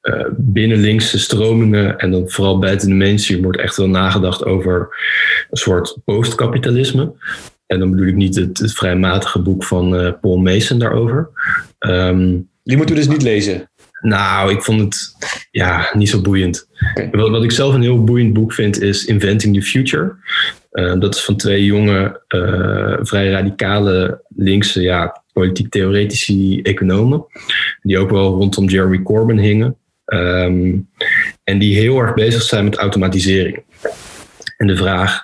uh, 0.02 0.26
binnen 0.38 0.78
linkse 0.78 1.20
stromingen 1.20 1.98
en 1.98 2.12
dan 2.12 2.30
vooral 2.30 2.60
buiten 2.60 2.88
de 2.88 2.96
mainstream 2.96 3.42
wordt 3.42 3.60
echt 3.60 3.78
wel 3.78 3.90
nagedacht 3.90 4.46
over 4.46 4.80
een 5.50 5.58
soort 5.58 5.98
postkapitalisme. 6.06 7.14
En 7.66 7.80
dan 7.80 7.92
bedoel 7.92 8.08
ik 8.08 8.16
niet 8.16 8.36
het, 8.36 8.58
het 8.58 8.74
vrijmatige 8.74 9.40
boek 9.40 9.64
van 9.64 9.96
uh, 9.96 10.12
Paul 10.22 10.38
Mason 10.38 10.80
daarover. 10.80 11.30
Um, 11.80 12.50
Die 12.64 12.78
moeten 12.78 12.96
we 12.96 13.02
dus 13.02 13.12
niet 13.12 13.22
lezen. 13.22 13.70
Nou, 14.02 14.52
ik 14.52 14.64
vond 14.64 14.80
het 14.80 15.16
ja, 15.52 15.90
niet 15.94 16.10
zo 16.10 16.22
boeiend. 16.22 16.68
Okay. 16.92 17.10
Wat, 17.12 17.30
wat, 17.30 17.44
ik 17.44 17.52
zelf 17.52 17.74
een 17.74 17.82
heel 17.82 18.04
boeiend 18.04 18.34
boek 18.34 18.54
vind 18.54 18.82
is 18.82 19.06
Inventing 19.06 19.56
the 19.56 19.62
Future. 19.62 20.16
Uh, 20.72 21.00
dat 21.00 21.16
is 21.16 21.24
van 21.24 21.36
twee 21.36 21.66
jonge, 21.66 22.22
uh, 22.28 22.98
vrij 23.02 23.30
radicale 23.30 24.22
linkse 24.36 24.82
ja, 24.82 25.24
politiek 25.34 25.70
theoretici 25.70 26.62
economen. 26.62 27.26
Die 27.82 27.98
ook 27.98 28.10
wel 28.10 28.34
rondom 28.34 28.70
Jeremy 28.70 29.02
Corbyn 29.02 29.38
hingen. 29.38 29.76
Um, 30.14 30.90
en 31.44 31.60
die 31.60 31.80
heel 31.80 32.00
erg 32.00 32.14
bezig 32.14 32.42
zijn 32.42 32.64
met 32.64 32.76
automatisering. 32.76 33.64
En 34.58 34.68
de 34.68 34.76
vraag 34.76 35.24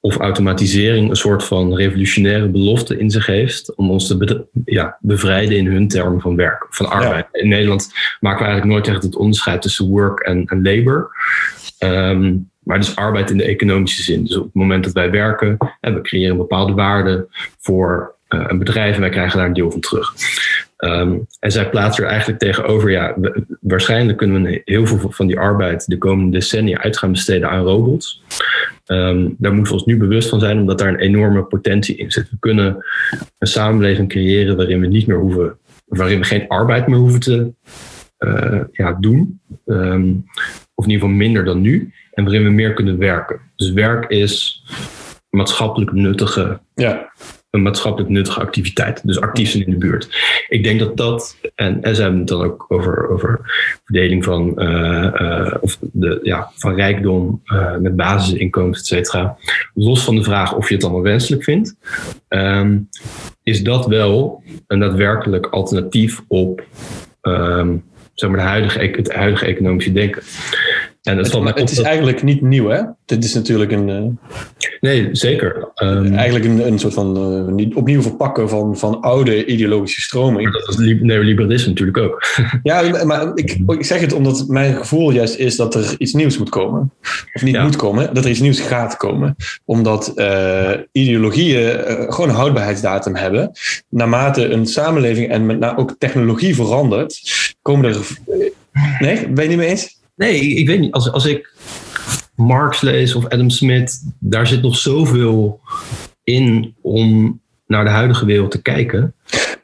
of 0.00 0.16
automatisering 0.16 1.10
een 1.10 1.16
soort 1.16 1.44
van 1.44 1.74
revolutionaire 1.74 2.48
belofte 2.48 2.98
in 2.98 3.10
zich 3.10 3.26
heeft 3.26 3.74
om 3.74 3.90
ons 3.90 4.06
te 4.06 4.16
be 4.16 4.46
ja, 4.64 4.98
bevrijden 5.00 5.56
in 5.56 5.66
hun 5.66 5.88
termen 5.88 6.20
van 6.20 6.36
werk, 6.36 6.66
van 6.70 6.90
arbeid. 6.90 7.26
Ja. 7.32 7.40
In 7.40 7.48
Nederland 7.48 7.92
maken 8.20 8.38
we 8.38 8.50
eigenlijk 8.50 8.64
nooit 8.64 8.96
echt 8.96 9.02
het 9.02 9.16
onderscheid 9.16 9.62
tussen 9.62 9.88
work 9.88 10.20
en, 10.20 10.44
en 10.46 10.62
labor. 10.62 11.10
Um, 11.78 12.50
maar 12.58 12.78
dus 12.78 12.96
arbeid 12.96 13.30
in 13.30 13.36
de 13.36 13.44
economische 13.44 14.02
zin. 14.02 14.24
Dus 14.24 14.36
op 14.36 14.44
het 14.44 14.54
moment 14.54 14.84
dat 14.84 14.92
wij 14.92 15.10
werken, 15.10 15.56
en 15.80 15.94
we 15.94 16.00
creëren 16.00 16.36
bepaalde 16.36 16.72
waarden 16.72 17.28
voor 17.60 18.14
uh, 18.28 18.44
een 18.48 18.58
bedrijf 18.58 18.94
en 18.94 19.00
wij 19.00 19.10
krijgen 19.10 19.38
daar 19.38 19.46
een 19.46 19.52
deel 19.52 19.70
van 19.70 19.80
terug. 19.80 20.14
Um, 20.84 21.26
en 21.40 21.52
zij 21.52 21.68
plaatsen 21.68 22.04
er 22.04 22.10
eigenlijk 22.10 22.38
tegenover, 22.38 22.90
ja, 22.90 23.16
waarschijnlijk 23.60 24.18
kunnen 24.18 24.42
we 24.42 24.62
heel 24.64 24.86
veel 24.86 25.10
van 25.10 25.26
die 25.26 25.38
arbeid 25.38 25.86
de 25.86 25.98
komende 25.98 26.38
decennia 26.38 26.78
uit 26.78 26.98
gaan 26.98 27.10
besteden 27.10 27.50
aan 27.50 27.64
robots. 27.64 28.22
Um, 28.86 29.36
daar 29.38 29.52
moeten 29.52 29.72
we 29.72 29.78
ons 29.78 29.88
nu 29.88 29.96
bewust 29.96 30.28
van 30.28 30.40
zijn, 30.40 30.58
omdat 30.58 30.78
daar 30.78 30.88
een 30.88 30.98
enorme 30.98 31.42
potentie 31.42 31.96
in 31.96 32.10
zit. 32.10 32.30
We 32.30 32.36
kunnen 32.40 32.84
een 33.38 33.46
samenleving 33.46 34.08
creëren 34.08 34.56
waarin 34.56 34.80
we 34.80 34.86
niet 34.86 35.06
meer 35.06 35.18
hoeven, 35.18 35.58
waarin 35.84 36.18
we 36.18 36.24
geen 36.24 36.48
arbeid 36.48 36.86
meer 36.86 36.98
hoeven 36.98 37.20
te 37.20 37.52
uh, 38.18 38.60
ja, 38.72 38.92
doen. 38.92 39.40
Um, 39.66 40.24
of 40.74 40.84
in 40.84 40.90
ieder 40.90 41.06
geval 41.06 41.18
minder 41.20 41.44
dan 41.44 41.60
nu. 41.60 41.92
En 42.12 42.24
waarin 42.24 42.44
we 42.44 42.50
meer 42.50 42.74
kunnen 42.74 42.98
werken. 42.98 43.40
Dus 43.56 43.72
werk 43.72 44.10
is 44.10 44.64
maatschappelijk 45.30 45.92
nuttige 45.92 46.60
ja 46.74 47.12
een 47.50 47.62
maatschappelijk 47.62 48.10
nuttige 48.10 48.40
activiteit. 48.40 49.06
Dus 49.06 49.20
actief 49.20 49.54
in 49.54 49.70
de 49.70 49.76
buurt. 49.76 50.08
Ik 50.48 50.64
denk 50.64 50.78
dat 50.78 50.96
dat, 50.96 51.36
en, 51.54 51.78
het 51.80 52.28
dan 52.28 52.42
ook 52.42 52.64
over, 52.68 53.08
over 53.08 53.40
verdeling 53.84 54.24
van, 54.24 54.54
uh, 54.56 55.10
uh, 55.20 55.54
of 55.60 55.78
de, 55.80 56.20
ja, 56.22 56.50
van 56.54 56.74
rijkdom 56.74 57.42
uh, 57.44 57.76
met 57.76 57.96
basisinkomens, 57.96 58.78
et 58.78 58.86
cetera. 58.86 59.36
Los 59.74 60.04
van 60.04 60.14
de 60.14 60.22
vraag 60.22 60.54
of 60.54 60.68
je 60.68 60.74
het 60.74 60.84
allemaal 60.84 61.02
wenselijk 61.02 61.44
vindt, 61.44 61.76
um, 62.28 62.88
is 63.42 63.62
dat 63.62 63.86
wel 63.86 64.42
een 64.66 64.78
daadwerkelijk 64.78 65.46
alternatief 65.46 66.22
op 66.28 66.64
um, 67.22 67.84
zeg 68.14 68.30
maar 68.30 68.38
de 68.38 68.44
huidige, 68.44 68.78
het 68.78 69.12
huidige 69.12 69.46
economische 69.46 69.92
denken. 69.92 70.22
En 71.08 71.18
het, 71.18 71.32
het, 71.32 71.58
het 71.58 71.70
is 71.70 71.80
eigenlijk 71.80 72.22
niet 72.22 72.40
nieuw, 72.40 72.68
hè? 72.68 72.82
Dit 73.04 73.24
is 73.24 73.34
natuurlijk 73.34 73.72
een. 73.72 73.88
Uh, 73.88 74.30
nee, 74.80 75.08
zeker. 75.12 75.68
Um, 75.82 76.14
eigenlijk 76.14 76.44
een, 76.44 76.66
een 76.66 76.78
soort 76.78 76.94
van 76.94 77.16
uh, 77.58 77.76
opnieuw 77.76 78.02
verpakken 78.02 78.48
van, 78.48 78.76
van 78.78 79.00
oude 79.00 79.46
ideologische 79.46 80.00
stroming. 80.00 80.52
Dat 80.52 80.68
is 80.68 80.76
neoliberalisme 81.00 81.68
natuurlijk 81.68 81.98
ook. 81.98 82.24
ja, 82.62 83.04
maar 83.04 83.30
ik, 83.34 83.58
ik 83.66 83.84
zeg 83.84 84.00
het 84.00 84.12
omdat 84.12 84.44
mijn 84.48 84.76
gevoel 84.76 85.10
juist 85.10 85.34
is 85.34 85.56
dat 85.56 85.74
er 85.74 85.94
iets 85.98 86.12
nieuws 86.12 86.38
moet 86.38 86.48
komen. 86.48 86.92
Of 87.32 87.42
niet 87.42 87.54
ja. 87.54 87.62
moet 87.62 87.76
komen, 87.76 88.14
dat 88.14 88.24
er 88.24 88.30
iets 88.30 88.40
nieuws 88.40 88.60
gaat 88.60 88.96
komen. 88.96 89.36
Omdat 89.64 90.12
uh, 90.16 90.70
ideologieën 90.92 91.84
gewoon 92.12 92.28
een 92.28 92.36
houdbaarheidsdatum 92.36 93.14
hebben. 93.14 93.50
Naarmate 93.88 94.48
een 94.48 94.66
samenleving 94.66 95.30
en 95.30 95.46
met 95.46 95.58
name 95.58 95.78
ook 95.78 95.94
technologie 95.98 96.54
verandert, 96.54 97.20
komen 97.62 97.84
er. 97.84 98.06
Nee, 98.98 99.28
ben 99.28 99.42
je 99.42 99.48
niet 99.48 99.58
mee 99.58 99.68
eens? 99.68 99.97
Nee, 100.18 100.54
ik 100.54 100.66
weet 100.66 100.80
niet. 100.80 100.92
Als, 100.92 101.12
als 101.12 101.26
ik 101.26 101.52
Marx 102.34 102.80
lees 102.80 103.14
of 103.14 103.28
Adam 103.28 103.50
Smith, 103.50 104.02
daar 104.18 104.46
zit 104.46 104.62
nog 104.62 104.76
zoveel 104.76 105.60
in 106.24 106.74
om 106.80 107.40
naar 107.66 107.84
de 107.84 107.90
huidige 107.90 108.24
wereld 108.24 108.50
te 108.50 108.62
kijken. 108.62 109.14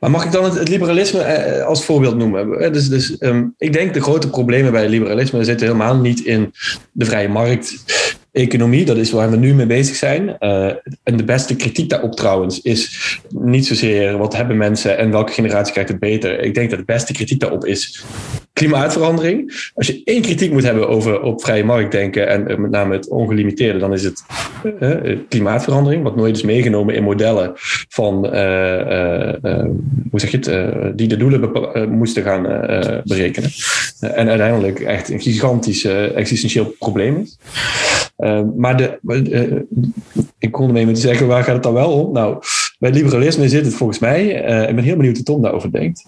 Maar 0.00 0.10
mag 0.10 0.24
ik 0.24 0.32
dan 0.32 0.44
het, 0.44 0.54
het 0.54 0.68
liberalisme 0.68 1.64
als 1.64 1.84
voorbeeld 1.84 2.16
noemen? 2.16 2.72
Dus, 2.72 2.88
dus 2.88 3.16
um, 3.20 3.54
ik 3.58 3.72
denk 3.72 3.94
de 3.94 4.02
grote 4.02 4.30
problemen 4.30 4.72
bij 4.72 4.88
liberalisme 4.88 5.44
zitten 5.44 5.66
helemaal 5.66 5.96
niet 5.96 6.20
in 6.20 6.52
de 6.92 7.04
vrije 7.04 7.28
markt. 7.28 7.84
economie, 8.32 8.84
dat 8.84 8.96
is 8.96 9.10
waar 9.10 9.30
we 9.30 9.36
nu 9.36 9.54
mee 9.54 9.66
bezig 9.66 9.96
zijn. 9.96 10.38
En 11.02 11.16
de 11.16 11.24
beste 11.24 11.56
kritiek 11.56 11.88
daarop 11.88 12.16
trouwens 12.16 12.60
is 12.60 13.18
niet 13.28 13.66
zozeer 13.66 14.18
wat 14.18 14.36
hebben 14.36 14.56
mensen 14.56 14.98
en 14.98 15.10
welke 15.10 15.32
generatie 15.32 15.72
krijgt 15.72 15.90
het 15.90 16.00
beter. 16.00 16.40
Ik 16.40 16.54
denk 16.54 16.70
dat 16.70 16.78
de 16.78 16.84
beste 16.84 17.12
kritiek 17.12 17.40
daarop 17.40 17.66
is 17.66 18.04
klimaatverandering. 18.54 19.70
Als 19.74 19.86
je 19.86 20.00
één 20.04 20.22
kritiek 20.22 20.52
moet 20.52 20.62
hebben 20.62 20.88
over 20.88 21.20
op 21.20 21.42
vrije 21.42 21.64
markt 21.64 21.92
denken 21.92 22.28
en 22.28 22.60
met 22.60 22.70
name 22.70 22.94
het 22.94 23.08
ongelimiteerde, 23.08 23.78
dan 23.78 23.92
is 23.92 24.04
het 24.04 24.24
uh, 24.80 25.18
klimaatverandering, 25.28 26.02
wat 26.02 26.16
nooit 26.16 26.36
is 26.36 26.42
meegenomen 26.42 26.94
in 26.94 27.02
modellen 27.02 27.52
van, 27.88 28.14
hoe 30.10 30.20
zeg 30.20 30.30
je 30.30 30.38
het, 30.40 30.98
die 30.98 31.08
de 31.08 31.16
doelen 31.16 31.52
moesten 31.88 32.22
gaan 32.22 32.42
berekenen. 33.04 33.50
en 34.00 34.28
uiteindelijk 34.28 34.80
echt 34.80 35.08
een 35.08 35.20
gigantisch 35.20 35.84
existentieel 35.84 36.74
probleem 36.78 37.16
is. 37.16 37.38
maar 38.56 38.76
de, 38.76 38.98
ik 40.38 40.52
kon 40.52 40.66
ermee 40.66 40.92
te 40.92 41.00
zeggen, 41.00 41.26
waar 41.26 41.44
gaat 41.44 41.54
het 41.54 41.62
dan 41.62 41.72
wel 41.74 41.92
om? 41.92 42.12
Nou, 42.12 42.42
bij 42.78 42.90
liberalisme 42.90 43.48
zit 43.48 43.64
het 43.64 43.74
volgens 43.74 43.98
mij, 43.98 44.26
ik 44.68 44.74
ben 44.74 44.84
heel 44.84 44.96
benieuwd 44.96 45.16
hoe 45.16 45.24
Tom 45.24 45.42
daarover 45.42 45.72
denkt, 45.72 46.04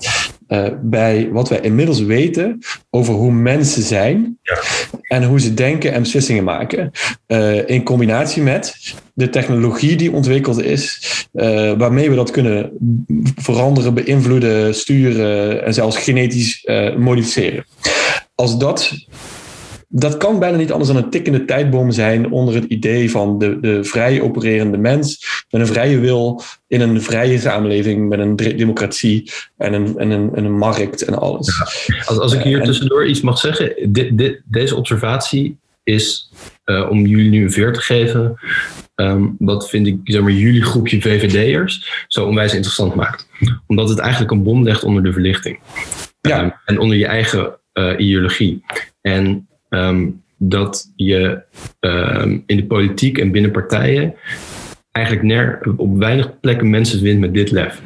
bij 0.82 1.28
wat 1.32 1.48
wij 1.48 1.60
inmiddels 1.60 2.00
weten 2.00 2.58
over 2.90 3.14
hoe 3.14 3.32
mensen 3.32 3.82
zijn 3.82 4.38
ja. 4.42 4.58
en 5.02 5.24
hoe 5.24 5.40
ze 5.40 5.54
denken 5.54 5.92
en 5.92 6.02
beslissingen 6.02 6.44
maken. 6.44 6.90
Uh, 7.26 7.68
in 7.68 7.82
combinatie 7.82 8.42
met 8.42 8.94
de 9.14 9.28
technologie 9.28 9.96
die 9.96 10.12
ontwikkeld 10.12 10.62
is, 10.62 11.00
uh, 11.32 11.72
waarmee 11.72 12.10
we 12.10 12.16
dat 12.16 12.30
kunnen 12.30 12.70
veranderen, 13.36 13.94
beïnvloeden, 13.94 14.74
sturen 14.74 15.64
en 15.64 15.74
zelfs 15.74 15.96
genetisch 15.96 16.64
uh, 16.64 16.96
modificeren. 16.96 17.64
Als 18.34 18.58
dat 18.58 18.92
dat 19.88 20.16
kan 20.16 20.38
bijna 20.38 20.56
niet 20.56 20.72
anders 20.72 20.90
dan 20.92 21.02
een 21.02 21.10
tikkende 21.10 21.44
tijdbom 21.44 21.90
zijn 21.90 22.30
onder 22.30 22.54
het 22.54 22.64
idee 22.64 23.10
van 23.10 23.38
de, 23.38 23.60
de 23.60 23.84
vrij 23.84 24.20
opererende 24.20 24.78
mens 24.78 25.26
met 25.50 25.60
een 25.60 25.66
vrije 25.66 25.98
wil 25.98 26.42
in 26.66 26.80
een 26.80 27.02
vrije 27.02 27.38
samenleving 27.38 28.08
met 28.08 28.18
een 28.18 28.36
democratie 28.36 29.30
en 29.56 29.72
een, 29.72 29.98
en 29.98 30.10
een, 30.10 30.34
en 30.34 30.44
een 30.44 30.58
markt 30.58 31.02
en 31.02 31.18
alles. 31.18 31.60
Als, 32.06 32.18
als 32.18 32.32
ik 32.32 32.42
hier 32.42 32.62
tussendoor 32.62 33.06
iets 33.06 33.20
mag 33.20 33.38
zeggen, 33.38 33.92
dit, 33.92 34.18
dit, 34.18 34.42
deze 34.44 34.76
observatie 34.76 35.58
is, 35.82 36.30
uh, 36.64 36.90
om 36.90 37.06
jullie 37.06 37.30
nu 37.30 37.42
een 37.42 37.52
veer 37.52 37.72
te 37.72 37.80
geven, 37.80 38.38
um, 38.94 39.36
wat 39.38 39.68
vind 39.68 39.86
ik 39.86 39.98
zeg 40.04 40.20
maar, 40.22 40.30
jullie 40.30 40.62
groepje 40.62 41.00
VVD'ers 41.00 42.04
zo 42.08 42.26
onwijs 42.26 42.54
interessant 42.54 42.94
maakt. 42.94 43.28
Omdat 43.66 43.88
het 43.88 43.98
eigenlijk 43.98 44.30
een 44.30 44.42
bom 44.42 44.62
legt 44.62 44.84
onder 44.84 45.02
de 45.02 45.12
verlichting. 45.12 45.58
Ja. 46.20 46.42
Um, 46.42 46.52
en 46.64 46.78
onder 46.78 46.96
je 46.96 47.06
eigen 47.06 47.58
uh, 47.74 47.92
ideologie. 47.98 48.64
En 49.00 49.48
um, 49.68 50.22
dat 50.36 50.92
je 50.96 51.42
um, 51.80 52.42
in 52.46 52.56
de 52.56 52.64
politiek 52.64 53.18
en 53.18 53.30
binnen 53.30 53.50
partijen 53.50 54.14
eigenlijk 54.92 55.60
op 55.76 55.98
weinig 55.98 56.40
plekken 56.40 56.70
mensen 56.70 57.00
vindt 57.00 57.20
met 57.20 57.34
dit 57.34 57.50
lef. 57.50 57.82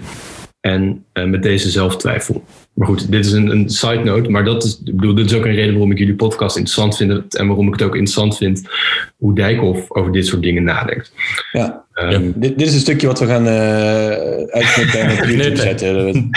En 0.60 1.04
uh, 1.14 1.24
met 1.24 1.42
deze 1.42 1.70
zelftwijfel. 1.70 2.44
Maar 2.74 2.86
goed, 2.86 3.10
dit 3.10 3.24
is 3.24 3.32
een, 3.32 3.50
een 3.50 3.70
side 3.70 4.04
note. 4.04 4.30
Maar 4.30 4.44
dat 4.44 4.64
is, 4.64 4.80
ik 4.84 4.96
bedoel, 4.96 5.14
dit 5.14 5.30
is 5.30 5.36
ook 5.36 5.44
een 5.44 5.54
reden 5.54 5.72
waarom 5.72 5.90
ik 5.90 5.98
jullie 5.98 6.14
podcast 6.14 6.56
interessant 6.56 6.96
vind. 6.96 7.34
En 7.34 7.46
waarom 7.46 7.66
ik 7.66 7.72
het 7.72 7.82
ook 7.82 7.94
interessant 7.94 8.36
vind 8.36 8.68
hoe 9.20 9.34
Dijkhoff 9.34 9.90
over 9.90 10.12
dit 10.12 10.26
soort 10.26 10.42
dingen 10.42 10.62
nadenkt. 10.62 11.12
Ja. 11.52 11.84
Um, 11.94 12.32
dit, 12.36 12.58
dit, 12.58 12.66
is 12.66 12.74
een 12.74 12.80
stukje 12.80 13.06
wat 13.06 13.18
we 13.18 13.26
gaan 13.26 13.46
uh, 13.46 13.52
uitknippen 14.46 15.00
en 15.00 15.10
op 15.10 15.24
YouTube 15.28 15.56
zetten. 15.56 16.30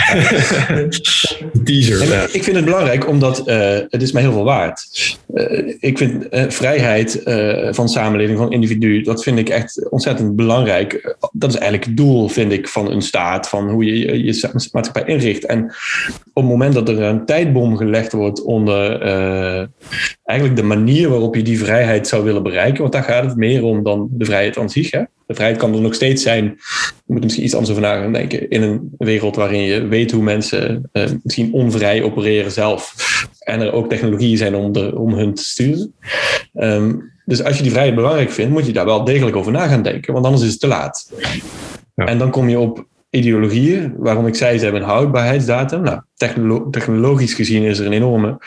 Teaser. 1.63 2.07
Ja. 2.07 2.27
Ik 2.31 2.43
vind 2.43 2.55
het 2.55 2.65
belangrijk 2.65 3.07
omdat 3.07 3.47
uh, 3.47 3.77
het 3.89 4.01
is 4.01 4.11
mij 4.11 4.21
heel 4.21 4.31
veel 4.31 4.43
waard. 4.43 4.87
Uh, 5.33 5.73
ik 5.79 5.97
vind 5.97 6.27
vrijheid 6.29 7.21
van 7.71 7.89
samenleving, 7.89 8.37
van 8.37 8.51
individu, 8.51 9.01
dat 9.01 9.23
vind 9.23 9.39
ik 9.39 9.49
echt 9.49 9.89
ontzettend 9.89 10.35
belangrijk. 10.35 11.15
Dat 11.31 11.49
is 11.49 11.55
eigenlijk 11.55 11.85
het 11.85 11.97
doel, 11.97 12.27
vind 12.27 12.51
ik, 12.51 12.67
van 12.67 12.91
een 12.91 13.01
staat, 13.01 13.49
van 13.49 13.69
hoe 13.69 13.85
je 13.85 13.99
je, 13.99 14.23
je 14.23 14.67
maatschappij 14.71 15.03
inricht. 15.05 15.45
En 15.45 15.63
op 16.33 16.43
het 16.43 16.51
moment 16.51 16.73
dat 16.73 16.89
er 16.89 17.01
een 17.01 17.25
tijdbom 17.25 17.77
gelegd 17.77 18.11
wordt 18.11 18.43
onder 18.43 19.01
eigenlijk 20.23 20.59
de 20.59 20.67
manier 20.67 21.09
waarop 21.09 21.35
je 21.35 21.41
die 21.41 21.59
vrijheid 21.59 22.07
zou 22.07 22.23
willen 22.23 22.43
bereiken, 22.43 22.72
want 22.77 22.91
daar 22.91 23.03
gaat 23.03 23.23
het 23.23 23.35
meer 23.35 23.63
om 23.63 23.83
dan 23.83 24.07
de 24.11 24.25
vrijheid 24.25 24.57
aan 24.57 24.69
zich. 24.69 24.91
Hè? 24.91 25.01
De 25.25 25.33
vrijheid 25.33 25.59
kan 25.59 25.73
er 25.73 25.81
nog 25.81 25.93
steeds 25.93 26.23
zijn, 26.23 26.43
je 26.43 27.03
moet 27.05 27.17
er 27.17 27.23
misschien 27.23 27.43
iets 27.43 27.53
anders 27.53 27.71
over 27.71 27.83
na 27.83 28.01
gaan 28.01 28.13
denken, 28.13 28.49
in 28.49 28.61
een 28.61 28.91
wereld 28.97 29.35
waarin 29.35 29.61
je 29.61 29.87
weet 29.87 30.11
hoe 30.11 30.23
mensen 30.23 30.89
uh, 30.93 31.03
misschien 31.23 31.53
onvrij 31.53 32.03
opereren 32.03 32.51
zelf. 32.51 32.95
En 33.39 33.61
er 33.61 33.73
ook 33.73 33.89
technologieën 33.89 34.37
zijn 34.37 34.55
om, 34.55 34.71
de, 34.71 34.97
om 34.97 35.13
hun 35.13 35.33
te 35.33 35.43
sturen. 35.43 35.93
Um, 36.53 37.11
dus 37.25 37.43
als 37.43 37.57
je 37.57 37.63
die 37.63 37.71
vrijheid 37.71 37.95
belangrijk 37.95 38.31
vindt, 38.31 38.51
moet 38.51 38.65
je 38.65 38.73
daar 38.73 38.85
wel 38.85 39.03
degelijk 39.03 39.35
over 39.35 39.51
na 39.51 39.67
gaan 39.67 39.81
denken, 39.81 40.13
want 40.13 40.25
anders 40.25 40.43
is 40.43 40.51
het 40.51 40.59
te 40.59 40.67
laat. 40.67 41.11
Ja. 41.95 42.05
En 42.05 42.17
dan 42.17 42.29
kom 42.29 42.49
je 42.49 42.59
op 42.59 42.87
ideologieën, 43.09 43.93
waarom 43.97 44.27
ik 44.27 44.35
zei 44.35 44.57
ze 44.57 44.63
hebben 44.63 44.81
een 44.81 44.87
houdbaarheidsdatum. 44.87 45.81
Nou, 45.81 46.01
technolo 46.23 46.69
technologisch 46.69 47.33
gezien 47.33 47.63
is 47.63 47.79
er 47.79 47.85
een 47.85 47.93
enorme, 47.93 48.37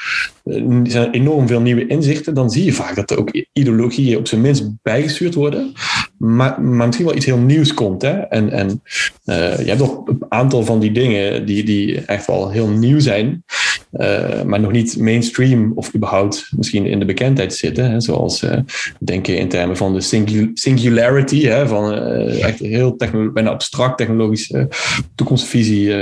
er 0.44 0.90
zijn 0.90 1.10
enorm 1.10 1.46
veel 1.46 1.60
nieuwe 1.60 1.86
inzichten. 1.86 2.34
Dan 2.34 2.50
zie 2.50 2.64
je 2.64 2.72
vaak 2.72 2.94
dat 2.94 3.10
er 3.10 3.18
ook 3.18 3.44
ideologieën 3.52 4.18
op 4.18 4.28
zijn 4.28 4.40
minst 4.40 4.64
bijgestuurd 4.82 5.34
worden. 5.34 5.72
Maar, 6.18 6.62
misschien 6.62 7.06
wel 7.06 7.16
iets 7.16 7.26
heel 7.26 7.38
nieuws 7.38 7.74
komt. 7.74 8.02
Hè? 8.02 8.12
En, 8.12 8.50
en 8.50 8.82
uh, 9.24 9.58
je 9.58 9.64
hebt 9.64 9.78
nog 9.78 10.06
een 10.06 10.24
aantal 10.28 10.64
van 10.64 10.80
die 10.80 10.92
dingen 10.92 11.46
die, 11.46 11.64
die 11.64 12.00
echt 12.00 12.26
wel 12.26 12.50
heel 12.50 12.68
nieuw 12.68 12.98
zijn. 12.98 13.44
Uh, 13.92 14.42
maar 14.42 14.60
nog 14.60 14.72
niet 14.72 14.96
mainstream 14.98 15.72
of 15.74 15.94
überhaupt 15.94 16.50
misschien 16.56 16.86
in 16.86 16.98
de 16.98 17.04
bekendheid 17.04 17.54
zitten. 17.54 17.90
Hè? 17.90 18.00
Zoals 18.00 18.42
uh, 18.42 18.52
denken 18.98 19.38
in 19.38 19.48
termen 19.48 19.76
van 19.76 19.94
de 19.94 20.00
singul 20.00 20.50
singularity, 20.54 21.46
hè? 21.46 21.68
van 21.68 21.92
echt 22.28 22.58
heel 22.58 22.96
bijna 23.34 23.50
abstract 23.50 23.98
technologische 23.98 24.68
toekomstvisie 25.14 25.94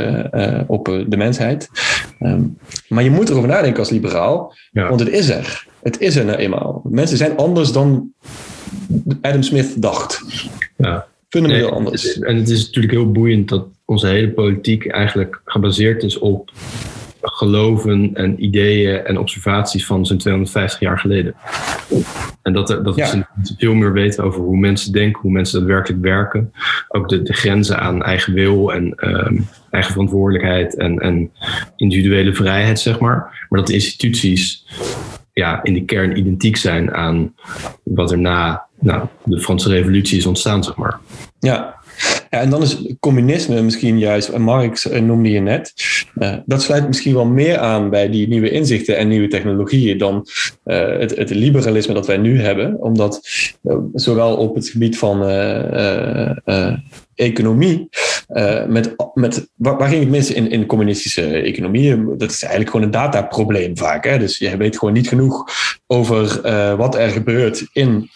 op 0.66 1.04
de 1.08 1.16
mensheid. 1.16 1.63
Um, 2.20 2.58
maar 2.88 3.04
je 3.04 3.10
moet 3.10 3.28
erover 3.28 3.48
nadenken 3.48 3.78
als 3.78 3.90
liberaal, 3.90 4.54
ja. 4.72 4.88
want 4.88 5.00
het 5.00 5.08
is 5.08 5.28
er. 5.28 5.66
Het 5.82 6.00
is 6.00 6.16
er 6.16 6.24
nou 6.24 6.38
eenmaal. 6.38 6.82
Mensen 6.84 7.16
zijn 7.16 7.36
anders 7.36 7.72
dan 7.72 8.12
Adam 9.20 9.42
Smith 9.42 9.82
dacht. 9.82 10.22
Ja. 10.76 11.06
Fundamenteel 11.28 11.68
nee, 11.68 11.76
anders. 11.76 12.18
En 12.18 12.36
het 12.36 12.48
is 12.48 12.66
natuurlijk 12.66 12.92
heel 12.92 13.12
boeiend 13.12 13.48
dat 13.48 13.66
onze 13.84 14.06
hele 14.06 14.30
politiek 14.30 14.86
eigenlijk 14.86 15.40
gebaseerd 15.44 16.02
is 16.02 16.18
op 16.18 16.50
geloven 17.32 18.10
en 18.14 18.44
ideeën 18.44 19.04
en 19.04 19.18
observaties 19.18 19.86
van 19.86 20.06
zo'n 20.06 20.18
250 20.18 20.80
jaar 20.80 20.98
geleden. 20.98 21.34
En 22.42 22.52
dat, 22.52 22.68
dat 22.68 22.94
ja. 22.94 23.10
we 23.10 23.54
veel 23.58 23.74
meer 23.74 23.92
weten 23.92 24.24
over 24.24 24.40
hoe 24.40 24.56
mensen 24.56 24.92
denken, 24.92 25.20
hoe 25.20 25.30
mensen 25.30 25.58
daadwerkelijk 25.58 26.02
werken. 26.02 26.52
Ook 26.88 27.08
de, 27.08 27.22
de 27.22 27.32
grenzen 27.32 27.80
aan 27.80 28.02
eigen 28.02 28.32
wil 28.32 28.72
en 28.72 28.94
um, 29.08 29.46
eigen 29.70 29.92
verantwoordelijkheid 29.92 30.76
en, 30.76 30.98
en 30.98 31.30
individuele 31.76 32.34
vrijheid, 32.34 32.80
zeg 32.80 32.98
maar. 32.98 33.46
Maar 33.48 33.58
dat 33.58 33.66
de 33.66 33.74
instituties 33.74 34.66
ja, 35.32 35.62
in 35.62 35.74
de 35.74 35.84
kern 35.84 36.18
identiek 36.18 36.56
zijn 36.56 36.94
aan 36.94 37.34
wat 37.82 38.12
er 38.12 38.18
na 38.18 38.66
nou, 38.80 39.06
de 39.24 39.40
Franse 39.40 39.68
Revolutie 39.68 40.18
is 40.18 40.26
ontstaan, 40.26 40.64
zeg 40.64 40.76
maar. 40.76 40.98
Ja, 41.38 41.74
ja, 42.34 42.40
en 42.40 42.50
dan 42.50 42.62
is 42.62 42.94
communisme 43.00 43.62
misschien 43.62 43.98
juist, 43.98 44.28
en 44.28 44.42
Marx 44.42 44.88
eh, 44.88 45.02
noemde 45.02 45.30
je 45.30 45.40
net, 45.40 45.72
uh, 46.18 46.34
dat 46.46 46.62
sluit 46.62 46.86
misschien 46.86 47.14
wel 47.14 47.24
meer 47.24 47.58
aan 47.58 47.90
bij 47.90 48.10
die 48.10 48.28
nieuwe 48.28 48.50
inzichten 48.50 48.96
en 48.96 49.08
nieuwe 49.08 49.28
technologieën 49.28 49.98
dan 49.98 50.26
uh, 50.64 50.98
het, 50.98 51.16
het, 51.16 51.30
liberalisme 51.30 51.94
dat 51.94 52.06
wij 52.06 52.16
nu 52.16 52.40
hebben. 52.40 52.80
Omdat 52.80 53.20
zowel 53.92 54.36
op 54.36 54.54
het 54.54 54.68
gebied 54.68 54.98
van 54.98 55.22
economie, 57.14 57.88
met, 58.68 58.94
met, 59.14 59.48
waar, 59.56 59.88
ging 59.88 60.00
het 60.00 60.10
mis 60.10 60.32
in, 60.32 60.50
in 60.50 60.66
communistische 60.66 61.26
economie? 61.26 62.16
Dat 62.16 62.30
is 62.30 62.42
eigenlijk 62.42 62.70
gewoon 62.70 62.86
een 62.86 62.92
dataprobleem 62.92 63.76
vaak. 63.76 64.04
Hè? 64.04 64.18
Dus 64.18 64.38
je 64.38 64.56
weet 64.56 64.78
gewoon 64.78 64.94
niet 64.94 65.08
genoeg 65.08 65.44
over 65.86 66.40
wat 66.76 66.94
er 66.94 67.10
gebeurt 67.10 67.66
in 67.72 68.10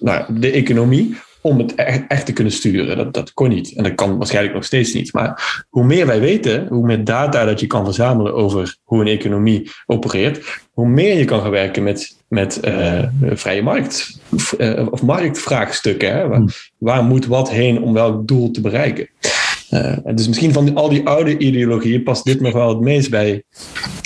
nou, 0.00 0.38
de 0.38 0.50
economie 0.50 1.16
om 1.40 1.58
het 1.58 1.74
echt, 1.74 2.02
echt, 2.08 2.26
te 2.26 2.32
kunnen 2.32 2.52
sturen. 2.52 2.96
Dat, 2.96 3.14
dat 3.14 3.32
kon 3.32 3.48
niet. 3.48 3.72
En 3.76 3.82
dat 3.82 3.94
kan 3.94 4.18
waarschijnlijk 4.18 4.54
nog 4.54 4.64
steeds 4.64 4.92
niet. 4.92 5.12
Maar 5.12 5.64
hoe 5.68 5.84
meer 5.84 6.06
wij 6.06 6.20
weten, 6.20 6.66
hoe 6.68 6.86
meer 6.86 7.04
data 7.04 7.44
dat 7.44 7.60
je 7.60 7.66
kan 7.66 7.84
verzamelen 7.84 8.34
over 8.34 8.76
hoe 8.82 9.00
een 9.00 9.06
economie 9.06 9.70
opereert, 9.86 10.60
hoe 10.72 10.88
meer 10.88 11.16
je 11.16 11.24
kan 11.24 11.40
gaan 11.40 11.50
werken 11.50 11.82
met, 11.82 12.16
met 12.28 12.60
uh, 12.64 13.02
vrije 13.22 13.62
markt 13.62 14.20
uh, 14.58 14.86
of 14.90 15.02
marktvraagstukken. 15.02 16.12
Hè? 16.12 16.28
Waar, 16.28 16.36
hmm. 16.36 16.48
waar, 16.78 17.04
moet 17.04 17.26
wat 17.26 17.50
heen 17.50 17.82
om 17.82 17.92
welk 17.92 18.28
doel 18.28 18.50
te 18.50 18.60
bereiken? 18.60 19.08
Uh, 19.70 19.96
dus 20.14 20.26
misschien 20.28 20.52
van 20.52 20.74
al 20.74 20.88
die 20.88 21.06
oude 21.06 21.38
ideologieën 21.38 22.02
past 22.02 22.24
dit 22.24 22.40
nog 22.40 22.52
wel 22.52 22.68
het 22.68 22.80
meest 22.80 23.10
bij 23.10 23.42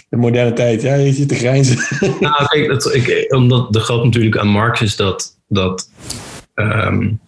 de 0.09 0.17
moderne 0.17 0.53
tijd. 0.53 0.83
Ja, 0.83 0.95
je 0.95 1.13
ziet 1.13 1.29
de 1.29 1.35
grijnzen. 1.35 1.79
Nou, 2.21 2.47
kijk, 2.47 2.69
dat, 2.69 2.95
ik, 2.95 3.35
omdat 3.35 3.73
de 3.73 3.81
grap 3.81 4.05
natuurlijk 4.05 4.39
aan 4.39 4.49
Marx 4.49 4.81
is 4.81 4.97
dat, 4.97 5.39
dat 5.49 5.91
um, 6.55 7.21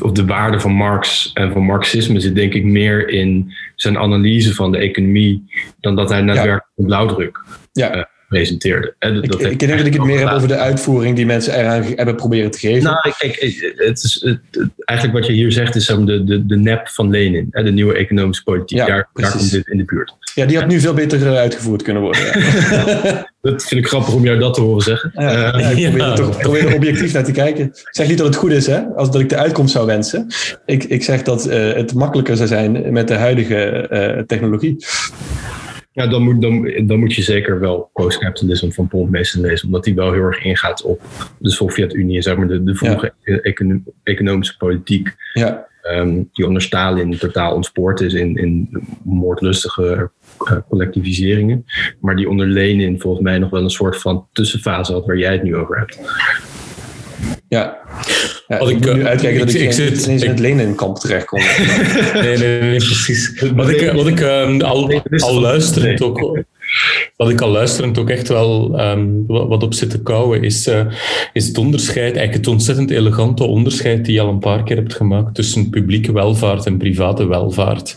of 0.00 0.12
de 0.12 0.24
waarde 0.24 0.60
van 0.60 0.72
Marx 0.72 1.30
en 1.34 1.52
van 1.52 1.62
Marxisme 1.62 2.20
zit 2.20 2.34
denk 2.34 2.54
ik 2.54 2.64
meer 2.64 3.08
in 3.08 3.52
zijn 3.74 3.98
analyse 3.98 4.54
van 4.54 4.72
de 4.72 4.78
economie 4.78 5.44
dan 5.80 5.96
dat 5.96 6.08
hij 6.08 6.22
daadwerkelijk 6.22 6.66
ja. 6.74 6.84
blauwdruk 6.84 7.44
ja. 7.72 7.96
Uh, 7.96 8.02
presenteerde. 8.28 8.94
En 8.98 9.22
Ik, 9.22 9.30
dat 9.30 9.40
ik 9.40 9.46
heeft 9.46 9.58
denk 9.58 9.78
dat 9.78 9.86
ik 9.86 9.92
het 9.92 10.04
meer 10.04 10.18
heb 10.18 10.28
over 10.28 10.48
de 10.48 10.56
uitvoering 10.56 11.16
die 11.16 11.26
mensen 11.26 11.58
eraan 11.58 11.82
hebben 11.82 12.16
proberen 12.16 12.50
te 12.50 12.58
geven. 12.58 12.82
Nou, 12.82 13.12
kijk, 13.18 13.34
het 13.76 14.02
is, 14.02 14.20
het, 14.22 14.42
het- 14.50 14.70
eigenlijk 14.76 15.18
wat 15.18 15.26
je 15.26 15.32
hier 15.32 15.52
zegt 15.52 15.74
is 15.74 15.86
de, 15.86 16.24
de, 16.24 16.46
de 16.46 16.56
nep 16.56 16.88
van 16.88 17.10
Lenin, 17.10 17.48
de 17.50 17.72
nieuwe 17.72 17.94
economische 17.94 18.42
politiek. 18.42 18.78
Ja, 18.78 18.86
daar, 18.86 19.30
komt 19.30 19.50
dit 19.50 19.66
in 19.66 19.78
de 19.78 19.84
buurt. 19.84 20.14
Ja, 20.34 20.46
die 20.46 20.58
had 20.58 20.66
nu 20.66 20.80
veel 20.80 20.94
beter 20.94 21.36
uitgevoerd 21.36 21.82
kunnen 21.82 22.02
worden. 22.02 22.22
Ja. 22.40 23.32
Dat 23.40 23.64
vind 23.64 23.80
ik 23.80 23.86
grappig 23.88 24.14
om 24.14 24.24
jou 24.24 24.38
dat 24.38 24.54
te 24.54 24.60
horen 24.60 24.82
zeggen. 24.82 25.10
Ja, 25.14 25.52
Eh, 25.52 25.60
ja, 25.60 25.68
ik 25.68 25.88
probeer 25.88 26.10
er 26.10 26.14
toch 26.14 26.38
probeer 26.38 26.74
objectief 26.74 27.12
naar 27.12 27.24
te 27.24 27.32
kijken. 27.32 27.64
Ik 27.64 27.88
zeg 27.90 28.08
niet 28.08 28.18
dat 28.18 28.26
het 28.26 28.36
goed 28.36 28.50
is, 28.52 28.66
hè, 28.66 28.80
als 28.86 29.10
dat 29.10 29.20
ik 29.20 29.28
de 29.28 29.36
uitkomst 29.36 29.72
zou 29.72 29.86
wensen. 29.86 30.26
Ik, 30.66 30.84
ik 30.84 31.02
zeg 31.02 31.22
dat 31.22 31.46
eh, 31.46 31.72
het 31.72 31.94
makkelijker 31.94 32.36
zou 32.36 32.48
zijn 32.48 32.92
met 32.92 33.08
de 33.08 33.14
huidige 33.14 33.56
eh, 33.64 34.22
technologie. 34.22 34.76
ja, 35.92 36.06
dan, 36.06 36.22
moet, 36.22 36.42
dan, 36.42 36.72
dan 36.86 36.98
moet 36.98 37.14
je 37.14 37.22
zeker 37.22 37.60
wel 37.60 37.90
Post-Capitalism 37.92 38.70
van 38.70 38.88
Paul 38.88 39.08
Mason 39.10 39.40
lezen, 39.42 39.66
omdat 39.66 39.84
die 39.84 39.94
wel 39.94 40.12
heel 40.12 40.22
erg 40.22 40.44
ingaat 40.44 40.82
op 40.82 41.02
de 41.38 41.50
Sovjet-Unie 41.50 42.16
en 42.16 42.22
zeg 42.22 42.36
maar 42.36 42.48
de, 42.48 42.62
de 42.64 42.74
vroege 42.74 43.12
econo- 43.42 43.82
economische 44.02 44.56
politiek. 44.56 45.14
Ja, 45.32 45.66
ehm, 45.82 46.22
die 46.32 46.46
onder 46.46 46.62
Stalin 46.62 47.18
totaal 47.18 47.54
ontspoord 47.54 48.00
is 48.00 48.12
in, 48.14 48.36
in 48.36 48.68
moordlustige 49.02 50.10
collectiviseringen. 50.68 51.64
Maar 52.00 52.16
die 52.16 52.28
onder 52.28 52.46
Lenin 52.46 53.00
volgens 53.00 53.22
mij 53.24 53.38
nog 53.38 53.50
wel 53.50 53.62
een 53.62 53.70
soort 53.70 54.00
van 54.00 54.26
tussenfase 54.32 54.92
had 54.92 55.06
waar 55.06 55.18
jij 55.18 55.32
het 55.32 55.42
nu 55.42 55.56
over 55.56 55.78
hebt. 55.78 55.98
ja. 57.48 57.76
ja 58.46 58.58
Wat 58.58 58.68
ik, 58.68 58.76
ik, 58.86 58.94
nu 58.94 59.00
eh, 59.00 59.06
uitkijken 59.06 59.38
dat 59.40 59.48
ik- 59.48 59.54
ik, 59.54 59.60
geen- 59.62 59.72
zit- 59.72 60.04
ineens 60.06 60.22
in 60.22 60.30
het 60.30 60.38
Lenin-kamp 60.38 60.96
terechtkom. 60.98 61.40
Nee, 62.14 62.36
nee, 62.38 62.60
nee, 62.60 62.76
precies. 62.76 63.40
Wat 63.56 63.68
ik, 63.68 63.92
wat 63.92 64.06
ik 64.06 64.20
ehm, 64.20 64.60
al, 64.60 64.90
al 64.92 64.98
toch- 65.18 65.40
luisterend 65.40 65.98
nee. 65.98 66.08
ook... 66.08 66.38
Wat 67.16 67.30
ik 67.30 67.40
al 67.40 67.50
luisterend 67.50 67.98
ook 67.98 68.10
echt 68.10 68.28
wel 68.28 68.78
ehm, 68.78 69.26
wat 69.26 69.62
op 69.62 69.74
zit 69.74 69.90
te 69.90 70.02
kouwen, 70.02 70.42
is, 70.42 70.66
eh, 70.66 70.86
is 71.32 71.46
het 71.46 71.58
onderscheid, 71.58 72.16
eigenlijk 72.16 72.34
het 72.34 72.46
ontzettend 72.46 72.90
elegante 72.90 73.44
onderscheid 73.44 74.04
die 74.04 74.14
je 74.14 74.20
al 74.20 74.28
een 74.28 74.38
paar 74.38 74.62
keer 74.62 74.76
hebt 74.76 74.94
gemaakt 74.94 75.34
tussen 75.34 75.70
publieke 75.70 76.12
welvaart 76.12 76.66
en 76.66 76.78
private 76.78 77.26
welvaart. 77.26 77.96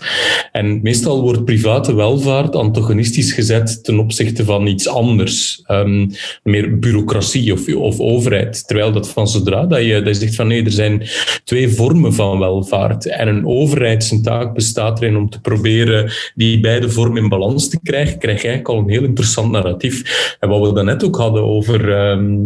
En 0.51 0.79
meestal 0.83 1.21
wordt 1.21 1.45
private 1.45 1.95
welvaart 1.95 2.55
antagonistisch 2.55 3.31
gezet 3.31 3.83
ten 3.83 3.99
opzichte 3.99 4.45
van 4.45 4.67
iets 4.67 4.87
anders, 4.87 5.61
ehm, 5.65 6.07
meer 6.43 6.79
bureaucratie 6.79 7.53
of, 7.53 7.75
of 7.75 7.99
overheid. 7.99 8.67
Terwijl 8.67 8.91
dat 8.91 9.09
van 9.09 9.27
zodra 9.27 9.65
dat 9.65 9.83
je, 9.83 10.01
dat 10.01 10.15
zegt 10.15 10.35
van 10.35 10.47
nee, 10.47 10.63
er 10.63 10.71
zijn 10.71 11.07
twee 11.43 11.69
vormen 11.69 12.13
van 12.13 12.39
welvaart 12.39 13.07
en 13.07 13.27
een 13.27 13.45
overheid 13.45 14.03
zijn 14.03 14.21
taak 14.21 14.53
bestaat 14.53 15.01
erin 15.01 15.17
om 15.17 15.29
te 15.29 15.41
proberen 15.41 16.11
die 16.35 16.59
beide 16.59 16.89
vormen 16.89 17.23
in 17.23 17.29
balans 17.29 17.69
te 17.69 17.79
krijgen, 17.83 18.19
krijg 18.19 18.41
je 18.41 18.47
al 18.67 18.77
een 18.77 18.89
heel 18.89 19.03
interessant 19.03 19.51
narratief. 19.51 20.35
En 20.39 20.49
wat 20.49 20.67
we 20.67 20.73
daarnet 20.73 21.03
ook 21.03 21.15
hadden 21.15 21.43
over 21.43 21.93
ehm, 21.93 22.45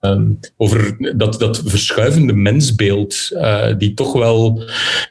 Ehm, 0.00 0.32
over 0.56 0.96
dat, 1.16 1.38
dat 1.38 1.62
verschuivende 1.64 2.32
mensbeeld, 2.32 3.30
eh, 3.30 3.66
die, 3.78 3.94
toch 3.94 4.12
wel, 4.12 4.62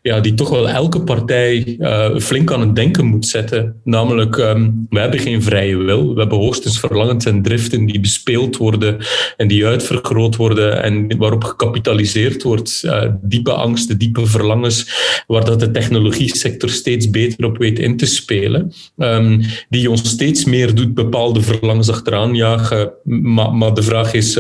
ja, 0.02 0.20
die 0.20 0.34
toch 0.34 0.50
wel 0.50 0.70
elke 0.70 1.02
partij 1.02 1.76
eh, 1.80 2.18
flink 2.18 2.52
aan 2.52 2.62
het 2.62 2.76
denken 2.76 3.06
moet 3.06 3.28
zetten. 3.28 3.76
Namelijk, 3.84 4.38
ehm, 4.38 4.70
we 4.90 5.00
hebben 5.00 5.20
geen 5.20 5.44
vrije 5.44 5.78
wil. 5.78 6.14
We 6.14 6.20
hebben 6.20 6.38
hoogstens 6.38 6.80
verlangens 6.80 7.26
en 7.26 7.42
driften 7.42 7.86
die 7.86 8.00
bespeeld 8.00 8.58
worden 8.58 8.98
en 9.38 9.48
die 9.48 9.66
uitvergroot 9.66 10.36
worden 10.36 10.84
en 10.84 11.18
waarop 11.18 11.44
gecapitaliseerd 11.44 12.44
wordt. 12.44 12.82
Eh, 12.84 13.10
diepe 13.22 13.54
angsten, 13.54 13.98
diepe 13.98 14.26
verlangens, 14.26 14.86
waar 15.28 15.46
dat 15.46 15.60
de 15.60 15.72
technologie-sector 15.72 16.70
steeds 16.70 17.10
beter 17.10 17.46
op 17.46 17.58
weet 17.58 17.80
in 17.80 17.98
te 17.98 18.06
spelen. 18.06 18.74
Ehm, 18.98 19.42
die 19.70 19.90
ons 19.90 20.10
steeds 20.10 20.46
meer 20.46 20.76
doet 20.76 20.94
bepaalde 20.94 21.42
verlangens 21.42 21.90
achteraan 21.90 22.36
jagen. 22.36 22.92
Maar, 23.04 23.54
maar 23.54 23.74
de 23.74 23.84
vraag 23.84 24.14
is, 24.14 24.38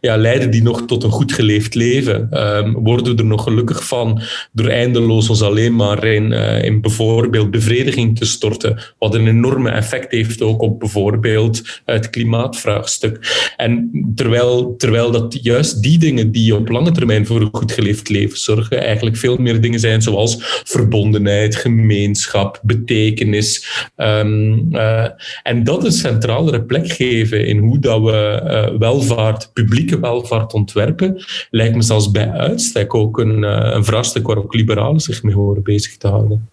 ja, 0.00 0.16
leiden 0.16 0.50
die 0.50 0.62
nog 0.62 0.86
tot 0.86 1.02
een 1.02 1.10
goed 1.10 1.32
geleefd 1.32 1.74
leven? 1.74 2.26
Ehm, 2.30 2.72
worden 2.72 3.16
we 3.16 3.22
er 3.22 3.28
nog 3.28 3.42
gelukkig 3.42 3.86
van 3.86 4.22
door 4.52 4.68
eindeloos 4.68 5.28
ons 5.28 5.42
alleen 5.42 5.76
maar 5.76 6.04
in, 6.04 6.32
eh, 6.32 6.64
in 6.64 6.80
bijvoorbeeld 6.80 7.50
bevrediging 7.50 8.18
te 8.18 8.24
storten? 8.24 8.78
Wat 8.98 9.14
een 9.14 9.26
enorme 9.26 9.70
effect 9.70 10.12
heeft 10.12 10.42
ook 10.42 10.62
op 10.62 10.78
bijvoorbeeld 10.78 11.80
het 11.84 12.10
klimaatvraagstuk. 12.10 13.46
En 13.56 13.90
terwijl, 14.14 14.76
terwijl 14.76 15.10
dat 15.10 15.38
juist 15.42 15.82
die 15.82 15.98
dingen 15.98 16.32
die 16.32 16.54
op 16.54 16.68
lange 16.68 16.90
termijn 16.90 17.26
voor 17.26 17.40
een 17.40 17.48
goed 17.52 17.72
geleefd 17.72 18.08
leven 18.08 18.38
zorgen, 18.38 18.82
eigenlijk 18.82 19.16
veel 19.16 19.36
meer 19.36 19.60
dingen 19.60 19.80
zijn 19.80 20.02
zoals 20.02 20.62
verbondenheid, 20.64 21.56
gemeenschap, 21.56 22.60
betekenis. 22.62 23.66
Ehm, 23.96 24.74
eh, 24.74 25.06
en 25.42 25.64
dat 25.64 25.84
een 25.84 25.92
centralere 25.92 26.62
plek 26.62 26.92
geven 26.92 27.46
in 27.46 27.58
hoe 27.58 27.78
dat 27.78 28.02
we 28.02 28.16
eh, 28.48 28.78
welvaart, 28.78 29.50
publieke 29.78 30.00
welvaart 30.00 30.52
ontwerpen, 30.52 31.24
lijkt 31.50 31.74
me 31.74 31.82
zelfs 31.82 32.10
bij 32.10 32.30
uitstek 32.30 32.94
ook 32.94 33.18
een, 33.18 33.44
eh, 33.44 33.70
een 33.74 33.84
vraagstuk 33.84 34.26
waar 34.26 34.36
ook 34.36 34.54
liberalen 34.54 35.00
zich 35.00 35.22
mee 35.22 35.34
horen 35.34 35.62
bezig 35.62 35.96
te 35.96 36.08
houden. 36.08 36.48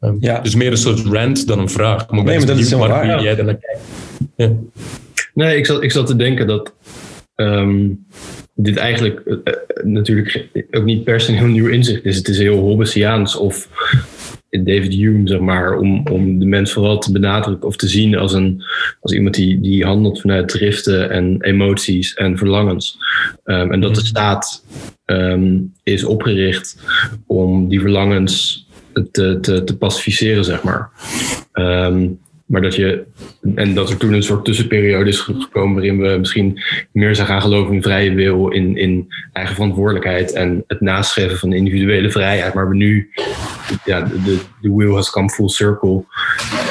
Ehm, 0.00 0.14
Ja. 0.20 0.40
Dus 0.40 0.54
meer 0.54 0.70
een 0.70 0.76
soort 0.76 1.00
rant 1.00 1.46
dan 1.46 1.58
een 1.58 1.68
vraag. 1.68 2.10
Maar 2.10 2.24
Nee, 2.24 2.36
maar 2.36 2.46
dat 2.46 2.58
is 2.58 2.72
waar, 2.72 3.04
hoe 3.04 3.06
ja. 3.06 3.22
jij 3.22 3.34
kijkt. 3.34 3.80
Ja. 4.36 4.52
Nee, 5.34 5.56
ik 5.56 5.66
zat, 5.66 5.82
ik 5.82 5.90
zat 5.90 6.06
te 6.06 6.16
denken 6.16 6.46
dat 6.46 6.74
ehm, 7.34 7.88
dit 8.54 8.76
eigenlijk 8.76 9.20
eh, 9.26 9.34
eh, 9.44 9.84
natuurlijk 9.84 10.48
ook 10.70 10.84
niet 10.84 11.04
per 11.04 11.20
se 11.20 11.30
een 11.32 11.38
heel 11.38 11.46
nieuw 11.46 11.68
inzicht 11.68 12.04
is. 12.04 12.16
Het 12.16 12.28
is 12.28 12.38
heel 12.38 12.58
Hobbesiaans 12.58 13.36
of 13.36 13.68
David 14.50 14.94
Hume, 14.94 15.28
zeg 15.28 15.40
maar, 15.40 15.76
om, 15.78 16.06
om 16.06 16.38
de 16.38 16.46
mens 16.46 16.72
vooral 16.72 16.98
te 16.98 17.12
benadrukken 17.12 17.68
of 17.68 17.76
te 17.76 17.88
zien 17.88 18.16
als, 18.16 18.32
een, 18.32 18.62
als 19.00 19.12
iemand 19.12 19.34
die, 19.34 19.60
die 19.60 19.84
handelt 19.84 20.20
vanuit 20.20 20.48
driften 20.48 21.10
en 21.10 21.42
emoties 21.42 22.14
en 22.14 22.38
verlangens. 22.38 22.98
Ehm, 23.44 23.72
en 23.72 23.80
dat 23.80 23.94
de 23.94 24.04
staat 24.04 24.64
ehm, 25.04 25.58
is 25.82 26.04
opgericht 26.04 26.76
om 27.26 27.68
die 27.68 27.80
verlangens 27.80 28.66
te, 29.12 29.38
te, 29.40 29.64
te 29.64 29.76
pacificeren, 29.76 30.44
zeg 30.44 30.62
maar. 30.62 30.90
Ehm, 31.52 32.08
maar 32.50 32.62
dat 32.62 32.74
je, 32.74 33.04
en 33.54 33.74
dat 33.74 33.90
er 33.90 33.96
toen 33.96 34.12
een 34.12 34.22
soort 34.22 34.44
tussenperiode 34.44 35.08
is 35.08 35.18
gekomen 35.18 35.74
waarin 35.74 36.00
we 36.00 36.18
misschien 36.18 36.62
meer 36.92 37.14
zijn 37.14 37.26
gaan 37.26 37.42
geloven 37.42 37.74
in 37.74 37.82
vrije 37.82 38.14
wil, 38.14 38.48
in, 38.48 38.76
in 38.76 39.08
eigen 39.32 39.54
verantwoordelijkheid 39.54 40.32
en 40.32 40.64
het 40.66 40.80
nastreven 40.80 41.38
van 41.38 41.52
individuele 41.52 42.10
vrijheid. 42.10 42.54
Maar 42.54 42.68
we 42.68 42.76
nu, 42.76 43.10
ja, 43.84 44.00
de, 44.00 44.38
de, 44.60 44.74
wheel 44.74 44.94
has 44.94 45.10
come 45.10 45.30
full 45.30 45.48
circle, 45.48 46.04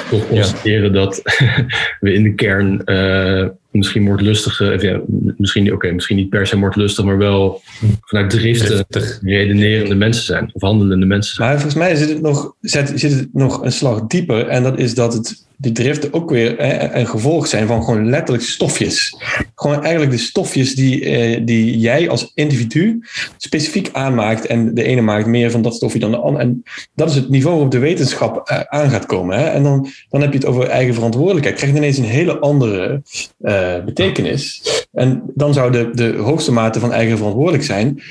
toch 0.09 0.27
constateren 0.27 0.93
dat 0.93 1.21
we 1.99 2.13
in 2.13 2.23
de 2.23 2.33
kern 2.33 2.83
eh, 2.83 3.47
misschien 3.71 4.03
moordlustige, 4.03 4.73
of 4.73 4.81
ja, 4.81 5.01
misschien, 5.37 5.73
oké, 5.73 5.91
misschien 5.91 6.15
niet 6.15 6.29
per 6.29 6.47
se 6.47 6.57
moordlustig, 6.57 7.05
maar 7.05 7.17
wel 7.17 7.61
vanuit 8.01 8.29
driften 8.29 8.85
Driftig. 8.87 9.19
redenerende 9.21 9.95
mensen 9.95 10.23
zijn, 10.23 10.49
of 10.53 10.61
handelende 10.61 11.05
mensen 11.05 11.35
zijn. 11.35 11.49
Maar 11.49 11.59
volgens 11.59 11.81
mij 11.81 11.95
zit 11.95 12.09
het, 12.09 12.21
nog, 12.21 12.55
zit, 12.61 12.91
zit 12.95 13.11
het 13.11 13.29
nog 13.33 13.63
een 13.63 13.71
slag 13.71 14.07
dieper. 14.07 14.47
En 14.47 14.63
dat 14.63 14.79
is 14.79 14.95
dat 14.95 15.13
het, 15.13 15.47
die 15.61 15.71
driften 15.71 16.13
ook 16.13 16.29
weer 16.29 16.55
een 16.95 17.07
gevolg 17.07 17.47
zijn 17.47 17.67
van 17.67 17.83
gewoon 17.83 18.09
letterlijk 18.09 18.43
stofjes. 18.43 19.15
Gewoon 19.55 19.81
eigenlijk 19.81 20.11
de 20.11 20.17
stofjes 20.17 20.75
die, 20.75 21.05
eh, 21.05 21.41
die 21.45 21.79
jij 21.79 22.09
als 22.09 22.31
individu 22.33 22.99
specifiek 23.37 23.89
aanmaakt. 23.91 24.45
En 24.45 24.73
de 24.73 24.83
ene 24.83 25.01
maakt 25.01 25.25
meer 25.25 25.51
van 25.51 25.61
dat 25.61 25.75
stofje 25.75 25.99
dan 25.99 26.11
de 26.11 26.17
ander. 26.17 26.41
En 26.41 26.63
dat 26.95 27.09
is 27.09 27.15
het 27.15 27.29
niveau 27.29 27.55
waarop 27.55 27.71
de 27.71 27.79
wetenschap 27.79 28.49
eh, 28.49 28.59
aan 28.59 28.89
gaat 28.89 29.05
komen. 29.05 29.37
Hè? 29.37 29.45
En 29.45 29.63
dan, 29.63 29.87
dan 30.09 30.21
heb 30.21 30.31
je 30.31 30.37
het 30.37 30.47
over 30.47 30.67
eigen 30.67 30.93
verantwoordelijkheid. 30.93 31.57
Krijgt 31.57 31.77
ineens 31.77 31.97
een 31.97 32.03
hele 32.03 32.39
andere 32.39 33.01
eh, 33.39 33.83
betekenis. 33.85 34.61
En 34.91 35.21
dan 35.35 35.53
zou 35.53 35.71
de, 35.71 35.89
de 35.93 36.15
hoogste 36.15 36.51
mate 36.51 36.79
van 36.79 36.93
eigen 36.93 37.17
verantwoordelijk 37.17 37.63
zijn 37.63 38.01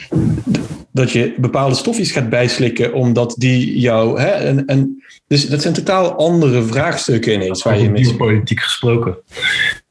dat 0.99 1.13
je 1.13 1.35
bepaalde 1.37 1.75
stofjes 1.75 2.11
gaat 2.11 2.29
bijslikken, 2.29 2.93
omdat 2.93 3.35
die 3.39 3.81
jou. 3.81 4.21
Hè, 4.21 4.29
en, 4.29 4.67
en, 4.67 5.03
dus 5.27 5.49
dat 5.49 5.63
zijn 5.63 5.75
totaal 5.75 6.13
andere 6.13 6.63
vraagstukken 6.63 7.33
ineens 7.33 7.63
waar 7.63 7.79
je 7.79 7.91
mee. 7.91 8.05
Over 8.05 8.17
politiek 8.17 8.61
gesproken. 8.61 9.17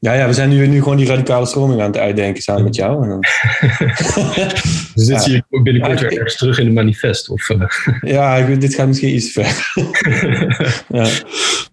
Ja, 0.00 0.12
ja, 0.12 0.26
we 0.26 0.32
zijn 0.32 0.48
nu, 0.48 0.66
nu 0.66 0.78
gewoon 0.82 0.96
die 0.96 1.06
radicale 1.06 1.46
stroming 1.46 1.80
aan 1.80 1.86
het 1.86 1.96
uitdenken 1.98 2.42
samen 2.42 2.64
met 2.64 2.74
jou. 2.76 3.02
En 3.02 3.08
dan, 3.08 3.20
Dus 4.94 5.06
dit 5.06 5.08
Ja. 5.08 5.18
zie 5.18 5.32
je 5.48 5.62
binnenkort 5.62 6.00
weer 6.00 6.12
ergens 6.12 6.36
terug 6.36 6.58
in 6.58 6.64
de 6.64 6.70
manifest. 6.72 7.28
Of, 7.30 7.50
eh, 7.50 7.60
ja, 8.14 8.36
ik 8.36 8.46
weet- 8.46 8.60
dit 8.60 8.74
gaat 8.74 8.86
misschien 8.86 9.14
iets 9.14 9.32
ver. 9.32 9.72
ja. 11.02 11.06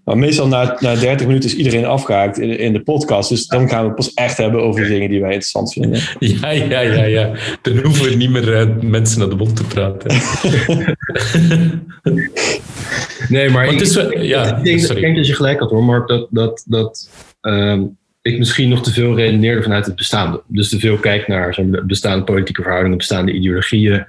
Maar 0.04 0.18
meestal 0.18 0.48
na, 0.48 0.78
na 0.80 0.96
30 0.96 1.28
minuten 1.28 1.50
is 1.50 1.56
iedereen 1.56 1.86
afgehaakt 1.86 2.40
in, 2.40 2.60
in 2.60 2.74
de 2.74 2.80
podcast. 2.84 3.30
Dus 3.30 3.48
dan 3.48 3.70
gaan 3.70 3.82
we 3.82 3.86
het 3.88 3.96
pas 3.96 4.14
echt 4.14 4.38
hebben 4.38 4.62
over 4.62 4.82
de 4.82 4.88
dingen 4.88 5.10
die 5.10 5.20
wij 5.20 5.30
interessant 5.30 5.74
vinden. 5.74 6.02
Ja, 6.20 6.50
ja, 6.50 6.80
ja, 6.80 7.04
ja. 7.04 7.32
Dan 7.62 7.78
hoeven 7.78 8.10
we 8.10 8.16
niet 8.16 8.30
meer 8.30 8.56
eh, 8.56 8.68
mensen 8.82 9.20
naar 9.20 9.30
de 9.30 9.36
mond 9.36 9.56
te 9.56 9.64
praten. 9.64 10.12
nee, 13.30 13.50
maar 13.50 13.66
Want 13.66 13.82
ik, 13.82 13.88
het 13.88 13.90
is 13.90 13.96
ik- 14.04 14.22
ja, 14.22 14.58
ik, 14.58 14.64
denk, 14.64 14.80
sorry. 14.80 14.96
ik 14.96 15.02
denk 15.02 15.16
dat 15.16 15.28
je 15.28 15.36
gelijk 15.36 15.60
had 15.60 15.70
hoor, 15.70 15.84
Mark. 15.84 16.08
Dat, 16.08 16.28
dat, 16.32 16.64
dat 16.68 17.10
ehm, 17.42 17.82
ik 18.26 18.38
misschien 18.38 18.70
nog 18.70 18.84
te 18.84 18.92
veel 18.92 19.16
redeneerde 19.16 19.64
vanuit 19.64 19.86
het 19.86 19.96
bestaande. 19.96 20.42
Dus 20.48 20.70
te 20.70 20.80
veel 20.80 20.98
kijk 20.98 21.28
naar 21.28 21.56
de 21.56 21.84
bestaande 21.86 22.24
politieke 22.24 22.62
verhoudingen, 22.62 22.98
bestaande 22.98 23.32
ideologieën. 23.32 24.06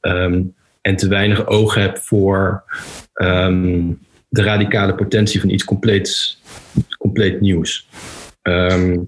ehm, 0.00 0.42
en 0.80 0.96
te 0.96 1.08
weinig 1.08 1.46
oog 1.46 1.74
heb 1.74 1.98
voor 1.98 2.64
ehm, 3.12 3.82
de 4.28 4.42
radicale 4.42 4.94
potentie 4.94 5.40
van 5.40 5.50
iets 5.50 5.64
compleets, 5.64 6.42
compleet 6.98 7.40
nieuws. 7.40 7.88
Ehm, 8.42 8.98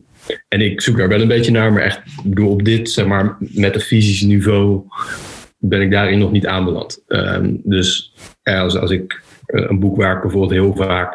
en 0.49 0.61
ik 0.61 0.81
zoek 0.81 0.97
daar 0.97 1.09
wel 1.09 1.21
een 1.21 1.29
beetje 1.29 1.53
naar, 1.53 1.73
maar 1.73 1.83
echt, 1.83 2.01
op 2.41 2.65
dit, 2.65 2.91
zeg 2.91 3.07
maar, 3.07 3.37
metafysisch 3.39 4.23
niveau 4.23 4.83
ben 5.59 5.81
ik 5.81 5.91
daarin 5.91 6.19
nog 6.19 6.33
niet 6.33 6.47
aanbeland. 6.47 7.03
Dus 7.63 8.15
als, 8.43 8.77
als 8.77 8.91
ik 8.91 9.23
een 9.47 9.79
boek 9.79 9.97
waar 9.97 10.17
ik 10.17 10.23
bijvoorbeeld 10.23 10.53
heel 10.53 10.75
vaak 10.75 11.15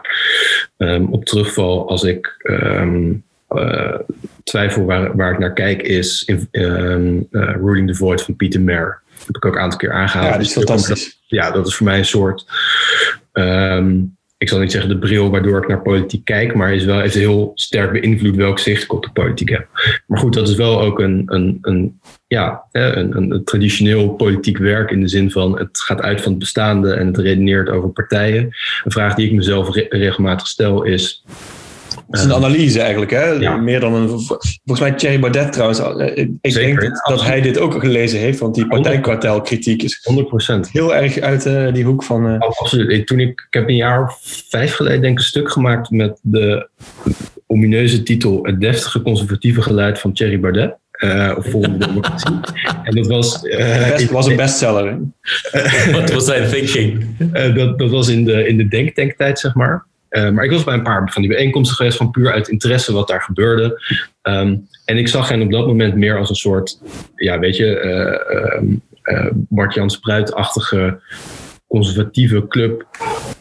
ehm, 0.78 1.06
op 1.06 1.26
terugval 1.26 1.90
als 1.90 2.04
ik 2.04 2.36
ehm, 2.38 3.14
eh, 3.48 4.00
twijfel 4.44 4.86
waar, 4.86 5.16
waar 5.16 5.32
ik 5.32 5.40
naar 5.40 5.54
kijk, 5.54 5.82
is 5.82 6.24
in, 6.24 6.48
um, 6.52 7.28
Ruling 7.32 7.88
the 7.88 7.96
Void 7.96 8.22
van 8.22 8.36
Peter 8.36 8.62
Mayer. 8.62 9.02
Dat 9.18 9.28
heb 9.28 9.36
ik 9.36 9.46
ook 9.46 9.56
een 9.56 9.62
aantal 9.62 9.80
keer 9.80 9.92
aangehaald. 9.92 10.32
Ja, 10.32 10.38
dat 10.38 10.46
is 10.46 10.54
fantastisch. 10.54 11.20
Ja, 11.28 11.52
dat 11.52 11.68
is 11.68 11.76
voor 11.76 11.86
mij 11.86 11.98
een 11.98 12.06
soort 12.06 12.46
ik 14.42 14.50
zal 14.50 14.60
niet 14.60 14.72
zeggen 14.72 14.90
de 14.90 14.98
bril 14.98 15.30
waardoor 15.30 15.58
ik 15.58 15.68
naar 15.68 15.82
politiek 15.82 16.26
kijk, 16.26 16.56
maar 16.56 16.74
is 16.74 16.84
wel 16.84 17.00
heeft 17.00 17.14
heel 17.14 17.52
sterk 17.56 17.92
beïnvloed 17.92 18.36
welk 18.36 18.60
zicht 18.60 18.84
ik 18.84 18.94
op 18.94 19.04
de 19.04 19.12
politiek 19.12 19.50
heb. 19.50 19.68
Maar 20.08 20.20
goed, 20.20 20.34
dat 20.34 20.48
is 20.48 20.56
wel 20.56 20.82
ook 20.82 21.00
een, 21.00 21.24
een, 21.26 21.58
een, 21.62 22.00
ja, 22.28 22.64
een, 22.72 23.18
een, 23.18 23.44
traditioneel 23.44 24.10
politiek 24.10 24.58
werk 24.58 24.92
in 24.92 25.02
de 25.02 25.08
zin 25.08 25.32
van 25.32 25.58
het 25.58 25.80
gaat 25.80 26.02
uit 26.02 26.22
van 26.22 26.32
het 26.32 26.40
bestaande 26.40 26.94
en 26.94 27.08
het 27.08 27.18
redeneert 27.18 27.70
over 27.70 27.90
partijen. 27.90 28.44
Een 28.84 28.92
vraag 28.92 29.16
die 29.16 29.26
ik 29.26 29.34
mezelf 29.34 29.76
regelmatig 29.90 30.48
stel 30.48 30.84
is, 30.84 31.24
het 32.12 32.20
is 32.20 32.26
een 32.26 32.34
analyse 32.34 32.82
eigenlijk, 32.82 33.12
hè? 33.12 33.58
Meer 33.60 33.80
dan 33.80 33.94
een. 33.94 34.10
Volgens 34.10 34.80
mij 34.80 34.92
Thierry 34.92 35.20
Baudet 35.20 35.52
trouwens. 35.52 35.80
Eh, 35.80 36.28
ik 36.42 36.54
denk 36.54 37.02
dat, 37.08 37.24
hij 37.24 37.42
dit 37.42 37.60
ook 37.60 37.80
gelezen 37.80 38.20
heeft, 38.20 38.40
want 38.40 38.56
die 38.56 38.68
partijkwartelkritiek 38.68 39.84
is 39.84 40.10
100%. 40.56 40.72
heel 40.72 40.96
erg 40.96 41.20
uit 41.20 41.46
uh, 41.46 41.74
die 41.74 41.84
hoek 41.84 42.04
van. 42.04 42.28
Uh... 42.28 42.40
absoluut. 42.40 43.08
Toen 43.08 43.20
ik, 43.20 43.30
ik 43.30 43.54
heb 43.54 43.70
een 43.70 43.76
jaar 43.76 44.04
of 44.04 44.20
vijf 44.50 44.74
geleden 44.74 45.02
denk 45.02 45.14
ik 45.14 45.20
een 45.20 45.26
stuk 45.26 45.52
gemaakt 45.52 45.90
met 45.90 46.20
de 46.22 46.70
omineuze 47.48 48.04
titel 48.04 48.40
Het 48.44 48.62
deftige 48.62 49.02
conservatieve 49.02 49.62
geluid 49.62 50.00
van 50.00 50.14
Thierry 50.14 50.40
Baudet. 50.40 50.80
Uh, 51.04 51.34
of 51.38 51.46
volgende 51.46 51.78
democratie. 51.88 52.40
En 52.84 52.96
dat 52.96 53.08
was... 53.08 53.44
Uh, 53.44 54.10
was 54.10 54.28
een 54.28 54.36
bestseller. 54.36 55.00
Wat 55.92 56.12
was 56.12 56.26
zijn 56.26 56.50
thinking? 56.50 57.06
Uh, 57.34 57.56
dat, 57.56 57.80
dat 57.80 57.90
was 57.90 58.08
in 58.08 58.24
de, 58.24 58.48
in 58.48 58.58
de 58.58 58.68
denktanktijd, 58.68 59.40
zeg 59.40 59.54
maar. 59.54 59.86
Uh, 60.12 60.30
maar 60.30 60.44
ik 60.44 60.52
was 60.52 60.64
bij 60.64 60.74
een 60.74 60.84
paar 60.84 61.12
van 61.12 61.22
die 61.22 61.32
bijeenkomsten 61.32 61.76
geweest 61.76 61.98
van 61.98 62.12
puur 62.12 62.32
uit 62.32 62.48
interesse 62.48 62.94
wat 62.94 63.08
daar 63.08 63.22
gebeurde. 63.22 63.82
Um, 64.22 64.68
en 64.86 64.98
ik 64.98 65.08
zag 65.08 65.30
hen 65.30 65.42
op 65.42 65.52
dat 65.52 65.68
moment 65.68 65.96
meer 65.96 66.18
als 66.18 66.30
een 66.30 66.36
soort, 66.36 66.82
ja, 67.16 67.40
weet 67.40 67.58
je, 67.58 67.82
uh, 67.84 69.16
uh, 69.16 69.32
Bart-Jan 69.34 69.90
Spruit-achtige 69.90 71.00
conservatieve 71.68 72.48
club. 72.48 72.86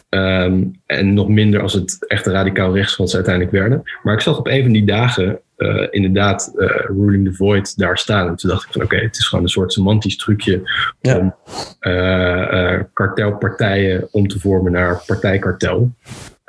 Um, 0.09 0.81
en 0.85 1.13
nog 1.13 1.27
minder 1.27 1.61
als 1.61 1.73
het 1.73 2.05
echt 2.07 2.25
radicaal 2.25 2.75
rechts 2.75 2.95
wat 2.95 3.09
ze 3.09 3.15
uiteindelijk 3.15 3.55
werden. 3.55 3.83
Maar 4.03 4.13
ik 4.13 4.21
zag 4.21 4.37
op 4.37 4.47
een 4.47 4.63
van 4.63 4.71
die 4.71 4.85
dagen 4.85 5.39
uh, 5.57 5.87
inderdaad 5.89 6.51
uh, 6.55 6.67
Ruling 6.69 7.25
the 7.25 7.33
Void 7.33 7.77
daar 7.77 7.97
staan. 7.97 8.27
En 8.27 8.35
toen 8.35 8.49
dacht 8.49 8.65
ik 8.65 8.71
van 8.71 8.81
oké, 8.83 8.93
okay, 8.93 9.05
het 9.05 9.17
is 9.17 9.27
gewoon 9.27 9.43
een 9.43 9.49
soort 9.49 9.73
semantisch 9.73 10.17
trucje 10.17 10.61
ja. 11.01 11.17
om 11.17 11.35
uh, 11.81 12.79
kartelpartijen 12.93 14.07
om 14.11 14.27
te 14.27 14.39
vormen 14.39 14.71
naar 14.71 15.03
partijkartel. 15.05 15.91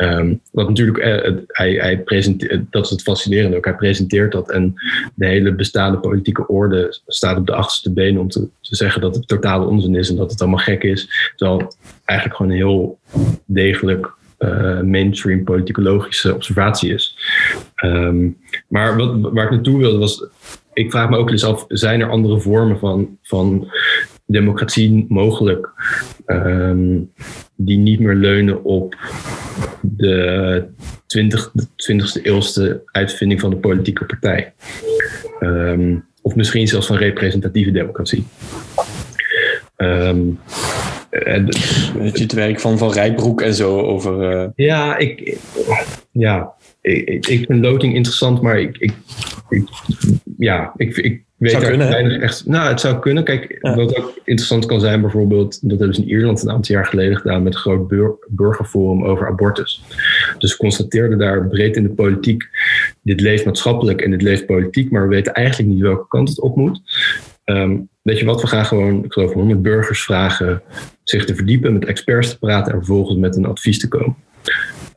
Um, 0.02 0.40
wat 0.52 0.68
natuurlijk, 0.68 0.98
uh, 0.98 1.36
hij, 1.46 1.72
hij 1.72 1.98
presenteert, 1.98 2.64
dat 2.70 2.84
is 2.84 2.90
het 2.90 3.02
fascinerende 3.02 3.56
ook, 3.56 3.64
hij 3.64 3.74
presenteert 3.74 4.32
dat 4.32 4.50
en 4.50 4.74
de 5.14 5.26
hele 5.26 5.54
bestaande 5.54 5.98
politieke 5.98 6.46
orde 6.46 7.00
staat 7.06 7.36
op 7.36 7.46
de 7.46 7.54
achterste 7.54 7.92
benen 7.92 8.20
om 8.20 8.28
te, 8.28 8.48
te 8.60 8.76
zeggen 8.76 9.00
dat 9.00 9.14
het 9.14 9.28
totale 9.28 9.66
onzin 9.66 9.94
is 9.94 10.10
en 10.10 10.16
dat 10.16 10.30
het 10.30 10.40
allemaal 10.40 10.58
gek 10.58 10.82
is. 10.82 11.32
Terwijl 11.36 11.72
eigenlijk 12.04 12.38
gewoon 12.38 12.52
een 12.52 12.58
heel 12.58 12.98
degelijk 13.44 14.12
uh, 14.38 14.80
mainstream 14.80 15.44
politicologische 15.44 16.34
observatie 16.34 16.92
is. 16.92 17.16
Um, 17.84 18.38
maar 18.68 18.96
wat, 18.96 19.20
waar 19.20 19.44
ik 19.44 19.50
naartoe 19.50 19.78
wilde 19.78 19.98
was, 19.98 20.24
ik 20.72 20.90
vraag 20.90 21.10
me 21.10 21.16
ook 21.16 21.30
eens 21.30 21.44
af, 21.44 21.64
zijn 21.68 22.00
er 22.00 22.10
andere 22.10 22.40
vormen 22.40 22.78
van, 22.78 23.18
van 23.22 23.70
democratie 24.26 25.06
mogelijk 25.08 25.70
um, 26.26 27.12
die 27.56 27.78
niet 27.78 28.00
meer 28.00 28.14
leunen 28.14 28.64
op 28.64 28.96
de 29.80 30.64
20, 31.06 31.52
20e 31.58 32.22
eeuwste 32.22 32.82
uitvinding 32.84 33.40
van 33.40 33.50
de 33.50 33.56
politieke 33.56 34.04
partij. 34.04 34.52
Um, 35.40 36.04
of 36.22 36.34
misschien 36.34 36.68
zelfs 36.68 36.86
van 36.86 36.96
representatieve 36.96 37.70
democratie. 37.70 38.24
Um, 39.76 40.38
en, 41.10 41.44
Weet 41.98 42.16
je 42.16 42.22
het 42.22 42.32
werk 42.32 42.60
van 42.60 42.78
Van 42.78 42.92
Rijbroek 42.92 43.40
en 43.40 43.54
zo 43.54 43.80
over. 43.80 44.32
Uh... 44.32 44.48
Ja, 44.54 44.98
ik, 44.98 45.38
ja 46.10 46.52
ik, 46.80 47.26
ik, 47.26 47.44
vind 47.46 47.64
loting 47.64 47.94
interessant, 47.94 48.42
maar 48.42 48.60
ik, 48.60 48.76
ik, 48.78 48.94
ik 49.48 49.68
ja, 50.38 50.72
ik, 50.76 50.96
ik 50.96 51.24
weet 51.42 51.50
zou 51.50 51.64
kunnen, 51.64 52.20
echt. 52.20 52.46
Nou, 52.46 52.68
het 52.68 52.80
zou 52.80 52.98
kunnen. 52.98 53.24
Kijk, 53.24 53.58
wat 53.60 53.96
ook 53.96 54.20
interessant 54.24 54.66
kan 54.66 54.80
zijn, 54.80 55.00
bijvoorbeeld, 55.00 55.68
dat 55.68 55.78
hebben 55.78 55.96
ze 55.96 56.02
in 56.02 56.08
Ierland 56.08 56.42
een 56.42 56.50
aantal 56.50 56.74
jaar 56.74 56.86
geleden 56.86 57.16
gedaan 57.16 57.42
met 57.42 57.54
een 57.54 57.60
groot 57.60 57.92
burgerforum 58.28 59.04
over 59.04 59.26
abortus. 59.26 59.82
Dus 60.38 60.56
constateerden 60.56 61.18
daar 61.18 61.48
breed 61.48 61.76
in 61.76 61.82
de 61.82 61.90
politiek: 61.90 62.48
dit 63.02 63.20
leeft 63.20 63.44
maatschappelijk 63.44 64.00
en 64.00 64.10
dit 64.10 64.22
leeft 64.22 64.46
politiek, 64.46 64.90
maar 64.90 65.02
we 65.02 65.14
weten 65.14 65.32
eigenlijk 65.32 65.68
niet 65.68 65.80
welke 65.80 66.08
kant 66.08 66.28
het 66.28 66.40
op 66.40 66.56
moet. 66.56 66.80
Um, 67.44 67.88
weet 68.02 68.18
je 68.18 68.24
wat, 68.24 68.40
we 68.40 68.46
gaan 68.46 68.64
gewoon, 68.64 69.04
ik 69.04 69.12
geloof, 69.12 69.32
100 69.32 69.62
burgers 69.62 70.04
vragen 70.04 70.62
zich 71.02 71.24
te 71.24 71.34
verdiepen, 71.34 71.72
met 71.72 71.84
experts 71.84 72.28
te 72.28 72.38
praten 72.38 72.72
en 72.72 72.78
vervolgens 72.78 73.18
met 73.18 73.36
een 73.36 73.46
advies 73.46 73.78
te 73.78 73.88
komen. 73.88 74.16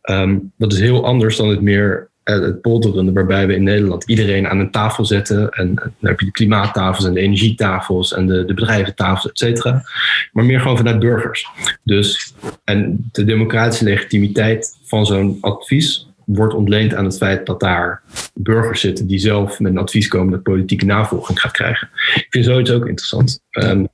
Um, 0.10 0.52
dat 0.58 0.74
is 0.74 0.80
heel 0.80 1.06
anders 1.06 1.38
dan 1.38 1.50
het 1.50 1.62
meer 1.62 2.10
het 2.34 2.62
polderende, 2.62 3.12
waarbij 3.12 3.48
we 3.48 3.56
in 3.56 3.64
Nederland 3.64 4.04
iedereen 4.04 4.48
aan 4.48 4.60
een 4.60 4.72
tafel 4.72 5.06
zetten. 5.06 5.50
En 5.50 5.76
dan 5.76 5.92
heb 6.10 6.20
je 6.20 6.26
de 6.26 6.32
klimaattafels 6.32 7.06
en 7.06 7.14
de 7.14 7.20
energietafels 7.20 8.14
en 8.14 8.28
de, 8.28 8.46
de 8.46 8.54
bedrijventafels, 8.54 9.32
et 9.32 9.38
cetera. 9.38 9.84
Maar 10.32 10.46
meer 10.46 10.60
gewoon 10.60 10.78
vanuit 10.78 11.00
burgers. 11.00 11.48
Dus, 11.84 12.34
en 12.64 13.10
de 13.12 13.24
democratische 13.24 13.84
legitimiteit 13.84 14.78
van 14.84 15.06
zo'n 15.06 15.38
advies 15.42 16.10
wordt 16.26 16.54
ontleend 16.54 16.94
aan 16.94 17.06
het 17.06 17.18
feit 17.18 17.46
dat 17.46 17.60
daar 17.60 18.02
burgers 18.34 18.80
zitten 18.80 19.08
die 19.08 19.20
zelf 19.20 19.60
met 19.60 19.72
een 19.72 19.78
advies 19.78 20.08
komen 20.08 20.32
dat 20.32 20.44
politieke 20.44 20.86
navolging 20.86 21.40
gaat 21.40 21.52
krijgen. 21.52 21.90
Ik 22.16 22.28
vind 22.30 22.46
zoiets 22.46 22.72
ook 22.72 22.88
interessant. 22.88 23.40
Um, 23.52 23.88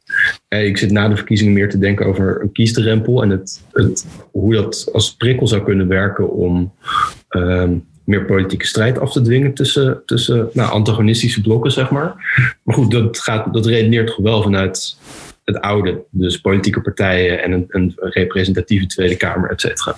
ik 0.47 0.77
zit 0.77 0.91
na 0.91 1.07
de 1.07 1.15
verkiezingen 1.15 1.53
meer 1.53 1.69
te 1.69 1.77
denken 1.77 2.05
over 2.05 2.41
een 2.41 2.51
kiesdrempel 2.51 3.21
en 3.21 3.29
het, 3.29 3.61
het, 3.71 4.07
hoe 4.31 4.53
dat 4.53 4.89
als 4.93 5.15
prikkel 5.15 5.47
zou 5.47 5.63
kunnen 5.63 5.87
werken 5.87 6.31
om 6.31 6.73
um, 7.29 7.89
meer 8.11 8.25
politieke 8.25 8.65
strijd 8.65 8.99
af 8.99 9.11
te 9.11 9.21
dwingen 9.21 9.53
tussen, 9.53 10.01
tussen 10.05 10.49
nou, 10.53 10.71
antagonistische 10.71 11.41
blokken, 11.41 11.71
zeg 11.71 11.89
maar. 11.89 12.15
Maar 12.63 12.75
goed, 12.75 12.91
dat, 12.91 13.19
gaat, 13.19 13.53
dat 13.53 13.65
redeneert 13.65 14.07
toch 14.07 14.17
wel 14.17 14.41
vanuit 14.41 14.97
het 15.43 15.61
oude. 15.61 16.03
Dus 16.09 16.41
politieke 16.41 16.81
partijen 16.81 17.43
en 17.43 17.51
een, 17.51 17.65
een 17.67 17.93
representatieve 17.95 18.85
Tweede 18.85 19.17
Kamer, 19.17 19.49
et 19.49 19.61
cetera. 19.61 19.95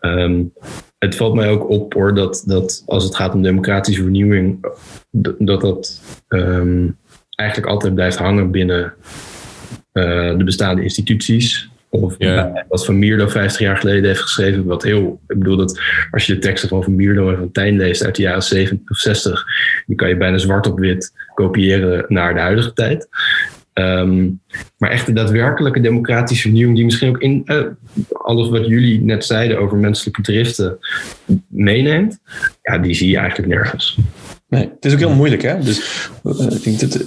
Um, 0.00 0.52
het 0.98 1.16
valt 1.16 1.34
mij 1.34 1.48
ook 1.48 1.68
op 1.68 1.94
hoor, 1.94 2.14
dat, 2.14 2.42
dat 2.46 2.82
als 2.86 3.04
het 3.04 3.16
gaat 3.16 3.34
om 3.34 3.42
democratische 3.42 4.02
vernieuwing, 4.02 4.66
dat 5.38 5.60
dat 5.60 6.00
um, 6.28 6.96
eigenlijk 7.34 7.70
altijd 7.70 7.94
blijft 7.94 8.18
hangen 8.18 8.50
binnen 8.50 8.94
uh, 9.92 10.36
de 10.38 10.44
bestaande 10.44 10.82
instituties. 10.82 11.70
Of 11.90 12.14
yeah. 12.18 12.56
wat 12.68 12.84
Van 12.84 12.98
Mierlo 12.98 13.28
50 13.28 13.60
jaar 13.60 13.76
geleden 13.76 14.04
heeft 14.04 14.20
geschreven. 14.20 14.64
Wat 14.64 14.82
heel, 14.82 15.20
ik 15.26 15.38
bedoel 15.38 15.56
dat 15.56 15.80
als 16.10 16.26
je 16.26 16.34
de 16.34 16.38
teksten 16.38 16.68
van 16.68 16.82
Van 16.82 16.94
Mierlo 16.94 17.30
en 17.30 17.36
Van 17.36 17.52
Tijn 17.52 17.76
leest 17.76 18.04
uit 18.04 18.14
de 18.14 18.22
jaren 18.22 18.42
70 18.42 18.90
of 18.90 18.96
60, 18.96 19.44
die 19.86 19.96
kan 19.96 20.08
je 20.08 20.16
bijna 20.16 20.38
zwart 20.38 20.66
op 20.66 20.78
wit 20.78 21.12
kopiëren 21.34 22.04
naar 22.08 22.34
de 22.34 22.40
huidige 22.40 22.72
tijd. 22.72 23.08
Um, 23.74 24.40
maar 24.78 24.90
echt 24.90 25.06
de 25.06 25.12
daadwerkelijke 25.12 25.80
democratische 25.80 26.42
vernieuwing, 26.42 26.76
die 26.76 26.84
misschien 26.84 27.08
ook 27.08 27.18
in 27.18 27.42
uh, 27.44 27.64
alles 28.12 28.48
wat 28.48 28.66
jullie 28.66 29.00
net 29.00 29.24
zeiden 29.24 29.58
over 29.58 29.76
menselijke 29.76 30.22
driften 30.22 30.78
meeneemt, 31.46 32.18
ja, 32.62 32.78
die 32.78 32.94
zie 32.94 33.10
je 33.10 33.16
eigenlijk 33.16 33.48
nergens. 33.48 33.98
Nee, 34.48 34.70
het 34.74 34.84
is 34.84 34.92
ook 34.92 34.98
heel 34.98 35.14
moeilijk, 35.14 35.42
hè? 35.42 35.58
Dus 35.58 36.08
uh, 36.24 36.50
ik 36.50 36.62
denk 36.64 36.80
dat 36.80 37.04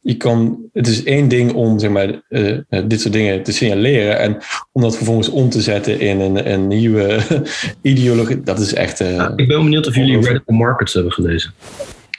je 0.00 0.16
kan, 0.16 0.58
het 0.72 0.86
is 0.86 1.04
één 1.04 1.28
ding 1.28 1.52
om 1.52 1.78
zeg 1.78 1.90
maar, 1.90 2.22
uh, 2.28 2.58
dit 2.86 3.00
soort 3.00 3.12
dingen 3.12 3.42
te 3.42 3.52
signaleren 3.52 4.18
en 4.18 4.36
om 4.72 4.82
dat 4.82 4.96
vervolgens 4.96 5.28
om 5.28 5.48
te 5.48 5.60
zetten 5.60 6.00
in 6.00 6.20
een, 6.20 6.52
een 6.52 6.68
nieuwe 6.68 7.18
ideologie. 7.82 8.42
Dat 8.42 8.58
is 8.58 8.74
echt. 8.74 8.98
Ja, 8.98 9.32
ik 9.36 9.48
ben 9.48 9.62
benieuwd 9.62 9.86
of 9.86 9.94
jullie 9.94 10.20
Radical 10.20 10.56
Markets 10.56 10.94
hebben 10.94 11.12
gelezen. 11.12 11.52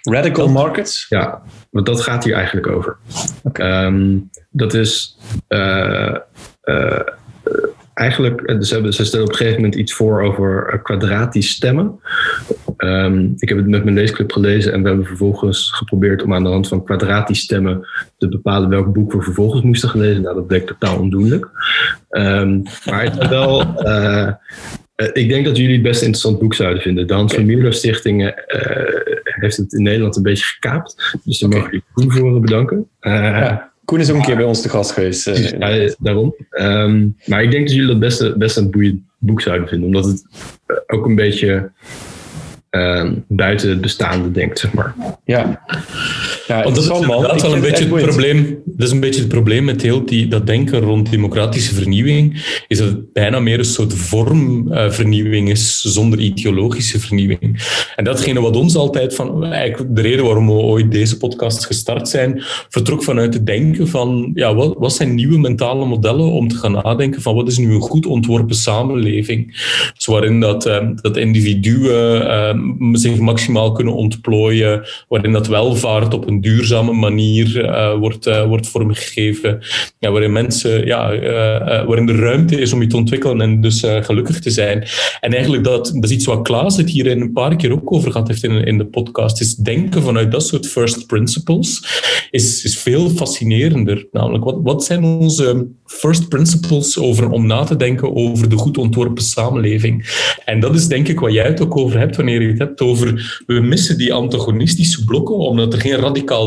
Radical 0.01 0.49
Markets? 0.49 1.05
Ja, 1.09 1.41
want 1.69 1.85
dat 1.85 2.01
gaat 2.01 2.23
hier 2.23 2.33
eigenlijk 2.33 2.67
over. 2.67 2.97
Okay. 3.43 3.85
Um, 3.85 4.29
dat 4.51 4.73
is 4.73 5.17
uh, 5.49 6.15
eigenlijk, 7.99 8.55
ze, 8.59 8.73
hebben, 8.73 8.93
ze 8.93 9.05
stellen 9.05 9.25
op 9.25 9.31
een 9.31 9.37
gegeven 9.37 9.61
moment 9.61 9.79
iets 9.79 9.93
voor 9.93 10.21
over 10.21 10.79
kwadratisch 10.83 11.49
stemmen. 11.49 11.99
Um, 12.77 13.33
ik 13.37 13.49
heb 13.49 13.57
het 13.57 13.67
met 13.67 13.83
mijn 13.83 13.95
leesclub 13.95 14.31
gelezen 14.31 14.73
en 14.73 14.81
we 14.81 14.87
hebben 14.87 15.05
vervolgens 15.05 15.71
geprobeerd 15.71 16.23
om 16.23 16.33
aan 16.33 16.43
de 16.43 16.49
hand 16.49 16.67
van 16.67 16.83
kwadratisch 16.83 17.39
stemmen 17.39 17.87
te 18.17 18.27
bepalen 18.27 18.69
welk 18.69 18.93
boek 18.93 19.13
we 19.13 19.21
vervolgens 19.21 19.61
moesten 19.61 19.89
gelezen. 19.89 20.21
Nou, 20.21 20.35
dat 20.35 20.47
bleek 20.47 20.67
totaal 20.67 20.99
ondoenlijk. 20.99 21.49
Um, 22.09 22.63
maar 22.85 23.03
het 23.03 23.17
is 23.21 23.27
wel. 23.27 23.61
Uh, 23.87 24.29
Eh, 24.99 25.07
ik 25.13 25.29
denk 25.29 25.45
dat 25.45 25.57
jullie 25.57 25.73
het 25.73 25.81
best 25.81 25.99
een 25.99 26.05
interessant 26.05 26.39
boek 26.39 26.53
zouden 26.53 26.81
vinden. 26.81 27.07
De 27.07 27.13
Hans 27.13 27.33
van 27.33 27.45
Mierlo 27.45 27.71
Stichting 27.71 28.27
eh, 28.27 28.85
heeft 29.23 29.57
het 29.57 29.73
in 29.73 29.83
Nederland 29.83 30.15
een 30.15 30.23
beetje 30.23 30.43
gekaapt. 30.43 31.17
Dus 31.23 31.39
daar 31.39 31.49
mogen 31.49 31.65
jullie 31.65 31.83
Koen 31.93 32.11
voor 32.11 32.39
bedanken. 32.39 32.89
Eh, 32.99 33.13
Ja. 33.13 33.71
Koen 33.89 33.99
is 33.99 34.09
ook 34.09 34.15
een 34.15 34.23
keer 34.23 34.35
bij 34.35 34.45
ons 34.45 34.61
te 34.61 34.69
gast 34.69 34.91
geweest. 34.91 35.27
eh, 35.27 35.59
ja, 35.59 35.93
daarom. 35.99 36.35
Ehm, 36.49 37.07
maar 37.25 37.43
ik 37.43 37.51
denk 37.51 37.65
dat 37.67 37.75
jullie 37.75 37.89
dat 37.89 37.99
best, 37.99 38.37
best 38.37 38.57
een 38.57 38.71
boeiend 38.71 39.01
boek 39.17 39.41
zouden 39.41 39.67
vinden. 39.67 39.87
Omdat 39.87 40.05
het 40.05 40.25
eh, 40.65 40.75
ook 40.87 41.05
een 41.05 41.15
beetje 41.15 41.71
ehm, 42.69 43.13
buiten 43.27 43.69
het 43.69 43.81
bestaande 43.81 44.31
denkt, 44.31 44.59
zeg 44.59 44.73
maar. 44.73 44.95
ja. 45.23 45.61
Ja, 46.49 46.63
Want 46.63 46.75
dat 46.75 46.83
is 47.35 47.41
wel 47.41 47.53
een 47.53 47.61
beetje 47.61 47.95
het 47.95 48.05
probleem. 48.05 48.61
Dat 48.65 48.87
is 48.87 48.93
een 48.93 48.99
beetje 48.99 49.19
het 49.19 49.29
probleem 49.29 49.63
met 49.63 49.81
heel 49.81 50.05
die, 50.05 50.27
dat 50.27 50.47
denken 50.47 50.79
rond 50.79 51.11
democratische 51.11 51.73
vernieuwing. 51.73 52.45
Is 52.67 52.77
dat 52.77 52.87
het 52.87 53.13
bijna 53.13 53.39
meer 53.39 53.59
een 53.59 53.65
soort 53.65 53.93
vormvernieuwing 53.93 55.49
is, 55.49 55.81
zonder 55.81 56.19
ideologische 56.19 56.99
vernieuwing. 56.99 57.63
En 57.95 58.03
datgene 58.03 58.41
wat 58.41 58.55
ons 58.55 58.75
altijd 58.75 59.15
van, 59.15 59.45
eigenlijk 59.45 59.95
de 59.95 60.01
reden 60.01 60.25
waarom 60.25 60.45
we 60.45 60.51
ooit 60.51 60.91
deze 60.91 61.17
podcast 61.17 61.65
gestart 61.65 62.07
zijn, 62.07 62.43
vertrok 62.69 63.03
vanuit 63.03 63.33
het 63.33 63.45
denken 63.45 63.87
van, 63.87 64.31
ja, 64.33 64.55
wat, 64.55 64.75
wat 64.77 64.93
zijn 64.93 65.15
nieuwe 65.15 65.37
mentale 65.37 65.85
modellen 65.85 66.31
om 66.31 66.47
te 66.47 66.55
gaan 66.55 66.71
nadenken 66.71 67.21
van 67.21 67.35
wat 67.35 67.47
is 67.47 67.57
nu 67.57 67.73
een 67.73 67.81
goed 67.81 68.05
ontworpen 68.05 68.55
samenleving? 68.55 69.47
Dus 69.95 70.05
waarin 70.05 70.39
dat, 70.39 70.65
eh, 70.65 70.87
dat 70.95 71.17
individuen 71.17 72.29
eh, 72.29 72.59
zich 72.91 73.19
maximaal 73.19 73.71
kunnen 73.71 73.93
ontplooien, 73.93 74.87
waarin 75.07 75.31
dat 75.31 75.47
welvaart 75.47 76.13
op 76.13 76.27
een 76.27 76.37
duurzame 76.41 76.93
manier 76.93 77.65
eh, 77.65 77.97
wordt, 77.97 78.25
eh, 78.25 78.45
wordt 78.45 78.67
vormgegeven, 78.67 79.59
ja, 79.99 80.11
waarin 80.11 80.31
mensen, 80.31 80.85
ja, 80.85 81.11
eh, 81.11 81.85
waarin 81.85 82.09
er 82.09 82.19
ruimte 82.19 82.61
is 82.61 82.73
om 82.73 82.81
je 82.81 82.87
te 82.87 82.97
ontwikkelen 82.97 83.41
en 83.41 83.61
dus 83.61 83.85
gelukkig 83.85 84.39
te 84.39 84.49
zijn. 84.49 84.87
En 85.19 85.33
eigenlijk 85.33 85.63
dat, 85.63 85.91
dat 85.93 86.03
is 86.03 86.11
iets 86.11 86.25
wat 86.25 86.41
Klaas 86.41 86.77
het 86.77 86.89
hier 86.89 87.11
een 87.11 87.31
paar 87.31 87.55
keer 87.55 87.71
ook 87.71 87.93
over 87.93 88.11
gehad 88.11 88.27
heeft 88.27 88.43
in, 88.43 88.65
in 88.65 88.77
de 88.77 88.85
podcast, 88.85 89.41
is 89.41 89.55
denken 89.55 90.01
vanuit 90.01 90.31
dat 90.31 90.45
soort 90.45 90.67
first 90.67 91.07
principles 91.07 91.83
is, 92.31 92.63
is 92.63 92.77
veel 92.77 93.09
fascinerender. 93.09 94.07
Namelijk, 94.11 94.43
wat, 94.43 94.59
wat 94.63 94.83
zijn 94.83 95.03
onze 95.03 95.67
first 95.85 96.29
principles 96.29 96.99
over, 96.99 97.29
om 97.29 97.45
na 97.45 97.63
te 97.63 97.75
denken 97.75 98.15
over 98.15 98.49
de 98.49 98.57
goed 98.57 98.77
ontworpen 98.77 99.23
samenleving? 99.23 100.17
En 100.45 100.59
dat 100.59 100.75
is 100.75 100.87
denk 100.87 101.07
ik 101.07 101.19
wat 101.19 101.33
jij 101.33 101.45
het 101.45 101.61
ook 101.61 101.77
over 101.77 101.99
hebt 101.99 102.15
wanneer 102.15 102.41
je 102.41 102.47
het 102.47 102.59
hebt 102.59 102.81
over 102.81 103.43
we 103.45 103.59
missen 103.59 103.97
die 103.97 104.13
antagonistische 104.13 105.03
blokken, 105.03 105.35
omdat 105.35 105.73
er 105.73 105.81
geen 105.81 105.95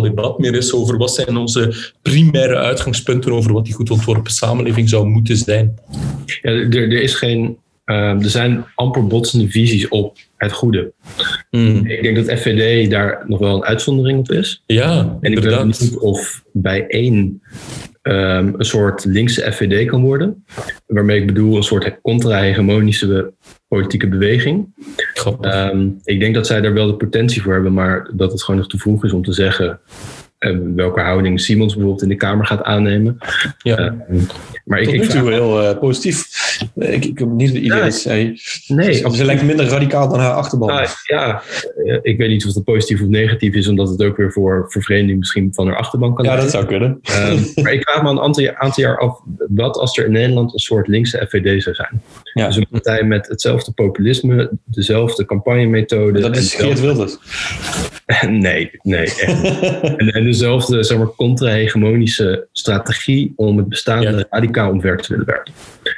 debat 0.03 0.39
meer 0.39 0.55
is 0.55 0.73
over 0.73 0.97
wat 0.97 1.15
zijn 1.15 1.37
onze 1.37 1.93
primaire 2.03 2.57
uitgangspunten 2.57 3.33
over 3.33 3.53
wat 3.53 3.65
die 3.65 3.75
goed 3.75 3.91
ontworpen 3.91 4.33
samenleving 4.33 4.89
zou 4.89 5.07
moeten 5.07 5.37
zijn. 5.37 5.79
Ja, 6.27 6.51
er, 6.51 6.73
er, 6.73 7.03
is 7.03 7.15
geen, 7.15 7.57
ehm, 7.85 8.21
er 8.21 8.31
zijn 8.31 8.65
amper 8.75 9.07
botsende 9.07 9.51
visies 9.51 9.89
op 9.89 10.17
het 10.37 10.53
goede. 10.53 10.93
Hmm. 11.51 11.87
Ik 11.87 12.03
denk 12.03 12.17
dat 12.17 12.39
FVD 12.39 12.91
daar 12.91 13.25
nog 13.27 13.39
wel 13.39 13.55
een 13.57 13.65
uitzondering 13.65 14.19
op 14.19 14.31
is. 14.31 14.63
Ja, 14.67 14.99
En 14.99 15.07
ik 15.07 15.21
weet 15.21 15.45
inderdaad. 15.45 15.81
niet 15.81 15.99
of 15.99 16.43
bij 16.53 16.87
één 16.87 17.43
ehm, 18.03 18.53
een 18.57 18.65
soort 18.65 19.05
linkse 19.05 19.53
FVD 19.53 19.89
kan 19.89 20.03
worden. 20.03 20.45
Waarmee 20.87 21.21
ik 21.21 21.27
bedoel 21.27 21.57
een 21.57 21.63
soort 21.63 22.01
contra-hegemonische 22.03 23.33
politieke 23.69 24.09
beweging. 24.09 24.75
Grappig. 24.97 25.53
Ehm, 25.53 25.89
ik 26.05 26.21
denk 26.21 26.35
dat 26.35 26.47
zij 26.47 26.61
daar 26.61 26.73
wel 26.73 26.87
de 26.87 26.97
potentie 26.97 27.43
voor 27.43 27.53
hebben, 27.53 27.73
maar 27.73 28.11
dat 28.13 28.33
het 28.33 28.43
gewoon 28.43 28.61
nog 28.61 28.69
te 28.69 28.79
vroeg 28.79 29.05
is 29.05 29.13
om 29.13 29.25
te 29.25 29.33
zeggen 29.33 29.81
eh, 30.43 30.57
welke 30.75 31.01
houding 31.01 31.41
Simons 31.41 31.73
bijvoorbeeld 31.73 32.03
in 32.03 32.09
de 32.09 32.17
Kamer 32.17 32.47
gaat 32.47 32.63
aannemen. 32.63 33.19
ja. 33.59 33.77
Ehm, 33.77 34.19
maar 34.65 34.79
ik, 34.79 34.85
Tot 34.85 34.95
ik 34.95 35.01
nu 35.01 35.07
vraag 35.07 35.23
toe 35.23 35.33
heel 35.33 35.63
eh, 35.63 35.79
positief. 35.79 36.42
Ik, 36.89 37.05
ik 37.05 37.19
heb 37.19 37.29
niet 37.29 37.49
het 37.49 37.59
idee 37.59 37.79
Ja, 37.79 37.85
dat 37.85 37.95
zij... 37.95 38.39
nee, 38.67 38.93
ze, 38.93 39.11
ze 39.13 39.25
lijkt 39.25 39.43
minder 39.43 39.67
radicaal 39.67 40.09
dan 40.09 40.19
haar 40.19 40.33
achterban. 40.33 40.71
Ah, 40.71 40.89
ja, 41.07 41.43
ik 42.03 42.17
weet 42.17 42.29
niet 42.29 42.47
of 42.47 42.55
het 42.55 42.65
positief 42.65 43.03
of 43.03 43.09
negatief 43.09 43.55
is, 43.55 43.69
omdat 43.69 43.89
het 43.89 44.03
ook 44.03 44.17
weer 44.17 44.33
voor 44.33 44.67
vervreemding 44.69 45.19
misschien 45.19 45.55
van 45.55 45.67
haar 45.67 45.77
achterban 45.77 46.15
kan 46.15 46.25
ja, 46.25 46.37
dat 46.37 46.51
zou 46.51 46.67
kunnen. 46.67 46.99
Ehm, 47.03 47.39
maar 47.63 47.73
ik 47.73 47.83
vraag 47.83 48.03
me 48.03 48.11
een 48.11 48.21
aantal, 48.21 48.55
aantal 48.55 48.85
jaar 48.85 48.99
af, 48.99 49.21
wat 49.49 49.77
als 49.77 49.99
er 49.99 50.05
in 50.05 50.13
Nederland 50.13 50.53
een 50.53 50.59
soort 50.59 50.89
linkse 50.89 51.27
FVD 51.29 51.63
zou 51.63 51.75
zijn? 51.75 52.03
Ja. 52.35 52.47
Dus 52.47 52.57
een 52.57 52.67
partij 52.71 53.03
met 53.03 53.29
hetzelfde 53.29 53.73
populisme, 53.73 54.51
dezelfde 54.65 55.25
campagnemethode. 55.25 56.21
Dat 56.21 56.37
is 56.37 56.55
Geert 56.55 56.81
Wilders. 56.81 57.17
Nee, 58.29 58.71
nee, 58.83 59.01
echt 59.05 59.43
niet. 59.43 59.61
en, 59.97 60.09
en 60.13 60.25
dezelfde 60.25 60.83
zeg 60.83 60.99
maar, 60.99 61.07
contra-hegemonische 61.17 62.47
strategie 62.53 63.33
om 63.37 63.57
het 63.57 63.69
bestaande 63.69 64.11
Ja. 64.11 64.25
radicaal 64.31 64.71
omver 64.71 64.97
te 64.97 65.09
willen 65.13 65.27
werken. 65.27 65.53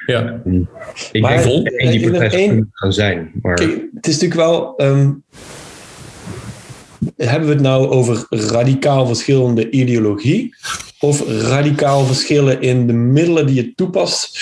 ja. 0.06 0.40
Ik 1.12 1.20
Maar 1.22 1.42
denk 1.42 1.64
dat 1.64 1.90
die 1.90 2.10
partij 2.10 2.28
één- 2.30 2.68
gaan 2.72 2.92
zijn. 2.92 3.30
Maar 3.42 3.54
Kijk, 3.54 3.70
het 3.94 4.06
is 4.06 4.12
natuurlijk 4.20 4.40
wel. 4.40 4.76
ehm, 4.76 5.10
hebben 7.16 7.48
we 7.48 7.54
het 7.54 7.62
nou 7.62 7.88
over 7.88 8.26
radicaal 8.30 9.06
verschillende 9.06 9.70
ideologie? 9.70 10.54
Of 11.00 11.28
radicaal 11.28 12.04
verschillen 12.04 12.60
in 12.60 12.86
de 12.86 12.92
middelen 12.92 13.46
die 13.46 13.54
je 13.54 13.74
toepast 13.74 14.38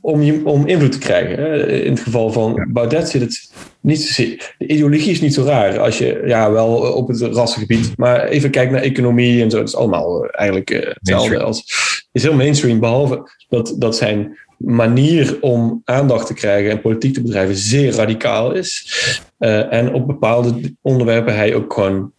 om, 0.00 0.22
je, 0.22 0.40
om 0.44 0.66
invloed 0.66 0.92
te 0.92 0.98
krijgen? 0.98 1.68
In 1.84 1.90
het 1.90 2.00
geval 2.00 2.32
van 2.32 2.68
Baudet 2.72 3.08
zit 3.08 3.20
het 3.20 3.50
niet 3.80 4.02
zozeer. 4.02 4.54
De 4.58 4.66
ideologie 4.66 5.10
is 5.10 5.20
niet 5.20 5.34
zo 5.34 5.42
raar 5.42 5.78
als 5.78 5.98
je, 5.98 6.22
ja, 6.26 6.50
wel 6.50 6.76
op 6.76 7.08
het 7.08 7.20
rassengebied, 7.20 7.92
maar 7.96 8.24
even 8.24 8.50
kijken 8.50 8.72
naar 8.72 8.82
economie 8.82 9.42
en 9.42 9.50
zo. 9.50 9.58
Het 9.58 9.68
is 9.68 9.76
allemaal 9.76 10.24
eh, 10.24 10.30
eigenlijk 10.32 10.70
eh, 10.70 10.90
hetzelfde 10.94 11.42
als. 11.42 11.64
is 12.12 12.22
heel 12.22 12.34
mainstream, 12.34 12.80
behalve 12.80 13.30
dat, 13.48 13.74
dat 13.78 13.96
zijn 13.96 14.38
manier 14.56 15.38
om 15.40 15.82
aandacht 15.84 16.26
te 16.26 16.34
krijgen 16.34 16.70
en 16.70 16.80
politiek 16.80 17.14
te 17.14 17.22
bedrijven 17.22 17.56
zeer 17.56 17.92
radicaal 17.92 18.52
is. 18.52 19.22
Eh, 19.40 19.72
en 19.72 19.92
op 19.92 20.06
bepaalde 20.06 20.74
onderwerpen 20.82 21.36
hij 21.36 21.54
ook 21.54 21.72
gewoon 21.72 22.12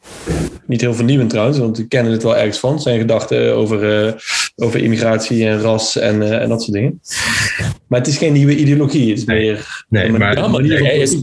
niet 0.65 0.81
heel 0.81 0.93
vernieuwend 0.93 1.29
trouwens, 1.29 1.57
want 1.57 1.77
we 1.77 1.87
kennen 1.87 2.11
het 2.11 2.23
wel 2.23 2.37
ergens 2.37 2.57
van, 2.59 2.81
zijn 2.81 2.99
gedachten 2.99 3.55
over, 3.55 4.05
eh, 4.07 4.13
over 4.55 4.83
immigratie 4.83 5.45
en 5.47 5.61
ras 5.61 5.97
en, 5.97 6.21
eh, 6.21 6.41
en 6.41 6.49
dat 6.49 6.61
soort 6.61 6.73
dingen. 6.73 7.01
Maar 7.87 7.99
het 7.99 8.07
is 8.07 8.17
geen 8.17 8.33
nieuwe 8.33 8.55
ideologie, 8.55 9.09
het 9.09 9.17
is 9.17 9.25
Nee. 9.25 9.39
meer 9.45 9.85
Nee, 9.89 10.11
maar- 10.11 10.35
Ja, 10.65 10.83
hij 10.83 10.97
is-. 10.97 11.15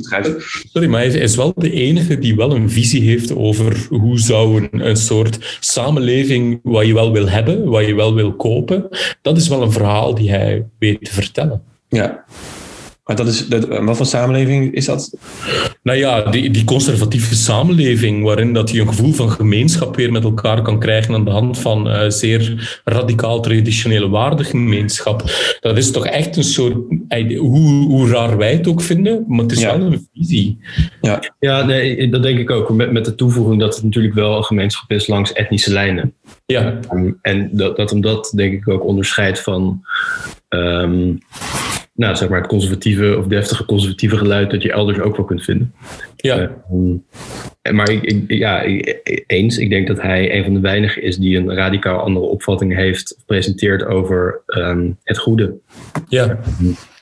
Sorry, 0.72 0.88
maar 0.88 1.00
hij 1.00 1.08
is 1.10 1.36
wel 1.36 1.52
de 1.56 1.70
enige 1.72 2.18
die 2.18 2.36
wel 2.36 2.54
een 2.54 2.70
visie 2.70 3.02
heeft 3.02 3.36
over 3.36 3.86
hoe 3.88 4.18
zou 4.18 4.68
een, 4.70 4.86
een 4.88 4.96
soort 4.96 5.58
samenleving 5.60 6.60
wat 6.62 6.86
je 6.86 6.94
wel 6.94 7.12
wil 7.12 7.28
hebben, 7.28 7.64
wat 7.68 7.86
je 7.86 7.94
wel 7.94 8.14
wil 8.14 8.32
kopen. 8.36 8.88
Dat 9.22 9.36
is 9.36 9.48
wel 9.48 9.62
een 9.62 9.72
verhaal 9.72 10.14
die 10.14 10.30
hij 10.30 10.66
weet 10.78 11.04
te 11.04 11.12
vertellen. 11.12 11.62
Ja. 11.88 12.24
Maar 13.08 13.16
dat 13.16 13.26
is, 13.26 13.48
dat, 13.48 13.66
wat 13.68 13.96
voor 13.96 14.06
samenleving 14.06 14.74
is 14.74 14.84
dat? 14.84 15.16
Nou 15.82 15.98
ja, 15.98 16.22
die, 16.22 16.50
die 16.50 16.64
conservatieve 16.64 17.34
samenleving, 17.34 18.22
waarin 18.24 18.52
dat 18.52 18.70
je 18.70 18.80
een 18.80 18.88
gevoel 18.88 19.12
van 19.12 19.30
gemeenschap 19.30 19.96
weer 19.96 20.12
met 20.12 20.24
elkaar 20.24 20.62
kan 20.62 20.78
krijgen 20.78 21.14
aan 21.14 21.24
de 21.24 21.30
hand 21.30 21.58
van 21.58 21.88
eh, 21.90 22.10
zeer 22.10 22.80
radicaal 22.84 23.40
traditionele 23.40 24.08
waardegemeenschap. 24.08 25.22
Dat 25.60 25.76
is 25.76 25.90
toch 25.90 26.06
echt 26.06 26.36
een 26.36 26.44
soort, 26.44 26.76
eh, 27.08 27.38
hoe, 27.38 27.86
hoe 27.86 28.08
raar 28.10 28.36
wij 28.36 28.52
het 28.52 28.68
ook 28.68 28.80
vinden, 28.80 29.24
maar 29.28 29.42
het 29.42 29.52
is 29.52 29.60
Ja. 29.60 29.78
wel 29.78 29.92
een 29.92 30.08
visie. 30.14 30.58
Ja, 31.00 31.20
ja, 31.38 31.64
nee, 31.64 32.08
dat 32.08 32.22
denk 32.22 32.38
ik 32.38 32.50
ook. 32.50 32.70
Met, 32.70 32.92
met 32.92 33.04
de 33.04 33.14
toevoeging 33.14 33.60
dat 33.60 33.74
het 33.74 33.84
natuurlijk 33.84 34.14
wel 34.14 34.36
een 34.36 34.44
gemeenschap 34.44 34.90
is 34.90 35.06
langs 35.06 35.32
etnische 35.32 35.72
lijnen. 35.72 36.14
Ja, 36.46 36.78
Um, 36.92 37.18
en 37.22 37.48
dat, 37.52 37.76
dat 37.76 37.90
hem 37.90 38.00
dat 38.00 38.32
denk 38.36 38.52
ik 38.52 38.68
ook 38.68 38.84
onderscheidt 38.84 39.40
van 39.40 39.84
ehm, 40.48 41.12
nou, 41.98 42.16
zeg 42.16 42.28
maar 42.28 42.38
het 42.38 42.48
conservatieve 42.48 43.16
of 43.18 43.26
deftige 43.26 43.64
conservatieve 43.64 44.16
geluid 44.16 44.50
dat 44.50 44.62
je 44.62 44.72
elders 44.72 44.98
ook 45.00 45.16
wel 45.16 45.24
kunt 45.26 45.44
vinden. 45.44 45.74
ja. 46.16 46.36
Ehm, 46.38 46.96
en 47.62 47.74
maar 47.74 47.90
ik, 47.90 48.02
ik- 48.02 48.24
ja, 48.32 48.60
ik- 48.62 49.22
eens, 49.26 49.58
ik 49.58 49.70
denk 49.70 49.86
dat 49.86 50.02
hij 50.02 50.36
een 50.36 50.44
van 50.44 50.54
de 50.54 50.60
weinigen 50.60 51.02
is 51.02 51.16
die 51.16 51.36
een 51.36 51.54
radicaal 51.54 51.98
andere 52.00 52.26
opvatting 52.26 52.74
heeft 52.74 53.18
presenteert 53.26 53.84
over 53.84 54.40
ehm, 54.46 54.90
het 55.02 55.18
goede. 55.18 55.54
ja. 56.08 56.38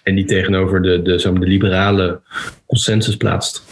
En 0.03 0.15
die 0.15 0.25
tegenover 0.25 0.83
de, 0.83 1.03
de, 1.03 1.19
zeg 1.19 1.33
maar, 1.33 1.41
de 1.41 1.47
liberale 1.47 2.21
consensus 2.67 3.17
plaatst. 3.17 3.65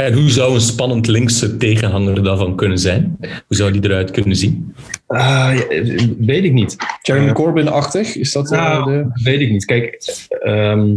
En 0.00 0.12
hoe 0.12 0.30
zou 0.30 0.54
een 0.54 0.60
spannend 0.60 1.06
linkse 1.06 1.56
tegenhanger 1.56 2.22
daarvan 2.22 2.56
kunnen 2.56 2.78
zijn? 2.78 3.16
Hoe 3.20 3.56
zou 3.56 3.72
die 3.72 3.84
eruit 3.84 4.10
kunnen 4.10 4.36
zien? 4.36 4.74
Ah, 5.06 5.58
weet 6.18 6.44
ik 6.44 6.52
niet. 6.52 6.76
Jeremy 7.02 7.32
Corbyn-achtig, 7.32 8.16
is 8.16 8.32
dat 8.32 8.52
eh, 8.52 8.58
Nou, 8.58 8.92
de... 8.92 9.20
weet 9.22 9.40
ik 9.40 9.50
niet. 9.50 9.64
Kijk, 9.64 10.04
ehm, 10.28 10.94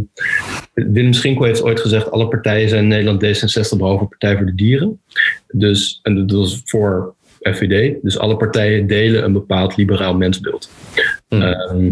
Willem 0.74 1.12
Schinkel 1.12 1.44
heeft 1.44 1.62
ooit 1.62 1.80
gezegd... 1.80 2.10
alle 2.10 2.28
partijen 2.28 2.68
zijn 2.68 2.82
in 2.82 2.88
Nederland 2.88 3.24
D66 3.24 3.76
behalve 3.78 4.04
Partij 4.04 4.36
voor 4.36 4.46
de 4.46 4.54
Dieren. 4.54 5.00
Dus, 5.48 6.00
en 6.02 6.26
dat 6.26 6.38
was 6.38 6.62
voor 6.64 7.14
FVD. 7.40 8.02
Dus 8.02 8.18
alle 8.18 8.36
partijen 8.36 8.86
delen 8.86 9.24
een 9.24 9.32
bepaald 9.32 9.76
liberaal 9.76 10.14
mensbeeld. 10.14 10.70
Hmm. 11.28 11.42
Ehm, 11.42 11.90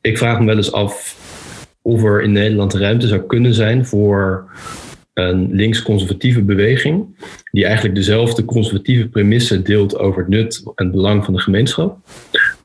ik 0.00 0.18
vraag 0.18 0.38
me 0.38 0.46
wel 0.46 0.56
eens 0.56 0.72
af 0.72 1.16
of 1.82 2.04
er 2.04 2.22
in 2.22 2.32
Nederland 2.32 2.74
ruimte 2.74 3.06
zou 3.06 3.20
kunnen 3.20 3.54
zijn... 3.54 3.86
voor 3.86 4.50
een 5.14 5.48
links-conservatieve 5.52 6.42
beweging... 6.42 7.24
die 7.50 7.64
eigenlijk 7.64 7.94
dezelfde 7.94 8.44
conservatieve 8.44 9.08
premissen 9.08 9.64
deelt... 9.64 9.98
over 9.98 10.20
het 10.20 10.28
nut 10.28 10.62
en 10.74 10.84
het 10.86 10.94
belang 10.94 11.24
van 11.24 11.34
de 11.34 11.40
gemeenschap... 11.40 11.98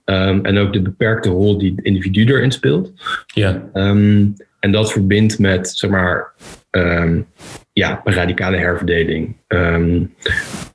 Ehm, 0.03 0.39
en 0.45 0.57
ook 0.57 0.73
de 0.73 0.81
beperkte 0.81 1.29
rol 1.29 1.57
die 1.57 1.73
het 1.75 1.85
individu 1.85 2.25
erin 2.25 2.51
speelt. 2.51 2.93
Ja, 3.25 3.69
Ehm, 3.73 4.25
en 4.59 4.71
dat 4.71 4.91
verbindt 4.91 5.39
met, 5.39 5.69
zeg 5.69 5.89
maar, 5.89 6.33
ehm, 6.69 7.21
ja, 7.73 8.01
een 8.03 8.13
radicale 8.13 8.57
herverdeling. 8.57 9.35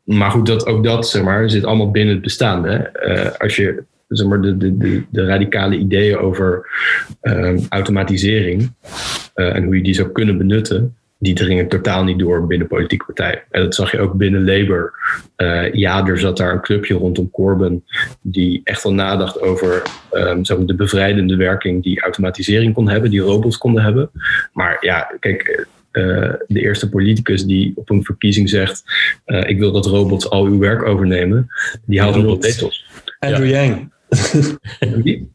Maar 0.04 0.30
goed, 0.30 0.46
dat, 0.46 0.66
ook 0.66 0.84
dat, 0.84 1.08
zeg 1.08 1.22
maar, 1.22 1.50
zit 1.50 1.64
allemaal 1.64 1.90
binnen 1.90 2.14
het 2.14 2.22
bestaande. 2.22 2.68
hè. 2.68 2.76
Eh, 2.76 3.38
als 3.38 3.56
je 3.56 3.84
zeg 4.08 4.26
maar, 4.26 4.40
de, 4.40 4.56
de, 4.56 4.76
de, 4.76 5.02
de 5.10 5.24
radicale 5.24 5.76
ideeën 5.76 6.16
over 6.16 6.66
automatisering 7.68 8.72
eh, 9.34 9.56
en 9.56 9.64
hoe 9.64 9.76
je 9.76 9.82
die 9.82 9.94
zou 9.94 10.08
kunnen 10.08 10.38
benutten, 10.38 10.96
die 11.22 11.34
dringen 11.34 11.68
totaal 11.68 12.04
niet 12.04 12.18
door 12.18 12.46
binnen 12.46 12.66
politieke 12.66 13.04
partijen. 13.04 13.42
En 13.50 13.62
dat 13.62 13.74
zag 13.74 13.90
je 13.90 14.00
ook 14.00 14.14
binnen 14.14 14.44
Labour. 14.44 14.92
Eh, 15.36 15.72
ja, 15.72 16.06
er 16.06 16.18
zat 16.18 16.36
daar 16.36 16.52
een 16.52 16.60
clubje 16.60 16.94
rondom 16.94 17.30
Corbyn 17.30 17.84
die 18.20 18.60
echt 18.64 18.82
wel 18.82 18.94
nadacht 18.94 19.40
over 19.40 19.82
ehm, 20.10 20.44
zeg 20.44 20.56
maar, 20.56 20.66
de 20.66 20.74
bevrijdende 20.74 21.36
werking 21.36 21.82
die 21.82 22.00
automatisering 22.00 22.74
kon 22.74 22.88
hebben, 22.88 23.10
die 23.10 23.20
robots 23.20 23.58
konden 23.58 23.82
hebben. 23.82 24.10
Maar 24.52 24.76
ja, 24.80 25.14
kijk, 25.20 25.66
eh, 25.90 26.32
de 26.46 26.60
eerste 26.60 26.88
politicus 26.88 27.44
die 27.44 27.72
op 27.74 27.90
een 27.90 28.04
verkiezing 28.04 28.48
zegt: 28.48 28.82
eh, 29.24 29.48
Ik 29.48 29.58
wil 29.58 29.72
dat 29.72 29.86
robots 29.86 30.30
al 30.30 30.44
uw 30.44 30.58
werk 30.58 30.82
overnemen, 30.82 31.48
die 31.84 32.00
houdt 32.00 32.16
wel 32.16 32.24
robots. 32.24 32.46
zetels. 32.46 32.86
Andrew 33.18 33.50
Yang. 33.50 33.91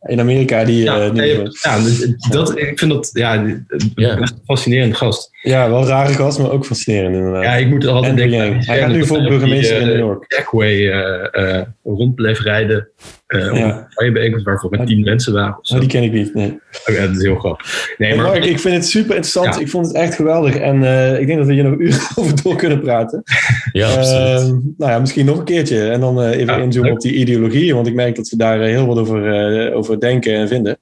In 0.08 0.20
Amerika, 0.20 0.64
die... 0.64 0.84
Ja, 0.84 1.02
eh, 1.02 1.12
nee, 1.12 1.34
nieuwe- 1.34 1.58
ja, 1.62 1.80
dus 1.80 2.14
dat, 2.30 2.58
ik 2.58 2.80
vind 2.80 2.92
dat 2.92 3.10
ja, 3.14 3.36
een 3.36 4.28
fascinerend 4.46 4.96
gast. 4.96 5.30
ja, 5.42 5.70
wel 5.70 5.86
rare 5.86 6.14
gast, 6.14 6.40
maar 6.40 6.52
ook 6.52 6.66
fascinerend 6.66 7.16
inderdaad. 7.16 7.44
Ja, 7.44 7.56
ik 7.56 7.68
moet 7.68 7.84
er 7.84 7.90
altijd 7.90 8.18
denken. 8.18 8.66
Hij 8.66 8.80
gaat 8.80 8.92
nu 8.92 9.06
voor 9.06 9.20
die, 9.20 9.30
burgemeester 9.30 9.76
in 9.76 9.82
eh, 9.82 9.88
New 9.88 9.98
York. 9.98 10.26
Segway 10.28 10.90
eh, 10.90 11.58
eh, 11.58 11.66
rond 11.84 12.16
bleef 12.16 12.42
rijden. 12.42 12.90
Eh 13.28 13.58
Ja. 13.60 13.88
een 13.96 14.14
bijeenkomst 14.14 14.46
waarvoor 14.46 14.70
met 14.70 14.88
tien 14.88 15.04
mensen 15.04 15.34
waren. 15.34 15.58
Of 15.60 15.68
zo. 15.68 15.74
Oh, 15.74 15.80
die 15.80 15.90
ken 15.90 16.04
ik 16.04 16.12
niet. 16.12 16.34
Nee. 16.34 16.60
Oh, 16.90 16.96
ja, 16.96 17.06
dat 17.06 17.16
is 17.16 17.22
heel 17.24 17.36
grappig. 17.36 17.96
Nee, 17.98 18.08
Hey, 18.10 18.18
maar 18.18 18.26
Mark, 18.28 18.46
ik 18.46 18.60
vind 18.60 18.76
het 18.76 18.86
super 18.86 19.16
interessant. 19.16 19.56
Ja. 19.56 19.62
Ik 19.62 19.70
vond 19.70 19.86
het 19.88 19.96
echt 19.96 20.16
geweldig. 20.16 20.56
En 20.56 20.84
eh, 20.84 21.20
ik 21.20 21.28
denk 21.28 21.38
dat 21.40 21.48
we 21.48 21.54
hier 21.54 21.64
nog 21.64 21.80
uren 21.88 22.00
over 22.16 22.44
door 22.44 22.56
kunnen 22.56 22.82
praten. 22.82 23.24
Ja, 23.72 23.88
absoluut. 23.88 24.40
Ehm, 24.40 24.60
nou 24.78 24.92
ja, 24.92 25.00
misschien 25.00 25.26
nog 25.26 25.38
een 25.38 25.44
keertje. 25.46 25.90
En 25.90 26.00
dan 26.00 26.22
eh, 26.22 26.30
even 26.32 26.46
Ja, 26.46 26.56
inzoomen 26.62 26.90
leuk. 26.92 26.92
op 27.00 27.00
die 27.10 27.14
ideologieën. 27.14 27.76
Want 27.76 27.88
ik 27.88 27.94
merk 27.94 28.16
dat 28.16 28.30
we 28.30 28.38
daar 28.38 28.60
heel 28.62 28.86
wat 28.86 28.98
over, 28.98 29.34
eh, 29.68 29.76
over 29.78 30.00
denken 30.00 30.34
en 30.34 30.48
vinden. 30.48 30.78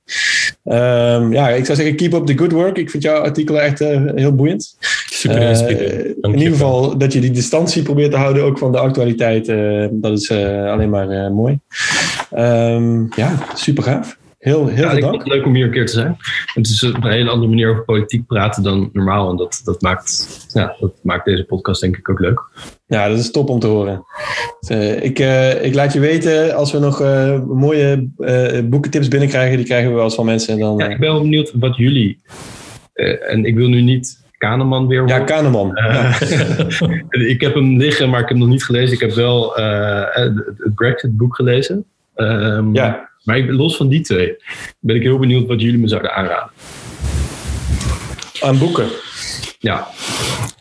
Ehm, 0.64 1.34
ja, 1.34 1.50
ik 1.50 1.66
zou 1.66 1.78
zeggen, 1.78 1.96
keep 1.96 2.14
up 2.14 2.26
the 2.26 2.38
good 2.38 2.52
work. 2.52 2.78
Ik 2.78 2.90
vind 2.90 3.04
jouw 3.04 3.22
artikel 3.22 3.62
echt 3.62 3.80
heel 4.16 4.36
boeiend. 4.36 4.78
Super 5.26 5.42
Eh, 5.42 5.50
inspirerend. 5.50 6.16
in 6.22 6.38
ieder 6.38 6.52
geval 6.54 6.98
dat 6.98 7.14
je 7.14 7.20
die 7.20 7.32
distantie 7.32 7.84
probeert 7.84 8.12
te 8.12 8.18
houden, 8.18 8.44
ook 8.44 8.58
van 8.58 8.72
de 8.72 8.80
actualiteit. 8.80 9.48
eh, 9.48 9.86
dat 9.92 10.18
is 10.20 10.30
eh, 10.30 10.72
alleen 10.72 10.90
maar 10.90 11.10
eh, 11.10 11.30
mooi. 11.32 11.60
Ehm, 12.32 13.04
ja, 13.16 13.32
super 13.54 13.84
gaaf. 13.84 14.18
Heel, 14.40 14.68
heel 14.68 14.84
ja, 14.84 14.90
veel 14.90 14.98
ik 14.98 15.04
vond 15.04 15.18
het 15.24 15.28
leuk 15.28 15.46
om 15.46 15.56
hier 15.56 15.66
een 15.66 15.72
keer 15.72 15.86
te 15.86 15.92
zijn. 15.94 16.18
Het 16.54 16.68
is 16.68 16.84
op 16.84 17.04
een 17.04 17.12
hele 17.12 17.30
andere 17.30 17.50
manier 17.50 17.70
over 17.70 17.84
politiek 17.84 18.26
praten 18.28 18.64
dan 18.64 18.90
normaal. 18.94 19.30
En 19.30 19.36
dat, 19.38 19.62
dat, 19.64 19.82
maakt, 19.82 20.28
ja, 20.54 20.76
dat 20.80 20.92
maakt 21.04 21.26
deze 21.26 21.44
podcast 21.44 21.82
denk 21.82 21.98
ik 21.98 22.10
ook 22.10 22.20
leuk. 22.20 22.42
Ja, 22.88 23.08
dat 23.10 23.18
is 23.18 23.32
top 23.32 23.50
om 23.50 23.60
te 23.60 23.68
horen. 23.68 24.06
Eh, 24.68 25.04
ik, 25.04 25.20
eh, 25.20 25.64
ik 25.66 25.74
laat 25.74 25.94
je 25.94 26.00
weten 26.00 26.56
als 26.56 26.72
we 26.72 26.80
nog 26.80 27.02
eh, 27.02 27.42
mooie 27.44 28.10
eh, 28.18 28.60
boekentips 28.64 29.08
binnenkrijgen. 29.08 29.58
Die 29.58 29.66
krijgen 29.66 29.90
we 29.90 29.96
wel 29.96 30.04
eens 30.04 30.16
van 30.16 30.26
mensen. 30.26 30.54
En 30.54 30.60
dan, 30.60 30.78
Ja, 30.78 30.86
eh, 30.86 30.92
ik 30.92 31.00
ben 31.00 31.12
wel 31.12 31.22
benieuwd 31.22 31.52
wat 31.56 31.76
jullie... 31.78 32.18
eh, 32.94 33.32
en 33.32 33.46
ik 33.46 33.56
wil 33.56 33.68
nu 33.68 33.82
niet 33.82 34.24
Kahneman 34.38 34.88
weer 34.88 35.08
ja. 35.08 35.20
Kahneman. 35.20 35.76
Eh, 35.76 36.22
ik 37.34 37.42
heb 37.42 37.54
hem 37.54 37.78
liggen, 37.78 38.10
maar 38.10 38.20
ik 38.20 38.28
heb 38.28 38.38
hem 38.38 38.46
nog 38.46 38.50
niet 38.54 38.64
gelezen. 38.64 38.94
Ik 38.94 39.00
heb 39.00 39.12
wel 39.12 39.58
eh, 39.58 40.04
het 40.10 40.76
Brexit-boek 40.76 41.36
gelezen. 41.36 41.86
Ehm, 42.16 42.74
Ja. 42.74 43.10
Maar 43.24 43.38
ik, 43.38 43.52
los 43.52 43.78
van 43.78 43.88
die 43.88 44.02
twee 44.02 44.36
ben 44.80 44.96
ik 44.96 45.02
heel 45.02 45.20
benieuwd 45.20 45.48
wat 45.48 45.62
jullie 45.62 45.80
me 45.80 45.88
zouden 45.88 46.14
aanraden. 46.14 46.50
Aan 48.42 48.58
boeken. 48.58 48.86
Ja, 49.60 49.88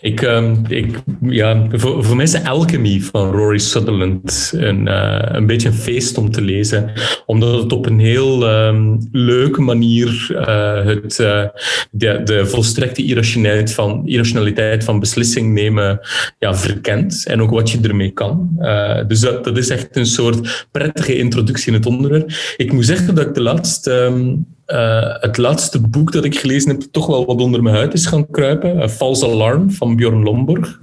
Ik, 0.00 0.22
ehm, 0.22 0.56
ik, 0.68 0.98
ja, 1.20 1.66
voor, 1.72 2.04
voor 2.04 2.16
mij 2.16 2.24
is 2.24 2.44
Alchemy 2.44 3.00
van 3.00 3.30
Rory 3.30 3.58
Sutherland 3.58 4.52
een, 4.56 4.88
eh, 4.88 5.28
een 5.32 5.46
beetje 5.46 5.68
een 5.68 5.74
feest 5.74 6.18
om 6.18 6.30
te 6.30 6.40
lezen. 6.40 6.92
Omdat 7.26 7.62
het 7.62 7.72
op 7.72 7.86
een 7.86 7.98
heel 7.98 8.48
ehm, 8.48 8.96
leuke 9.12 9.60
manier 9.60 10.36
eh, 10.46 10.84
het, 10.84 11.18
eh, 11.18 11.44
de, 11.90 12.20
de 12.24 12.46
volstrekte 12.46 13.04
irrationaliteit 13.04 13.72
van, 13.72 14.02
irrationaliteit 14.06 14.84
van 14.84 15.00
beslissing 15.00 15.52
nemen 15.52 16.00
ja, 16.38 16.54
verkent. 16.54 17.26
En 17.26 17.42
ook 17.42 17.50
wat 17.50 17.70
je 17.70 17.78
ermee 17.82 18.10
kan. 18.10 18.58
Dus 19.06 19.20
dat, 19.20 19.44
dat 19.44 19.58
is 19.58 19.68
echt 19.68 19.96
een 19.96 20.06
soort 20.06 20.66
prettige 20.70 21.18
introductie 21.18 21.68
in 21.68 21.78
het 21.78 21.86
onderwerp. 21.86 22.30
Ik 22.56 22.72
moet 22.72 22.86
zeggen 22.86 23.14
dat 23.14 23.26
ik 23.26 23.34
de 23.34 23.42
laatste... 23.42 23.90
ehm, 23.90 24.34
eh, 24.66 25.14
het 25.20 25.36
laatste 25.36 25.80
boek 25.80 26.12
dat 26.12 26.24
ik 26.24 26.38
gelezen 26.38 26.70
heb, 26.70 26.80
toch 26.90 27.06
wel 27.06 27.26
wat 27.26 27.40
onder 27.40 27.62
mijn 27.62 27.74
huid 27.74 27.94
is 27.94 28.06
gaan 28.06 28.30
kruipen. 28.30 28.82
A 28.82 28.88
False 28.88 29.26
Alarm 29.26 29.70
van 29.70 29.96
Bjorn 29.96 30.22
Lomborg. 30.22 30.78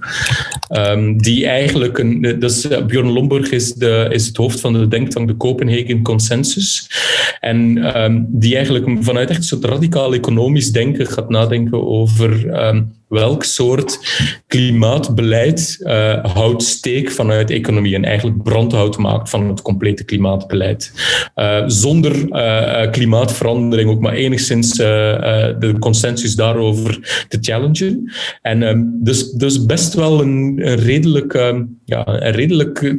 Ehm, 0.68 1.16
die 1.16 1.46
eigenlijk 1.46 1.98
een. 1.98 2.40
Is, 2.40 2.68
eh, 2.68 2.84
Bjorn 2.84 3.12
Lomborg 3.12 3.50
is, 3.50 3.74
de, 3.74 4.06
is 4.10 4.26
het 4.26 4.36
hoofd 4.36 4.60
van 4.60 4.72
de 4.72 4.88
denktank 4.88 5.28
de 5.28 5.36
Copenhagen 5.36 6.02
Consensus. 6.02 6.90
En 7.40 7.78
ehm, 7.94 8.22
die 8.26 8.54
eigenlijk 8.54 8.86
vanuit 9.00 9.30
echt 9.30 9.44
soort 9.44 9.64
radicaal 9.64 10.14
economisch 10.14 10.72
denken 10.72 11.06
gaat 11.06 11.28
nadenken 11.28 11.86
over. 11.86 12.48
ehm, 12.48 12.82
welk 13.12 13.44
soort 13.44 13.98
klimaatbeleid 14.46 15.78
eh, 15.82 16.24
houdt 16.24 16.62
steek 16.62 17.10
vanuit 17.10 17.50
economie 17.50 17.94
en 17.94 18.04
eigenlijk 18.04 18.42
brandhout 18.42 18.96
maakt 18.98 19.30
van 19.30 19.48
het 19.48 19.62
complete 19.62 20.04
klimaatbeleid. 20.04 20.92
Eh, 21.34 21.62
zonder 21.66 22.30
eh, 22.30 22.90
klimaatverandering 22.90 23.90
ook 23.90 24.00
maar 24.00 24.12
enigszins 24.12 24.70
de 24.72 25.76
consensus 25.78 26.34
daarover 26.34 27.24
te 27.28 27.38
challengen. 27.40 28.12
En 28.42 28.62
ehm, 28.62 28.82
dus, 28.84 29.30
dus 29.30 29.66
best 29.66 29.94
wel 29.94 30.20
een, 30.20 30.60
een 30.64 30.76
redelijk, 30.76 31.34
ehm, 31.34 31.62
ja, 31.84 32.06
een 32.06 32.32
redelijk 32.32 32.96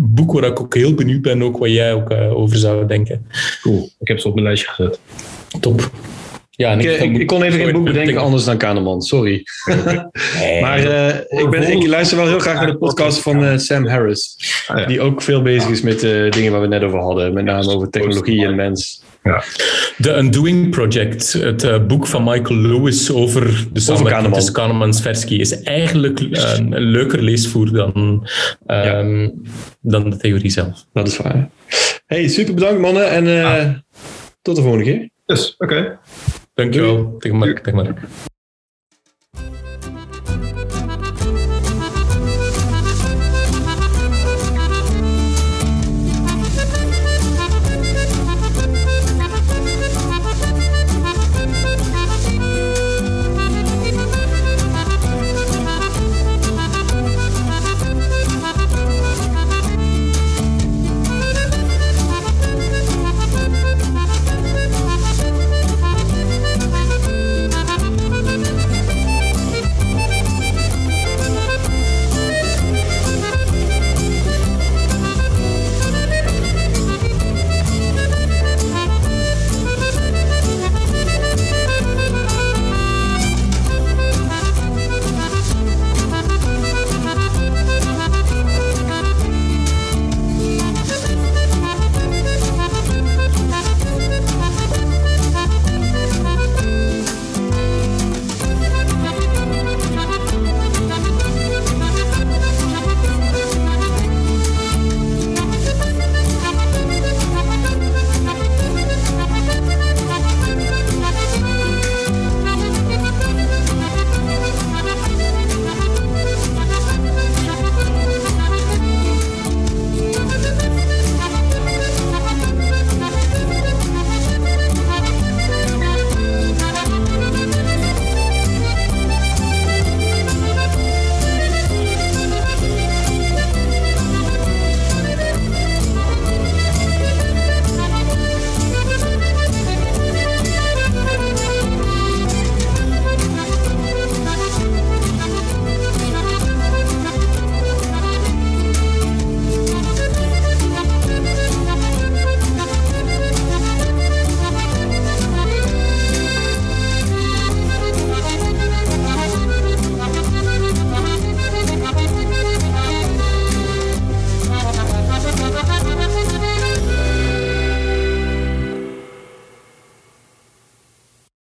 boek 0.00 0.32
waar 0.32 0.44
ik 0.44 0.60
ook 0.60 0.74
heel 0.74 0.94
benieuwd 0.94 1.22
ben 1.22 1.42
ook 1.42 1.58
wat 1.58 1.70
jij 1.70 1.92
ook 1.94 2.10
over 2.10 2.56
zou 2.56 2.86
denken. 2.86 3.26
cool. 3.62 3.90
Ik 3.98 4.08
heb 4.08 4.18
ze 4.18 4.28
op 4.28 4.34
mijn 4.34 4.46
lijstje 4.46 4.68
gezet. 4.68 5.00
Top. 5.60 5.90
Ja, 6.56 6.72
Ik, 6.72 6.84
eh, 6.84 7.02
ik, 7.02 7.18
ik 7.18 7.26
kon 7.26 7.42
even 7.42 7.58
geen 7.60 7.72
boek 7.72 7.84
bedenken 7.84 8.12
denk- 8.12 8.24
anders 8.24 8.44
dan 8.44 8.56
Kahneman. 8.56 9.02
Sorry. 9.02 9.42
Maar 10.60 10.78
eh, 10.78 11.40
ik, 11.42 11.50
ben, 11.50 11.70
ik 11.72 11.86
luister 11.86 12.16
wel 12.16 12.26
heel 12.26 12.38
graag 12.38 12.54
naar 12.54 12.66
de 12.66 12.76
podcast 12.78 13.18
van 13.18 13.44
eh, 13.44 13.56
Sam 13.58 13.86
Harris. 13.86 14.36
Ah, 14.66 14.78
ja. 14.78 14.86
Die 14.86 15.00
ook 15.00 15.22
veel 15.22 15.42
bezig 15.42 15.70
is 15.70 15.80
met 15.80 16.00
de 16.00 16.26
dingen 16.30 16.52
waar 16.52 16.60
we 16.60 16.66
net 16.66 16.82
over 16.82 16.98
hadden. 16.98 17.32
Met 17.34 17.44
name 17.44 17.68
over 17.68 17.90
technologie 17.90 18.44
en 18.44 18.54
mens. 18.54 19.02
The 20.00 20.16
Undoing 20.16 20.70
Project, 20.70 21.32
het 21.32 21.86
boek 21.88 22.06
van 22.06 22.24
Michael 22.24 22.60
Lewis 22.60 23.10
over 23.12 23.42
de 23.72 23.80
samenwerking 23.80 24.08
Kahneman. 24.08 24.32
tussen 24.32 24.52
Kahneman 24.54 24.86
en 24.88 24.90
Tversky, 24.94 25.34
is 25.34 25.62
eigenlijk 25.62 26.20
een, 26.20 26.72
een 26.72 26.82
leuker 26.82 27.22
leesvoer 27.22 27.72
dan, 27.72 28.28
ehm, 28.66 29.28
dan 29.80 30.10
de 30.10 30.16
theorie 30.16 30.50
zelf. 30.50 30.84
Dat 30.92 31.06
is 31.06 31.16
waar. 31.16 31.48
Hey, 32.06 32.28
super 32.28 32.54
bedankt 32.54 32.80
mannen. 32.80 33.10
En 33.10 33.26
eh, 33.42 33.68
tot 34.42 34.56
de 34.56 34.62
volgende 34.62 34.84
keer. 34.84 35.08
Dus, 35.26 35.54
oké. 35.58 35.98
Dankjewel. 36.54 37.16
Tegen 37.18 37.38
Mark. 37.38 37.58
Tegen 37.58 37.84
Mark. 37.84 37.98